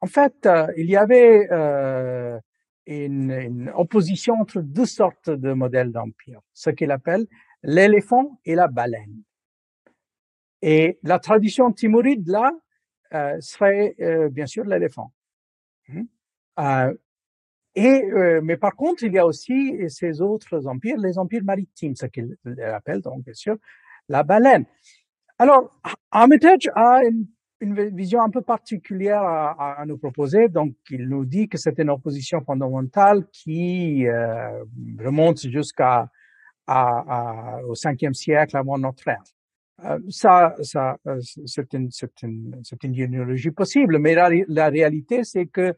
en 0.00 0.06
fait, 0.06 0.46
euh, 0.46 0.66
il 0.76 0.90
y 0.90 0.96
avait 0.96 1.48
euh, 1.50 2.38
une, 2.86 3.30
une, 3.30 3.72
opposition 3.74 4.34
entre 4.34 4.60
deux 4.60 4.86
sortes 4.86 5.30
de 5.30 5.52
modèles 5.52 5.92
d'empire, 5.92 6.40
ce 6.52 6.70
qu'il 6.70 6.90
appelle 6.90 7.26
l'éléphant 7.62 8.40
et 8.44 8.56
la 8.56 8.66
baleine. 8.68 9.22
Et 10.60 10.98
la 11.02 11.18
tradition 11.18 11.72
timuride, 11.72 12.28
là, 12.28 12.52
euh, 12.52 12.62
serait 13.40 13.94
euh, 14.00 14.28
bien 14.28 14.46
sûr 14.46 14.64
l'éléphant. 14.64 15.12
Mmh. 15.88 16.02
Euh, 16.60 16.94
et, 17.74 18.04
euh, 18.04 18.40
mais 18.42 18.56
par 18.56 18.74
contre, 18.74 19.02
il 19.02 19.12
y 19.12 19.18
a 19.18 19.26
aussi 19.26 19.78
ces 19.88 20.20
autres 20.20 20.66
empires, 20.66 20.98
les 20.98 21.18
empires 21.18 21.44
maritimes, 21.44 21.96
ce 21.96 22.06
qu'il 22.06 22.36
appelle 22.62 23.00
donc 23.00 23.24
bien 23.24 23.34
sûr 23.34 23.56
la 24.08 24.22
baleine. 24.22 24.66
Alors, 25.38 25.80
Armitage 26.10 26.68
a 26.74 27.00
une 27.60 27.90
vision 27.90 28.20
un 28.20 28.28
peu 28.28 28.42
particulière 28.42 29.22
à, 29.22 29.80
à, 29.80 29.86
nous 29.86 29.96
proposer. 29.96 30.48
Donc, 30.48 30.74
il 30.90 31.08
nous 31.08 31.24
dit 31.24 31.48
que 31.48 31.56
c'est 31.56 31.78
une 31.78 31.90
opposition 31.90 32.42
fondamentale 32.42 33.24
qui 33.32 34.06
euh, 34.06 34.64
remonte 34.98 35.38
jusqu'à 35.38 36.10
au 36.68 37.74
5e 37.74 38.14
siècle 38.14 38.56
avant 38.56 38.78
notre 38.78 39.06
ère. 39.08 39.22
Euh, 39.84 39.98
ça, 40.10 40.54
ça 40.62 40.96
euh, 41.06 41.20
c'est 41.46 41.72
une, 41.72 41.88
une, 42.22 42.64
une 42.66 43.52
possible, 43.52 43.98
mais 43.98 44.14
la, 44.14 44.30
la 44.48 44.68
réalité, 44.68 45.24
c'est 45.24 45.46
que 45.46 45.74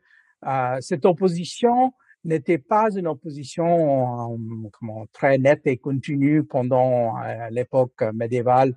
euh, 0.47 0.77
cette 0.81 1.05
opposition 1.05 1.93
n'était 2.25 2.59
pas 2.59 2.91
une 2.95 3.07
opposition 3.07 4.39
comment, 4.73 5.07
très 5.13 5.39
nette 5.39 5.67
et 5.67 5.77
continue 5.77 6.43
pendant 6.45 7.17
euh, 7.23 7.49
l'époque 7.51 8.03
médiévale 8.15 8.75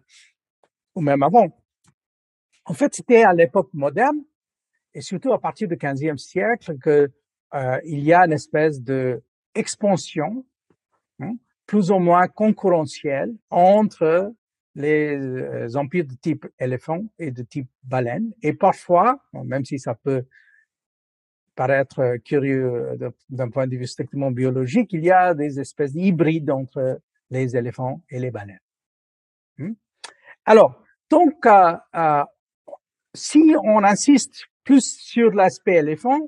ou 0.96 1.02
même 1.02 1.24
avant. 1.24 1.48
En 2.66 2.74
fait, 2.74 2.94
c'était 2.94 3.24
à 3.24 3.34
l'époque 3.34 3.70
moderne 3.74 4.22
et 4.94 5.02
surtout 5.02 5.32
à 5.32 5.40
partir 5.40 5.68
du 5.68 5.76
15e 5.76 6.18
siècle 6.18 6.78
que 6.78 7.10
euh, 7.54 7.80
il 7.86 8.00
y 8.00 8.14
a 8.14 8.26
une 8.26 8.34
espèce 8.34 8.82
de 8.82 9.24
expansion 9.56 10.46
hein, 11.20 11.36
plus 11.66 11.92
ou 11.92 12.00
moins 12.00 12.28
concurrentielle 12.28 13.34
entre 13.50 14.34
les 14.78 15.76
empires 15.76 16.06
de 16.06 16.14
type 16.14 16.46
éléphant 16.60 17.04
et 17.18 17.32
de 17.32 17.42
type 17.42 17.68
baleine. 17.84 18.32
Et 18.44 18.54
parfois, 18.54 19.20
même 19.34 19.66
si 19.66 19.80
ça 19.80 19.96
peut 19.96 20.24
paraître 21.56 22.18
curieux 22.24 22.98
d'un 23.30 23.50
point 23.50 23.66
de 23.66 23.76
vue 23.76 23.88
strictement 23.88 24.30
biologique, 24.30 24.94
il 24.94 25.04
y 25.04 25.12
a 25.12 25.34
des 25.34 25.60
espèces 25.60 25.94
hybrides 25.96 26.52
entre 26.52 27.02
les 27.32 27.58
éléphants 27.58 28.04
et 28.12 28.20
les 28.20 28.30
baleines. 28.30 28.60
Hmm? 29.58 29.74
Alors, 30.46 30.84
donc, 31.10 31.44
euh, 31.48 31.74
euh, 31.96 32.24
si 33.16 33.56
on 33.64 33.84
insiste 33.84 34.46
plus 34.64 35.00
sur 35.00 35.32
l'aspect 35.32 35.78
éléphant, 35.78 36.20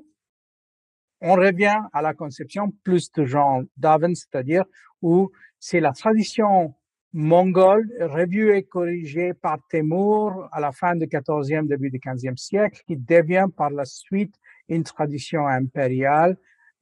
on 1.20 1.34
revient 1.34 1.78
à 1.92 2.02
la 2.02 2.14
conception 2.14 2.72
plus 2.82 3.12
de 3.12 3.24
genre 3.24 3.62
Darwin, 3.76 4.14
c'est-à-dire 4.16 4.64
où 5.02 5.30
c'est 5.60 5.80
la 5.80 5.92
tradition 5.92 6.74
mongole 7.12 7.90
revue 8.00 8.54
et 8.54 8.62
corrigée 8.62 9.34
par 9.34 9.58
Temur 9.68 10.48
à 10.52 10.60
la 10.60 10.72
fin 10.72 10.94
du 10.94 11.06
14e, 11.06 11.66
début 11.66 11.90
du 11.90 11.98
15e 11.98 12.36
siècle, 12.36 12.80
qui 12.86 12.96
devient 12.96 13.46
par 13.56 13.70
la 13.70 13.84
suite 13.84 14.34
une 14.68 14.84
tradition 14.84 15.46
impériale 15.46 16.36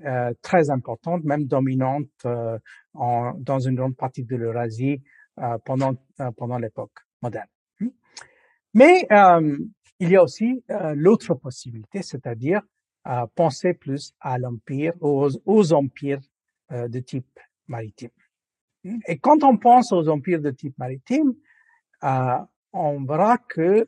euh, 0.05 0.33
très 0.43 0.71
importante, 0.71 1.25
même 1.25 1.45
dominante 1.45 2.09
euh, 2.25 2.59
en, 2.95 3.33
dans 3.39 3.59
une 3.59 3.75
grande 3.75 3.97
partie 3.97 4.23
de 4.23 4.37
l'Eurasie 4.37 5.03
euh, 5.41 5.57
pendant, 5.65 5.95
euh, 6.21 6.31
pendant 6.33 6.59
l'époque 6.59 6.99
moderne. 7.23 7.47
Mais 8.75 9.07
euh, 9.13 9.57
il 10.01 10.11
y 10.11 10.17
a 10.17 10.23
aussi 10.23 10.63
l'autre 10.95 11.35
possibilité, 11.35 12.03
c'est-à-dire 12.03 12.63
penser 13.35 13.73
plus 13.75 14.13
à 14.21 14.39
l'empire, 14.39 14.93
aux, 15.01 15.31
aux 15.47 15.73
empires 15.73 16.21
de 16.71 16.99
type 17.01 17.41
maritime. 17.67 18.11
Hmm. 18.85 18.99
Et 19.07 19.19
quand 19.19 19.45
on 19.45 19.57
pense 19.57 19.93
aux 19.93 20.09
empires 20.09 20.41
de 20.41 20.51
type 20.51 20.77
maritime, 20.79 21.35
on 22.73 23.05
verra 23.05 23.39
que 23.39 23.87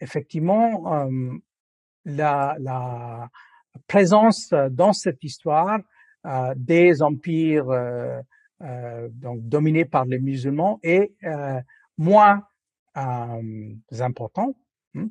effectivement 0.00 1.08
la, 2.04 2.56
la, 2.58 3.28
présence 3.86 4.52
dans 4.70 4.92
cette 4.92 5.22
histoire 5.22 5.78
euh, 6.26 6.52
des 6.56 7.00
empires 7.02 7.70
euh, 7.70 8.20
euh, 8.62 9.08
donc 9.12 9.40
dominés 9.42 9.84
par 9.84 10.04
les 10.04 10.18
musulmans 10.18 10.80
est 10.82 11.12
moins 11.96 12.42
important 14.00 14.56
hein, 14.96 15.08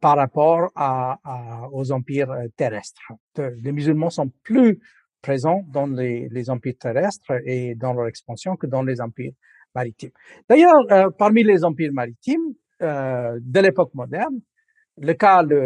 par 0.00 0.16
rapport 0.16 0.70
à, 0.74 1.18
à, 1.22 1.68
aux 1.70 1.92
empires 1.92 2.34
terrestres. 2.56 3.12
Les 3.36 3.72
musulmans 3.72 4.08
sont 4.08 4.30
plus 4.42 4.80
présents 5.28 5.62
dans 5.76 5.86
les, 5.86 6.28
les, 6.36 6.50
empires 6.54 6.78
terrestres 6.86 7.32
et 7.44 7.74
dans 7.74 7.92
leur 7.94 8.06
expansion 8.12 8.56
que 8.60 8.66
dans 8.74 8.82
les 8.82 9.00
empires 9.00 9.36
maritimes. 9.74 10.14
D'ailleurs, 10.48 10.82
parmi 11.24 11.42
les 11.42 11.64
empires 11.64 11.94
maritimes 12.02 12.48
de 12.80 13.60
l'époque 13.60 13.94
moderne, 13.94 14.38
le 14.98 15.14
cas 15.14 15.42
le, 15.42 15.62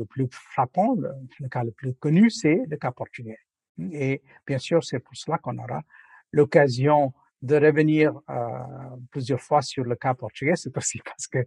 le, 0.00 0.04
plus 0.04 0.26
frappant, 0.30 0.94
le, 0.94 1.10
le, 1.40 1.48
cas 1.48 1.64
le 1.68 1.70
plus 1.70 1.94
connu, 1.94 2.30
c'est 2.30 2.60
le 2.72 2.76
cas 2.76 2.90
portugais. 2.90 3.38
Et 4.04 4.22
bien 4.46 4.58
sûr, 4.58 4.82
c'est 4.88 4.98
pour 4.98 5.16
cela 5.16 5.38
qu'on 5.38 5.58
aura 5.58 5.82
l'occasion 6.32 7.12
de 7.42 7.56
revenir 7.56 8.12
euh, 8.30 8.34
plusieurs 9.10 9.40
fois 9.40 9.62
sur 9.62 9.84
le 9.84 9.94
cas 9.94 10.14
portugais. 10.14 10.54
C'est 10.56 10.76
aussi 10.76 10.98
parce 11.04 11.26
que 11.26 11.38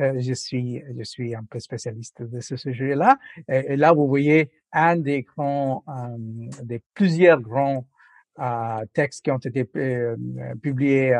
euh, 0.00 0.14
je 0.18 0.34
suis 0.34 0.82
je 0.96 1.02
suis 1.02 1.34
un 1.34 1.44
peu 1.44 1.58
spécialiste 1.58 2.22
de 2.22 2.40
ce 2.40 2.56
sujet-là. 2.56 3.18
Et, 3.48 3.76
là, 3.76 3.92
vous 3.92 4.06
voyez 4.06 4.50
un 4.72 4.96
des 4.96 5.22
grands, 5.22 5.82
euh, 5.88 6.62
des 6.62 6.82
plusieurs 6.94 7.40
grands 7.40 7.86
textes 8.94 9.22
qui 9.22 9.30
ont 9.30 9.38
été 9.38 9.66
publiés, 10.62 11.14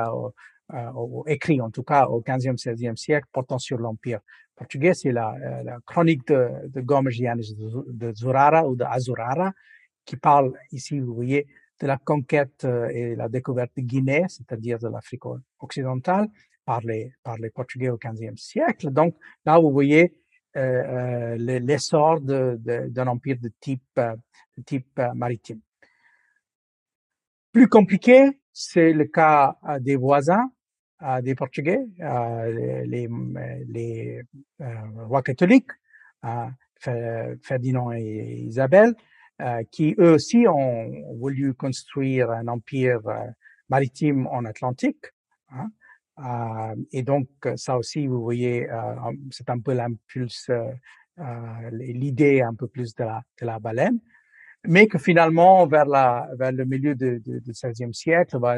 ou 0.94 1.22
écrits 1.26 1.60
en 1.60 1.68
tout 1.68 1.82
cas 1.82 2.06
au 2.06 2.22
15e, 2.22 2.56
16e 2.56 2.96
siècle, 2.96 3.26
portant 3.30 3.58
sur 3.58 3.76
l'empire 3.76 4.20
portugais, 4.56 4.94
c'est 4.94 5.12
la, 5.12 5.34
la, 5.62 5.78
chronique 5.84 6.26
de, 6.28 6.48
de 6.68 6.80
Gomes 6.80 7.10
de 7.10 8.12
Zurara 8.14 8.66
ou 8.66 8.74
de 8.74 8.84
Azurara, 8.84 9.52
qui 10.06 10.16
parle 10.16 10.52
ici, 10.72 10.98
vous 10.98 11.14
voyez, 11.14 11.46
de 11.80 11.86
la 11.86 11.96
conquête 11.96 12.64
euh, 12.64 12.88
et 12.88 13.16
la 13.16 13.28
découverte 13.28 13.72
de 13.76 13.82
Guinée, 13.82 14.24
c'est-à-dire 14.28 14.78
de 14.78 14.88
l'Afrique 14.88 15.22
occidentale, 15.58 16.28
par 16.64 16.80
les, 16.82 17.12
par 17.22 17.36
les 17.38 17.50
Portugais 17.50 17.88
au 17.88 17.96
XVe 17.96 18.36
siècle. 18.36 18.90
Donc 18.90 19.16
là, 19.46 19.58
vous 19.58 19.72
voyez 19.72 20.14
euh, 20.56 21.36
euh 21.36 21.36
l'essor 21.36 22.20
d'un 22.20 23.06
empire 23.06 23.38
de 23.40 23.50
type, 23.60 23.96
de 23.96 24.62
type 24.64 25.00
maritime. 25.14 25.60
Plus 27.52 27.68
compliqué, 27.68 28.40
c'est 28.52 28.92
le 28.92 29.06
cas 29.06 29.56
des 29.80 29.96
voisins, 29.96 30.52
des 31.22 31.34
Portugais, 31.34 31.80
les, 31.98 33.08
les 33.66 34.22
euh, 34.60 34.74
rois 35.06 35.22
catholiques, 35.22 35.70
Ferdinand 37.42 37.92
et 37.92 38.42
Isabelle, 38.46 38.94
euh, 39.40 39.62
qui 39.70 39.94
eux 39.98 40.12
aussi 40.12 40.46
ont 40.48 41.16
voulu 41.16 41.54
construire 41.54 42.30
un 42.30 42.48
empire 42.48 43.06
euh, 43.06 43.26
maritime 43.68 44.26
en 44.26 44.44
Atlantique. 44.44 45.06
Hein. 45.52 45.70
et 46.92 47.02
donc 47.02 47.28
ça 47.56 47.76
aussi, 47.76 48.06
vous 48.06 48.22
voyez, 48.22 48.68
c'est 49.30 49.50
un 49.50 49.58
peu 49.58 49.72
l'impulse, 49.72 50.48
l'idée 51.72 52.40
un 52.40 52.54
peu 52.54 52.68
plus 52.68 52.94
de 52.94 53.02
la, 53.02 53.22
de 53.40 53.46
la 53.46 53.58
baleine 53.58 53.98
mais 54.66 54.86
que 54.86 54.98
finalement, 54.98 55.66
vers, 55.66 55.86
la, 55.86 56.28
vers 56.38 56.52
le 56.52 56.64
milieu 56.64 56.94
du 56.94 57.20
16e 57.52 57.92
siècle, 57.92 58.38
va 58.38 58.56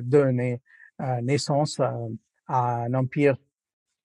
donner 0.00 0.60
euh, 1.00 1.20
naissance 1.20 1.80
à, 1.80 2.84
un 2.84 2.94
empire, 2.94 3.36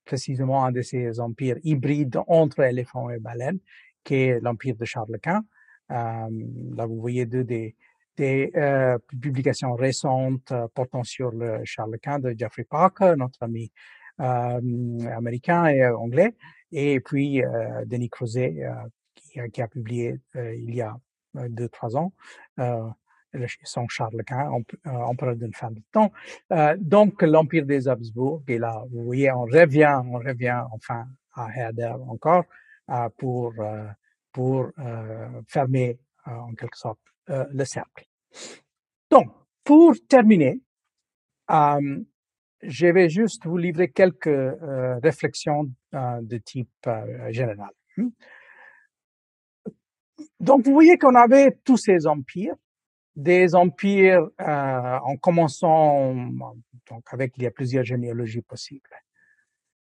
précisément 0.06 0.64
un 0.66 0.72
de 0.72 0.82
ces 0.82 1.20
empires 1.20 1.58
hybrides 1.64 2.18
entre 2.28 2.62
éléphants 2.62 3.10
et 3.10 3.20
baleines, 3.20 3.60
qui 4.04 4.16
est 4.16 4.40
l'empire 4.40 4.76
de 4.76 4.86
Charles 4.86 5.20
Quint. 5.22 5.44
Euh, 5.92 6.30
là, 6.76 6.86
vous 6.86 7.00
voyez 7.00 7.26
deux 7.26 7.44
des, 7.44 7.76
des 8.16 8.52
euh, 8.56 8.98
publications 9.22 9.76
récentes 9.76 10.52
euh, 10.52 10.68
portant 10.74 11.04
sur 11.04 11.32
le 11.32 11.62
Charles 11.64 11.98
Quint 12.00 12.20
de 12.20 12.34
Jeffrey 12.38 12.64
Parker, 12.64 13.14
notre 13.18 13.42
ami 13.42 13.72
américain 14.20 15.68
et 15.68 15.86
anglais, 15.86 16.34
et 16.72 17.00
puis 17.00 17.44
Denis 17.86 18.10
Crozet, 18.10 18.56
qui, 19.14 19.40
qui, 19.52 19.62
a 19.62 19.68
publié 19.68 20.20
il 20.34 20.74
y 20.74 20.82
a 20.82 20.98
deux, 21.36 21.70
trois 21.70 21.96
ans, 21.96 22.14
son 23.64 23.88
Charles 23.88 24.24
Quint, 24.26 24.50
empereur 24.86 25.36
d'une 25.36 25.54
fin 25.54 25.72
de 25.72 25.82
temps. 25.92 26.12
Euh, 26.52 26.76
donc, 26.80 27.22
l'empire 27.22 27.66
des 27.66 27.88
Habsbourg, 27.88 28.44
et 28.48 28.58
là, 28.58 28.84
vous 28.92 29.04
voyez, 29.04 29.32
on 29.32 29.44
revient, 29.44 30.02
on 30.06 30.18
revient 30.18 30.64
enfin 30.72 31.06
à 31.36 31.50
Herder 31.56 31.94
encore 32.08 32.46
euh, 32.90 33.10
pour, 33.18 33.54
euh, 33.60 33.86
pour 34.38 34.70
fermer 35.48 35.98
en 36.26 36.54
quelque 36.54 36.78
sorte 36.78 37.00
le 37.28 37.66
cercle. 37.66 38.06
Donc, 39.10 39.32
pour 39.64 39.96
terminer, 40.08 40.62
je 41.50 42.88
vais 42.88 43.10
juste 43.10 43.48
vous 43.48 43.58
livrer 43.58 43.90
quelques 43.90 44.40
réflexions 45.02 45.72
de 45.92 46.38
type 46.38 46.70
général. 47.30 47.72
Donc, 50.40 50.64
vous 50.66 50.74
voyez 50.74 51.00
qu'on 51.00 51.16
avait 51.16 51.58
tous 51.64 51.78
ces 51.78 52.06
empires 52.06 52.56
des 53.18 53.56
empires 53.56 54.30
euh, 54.40 55.00
en 55.04 55.18
commençant 55.18 56.16
donc 56.90 57.04
avec 57.12 57.36
il 57.38 57.44
y 57.44 57.48
a 57.48 57.52
plusieurs 57.52 57.84
généalogies 57.84 58.44
possibles. 58.44 58.90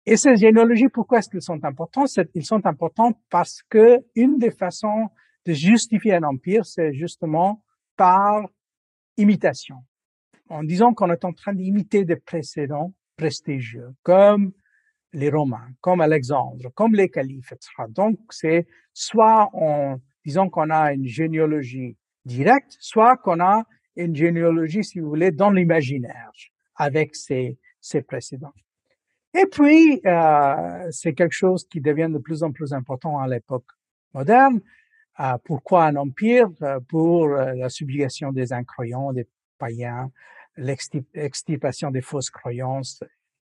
Et 0.07 0.17
ces 0.17 0.37
généalogies, 0.37 0.89
pourquoi 0.89 1.19
est-ce 1.19 1.31
qu'elles 1.31 1.43
sont 1.43 1.65
importantes? 1.65 2.11
Ils 2.35 2.45
sont 2.45 2.65
importants 2.67 3.19
parce 3.31 3.63
que 3.69 4.05
une 4.15 4.39
des 4.39 4.51
façons 4.51 5.09
de 5.47 5.53
justifier 5.53 6.15
un 6.15 6.25
empire, 6.25 6.67
c'est 6.67 6.93
justement 6.93 7.63
par 7.97 8.49
imitation. 9.17 9.77
En 10.51 10.63
disant 10.63 10.93
qu'on 10.93 11.11
est 11.11 11.25
en 11.25 11.33
train 11.33 11.55
d'imiter 11.55 12.05
des 12.05 12.17
précédents 12.17 12.93
prestigieux, 13.17 13.95
comme 14.03 14.53
les 15.15 15.31
Romains, 15.31 15.69
comme 15.81 16.01
Alexandre, 16.01 16.71
comme 16.75 16.95
les 16.95 17.09
califes, 17.09 17.53
etc. 17.53 17.71
Donc, 17.89 18.19
c'est 18.31 18.67
soit 18.93 19.49
en 19.55 19.99
disant 20.25 20.51
qu'on 20.51 20.71
a 20.71 20.93
une 20.93 21.07
généalogie 21.07 21.97
direct, 22.25 22.77
soit 22.81 23.17
qu'on 23.17 23.41
a 23.41 23.65
une 23.97 24.15
généalogie, 24.15 24.85
si 24.85 25.01
vous 25.01 25.09
voulez, 25.09 25.31
dans 25.31 25.51
l'imaginaire 25.51 26.33
avec 26.77 27.15
ses, 27.15 27.59
ses 27.81 28.03
précédents. 28.03 28.53
Et 29.35 29.47
puis, 29.47 30.01
euh, 30.07 30.89
c'est 30.91 31.15
quelque 31.15 31.33
chose 31.33 31.67
qui 31.69 31.81
devient 31.81 32.09
de 32.11 32.19
plus 32.19 32.43
en 32.43 32.53
plus 32.53 32.73
important 32.73 33.19
à 33.19 33.27
l'époque 33.27 33.67
moderne. 34.13 34.61
Euh, 35.21 35.37
pourquoi 35.45 35.87
un 35.87 35.97
empire? 35.97 36.51
Euh, 36.63 36.81
Pour 36.81 37.27
euh, 37.27 37.55
la 37.55 37.69
subjugation 37.69 38.33
des 38.33 38.53
incroyants, 38.53 39.13
des 39.13 39.29
païens, 39.59 40.11
l'extirpation 40.57 41.91
des 41.91 42.01
fausses 42.01 42.31
croyances, 42.31 43.03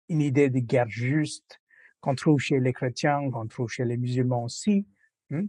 une 0.09 0.21
idée 0.21 0.49
de 0.49 0.59
guerre 0.59 0.89
juste 0.89 1.59
qu'on 2.01 2.15
trouve 2.15 2.39
chez 2.39 2.59
les 2.59 2.73
chrétiens, 2.73 3.29
qu'on 3.31 3.47
trouve 3.47 3.69
chez 3.69 3.85
les 3.85 3.97
musulmans 3.97 4.43
aussi. 4.43 4.85
Hmm 5.29 5.47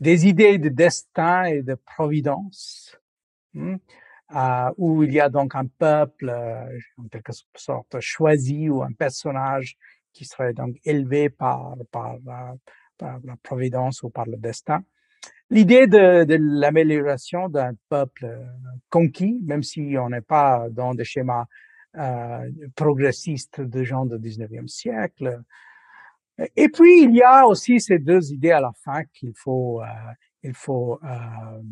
des 0.00 0.26
idées 0.26 0.58
de 0.58 0.68
destin 0.68 1.44
et 1.44 1.62
de 1.62 1.74
providence, 1.74 2.96
hmm, 3.54 3.76
euh, 4.34 4.70
où 4.76 5.02
il 5.02 5.12
y 5.12 5.20
a 5.20 5.28
donc 5.28 5.54
un 5.54 5.66
peuple 5.66 6.28
euh, 6.28 6.78
en 6.98 7.08
quelque 7.08 7.32
sorte 7.56 7.98
choisi 8.00 8.68
ou 8.68 8.82
un 8.82 8.92
personnage 8.92 9.76
qui 10.12 10.24
serait 10.24 10.52
donc 10.52 10.76
élevé 10.84 11.30
par, 11.30 11.76
par, 11.90 12.16
par 12.98 13.18
la 13.24 13.36
providence 13.42 14.02
ou 14.02 14.10
par 14.10 14.26
le 14.26 14.36
destin. 14.36 14.82
L'idée 15.50 15.86
de, 15.86 16.24
de 16.24 16.36
l'amélioration 16.38 17.48
d'un 17.48 17.72
peuple 17.88 18.26
euh, 18.26 18.44
conquis, 18.90 19.40
même 19.44 19.62
si 19.62 19.96
on 19.98 20.10
n'est 20.10 20.20
pas 20.20 20.68
dans 20.70 20.94
des 20.94 21.04
schémas 21.04 21.46
euh, 21.96 22.50
progressistes 22.76 23.62
de 23.62 23.82
gens 23.82 24.04
du 24.04 24.16
19e 24.16 24.68
siècle. 24.68 25.40
Et 26.54 26.68
puis, 26.68 27.02
il 27.02 27.14
y 27.14 27.22
a 27.22 27.46
aussi 27.46 27.80
ces 27.80 27.98
deux 27.98 28.30
idées 28.30 28.50
à 28.50 28.60
la 28.60 28.72
fin 28.84 29.04
qu'il 29.04 29.32
faut, 29.34 29.80
euh, 29.82 29.86
il 30.42 30.54
faut 30.54 31.00
euh, 31.02 31.06
euh 31.06 31.62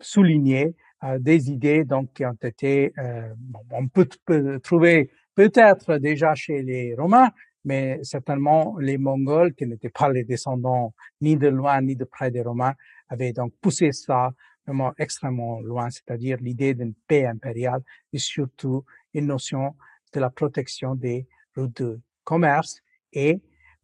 souligner, 0.00 0.74
euh, 1.04 1.18
des 1.18 1.50
idées 1.50 1.84
donc 1.84 2.12
qui 2.14 2.24
ont 2.24 2.38
été, 2.42 2.92
bon, 3.36 3.60
on 3.70 3.88
peut, 3.88 4.08
peut 4.24 4.60
trouver 4.60 5.10
peut-être 5.34 5.98
déjà 5.98 6.34
chez 6.34 6.62
les 6.62 6.94
Romains, 6.94 7.30
mais 7.64 8.00
certainement 8.02 8.76
les 8.78 8.96
Mongols, 8.96 9.54
qui 9.54 9.66
n'étaient 9.66 9.90
pas 9.90 10.10
les 10.10 10.24
descendants 10.24 10.94
ni 11.20 11.36
de 11.36 11.48
loin 11.48 11.80
ni 11.80 11.96
de 11.96 12.04
près 12.04 12.30
des 12.30 12.42
Romains, 12.42 12.74
avaient 13.08 13.32
donc 13.32 13.52
poussé 13.60 13.92
ça 13.92 14.32
vraiment 14.66 14.92
extrêmement 14.98 15.60
loin, 15.60 15.90
c'est-à-dire 15.90 16.38
l'idée 16.40 16.74
d'une 16.74 16.94
paix 17.06 17.26
impériale 17.26 17.82
et 18.12 18.18
surtout 18.18 18.84
une 19.14 19.26
notion 19.26 19.74
de 20.12 20.20
la 20.20 20.30
protection 20.30 20.94
des 20.94 21.26
routes 21.56 21.82
de 21.82 22.00
commerce 22.24 22.82
et 23.12 23.40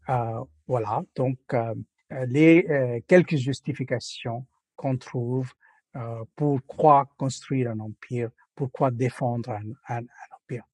euh, 0.08 0.44
voilà 0.66 1.02
donc 1.14 1.38
euh, 1.54 1.74
les 2.26 2.66
euh, 2.68 3.00
quelques 3.06 3.36
justifications 3.36 4.46
qu'on 4.82 4.96
trouve 4.96 5.48
euh, 5.94 6.24
pourquoi 6.34 7.08
construire 7.16 7.70
un 7.70 7.78
empire, 7.78 8.30
pourquoi 8.56 8.90
défendre 8.90 9.50
un, 9.88 10.04
empire. 10.36 10.64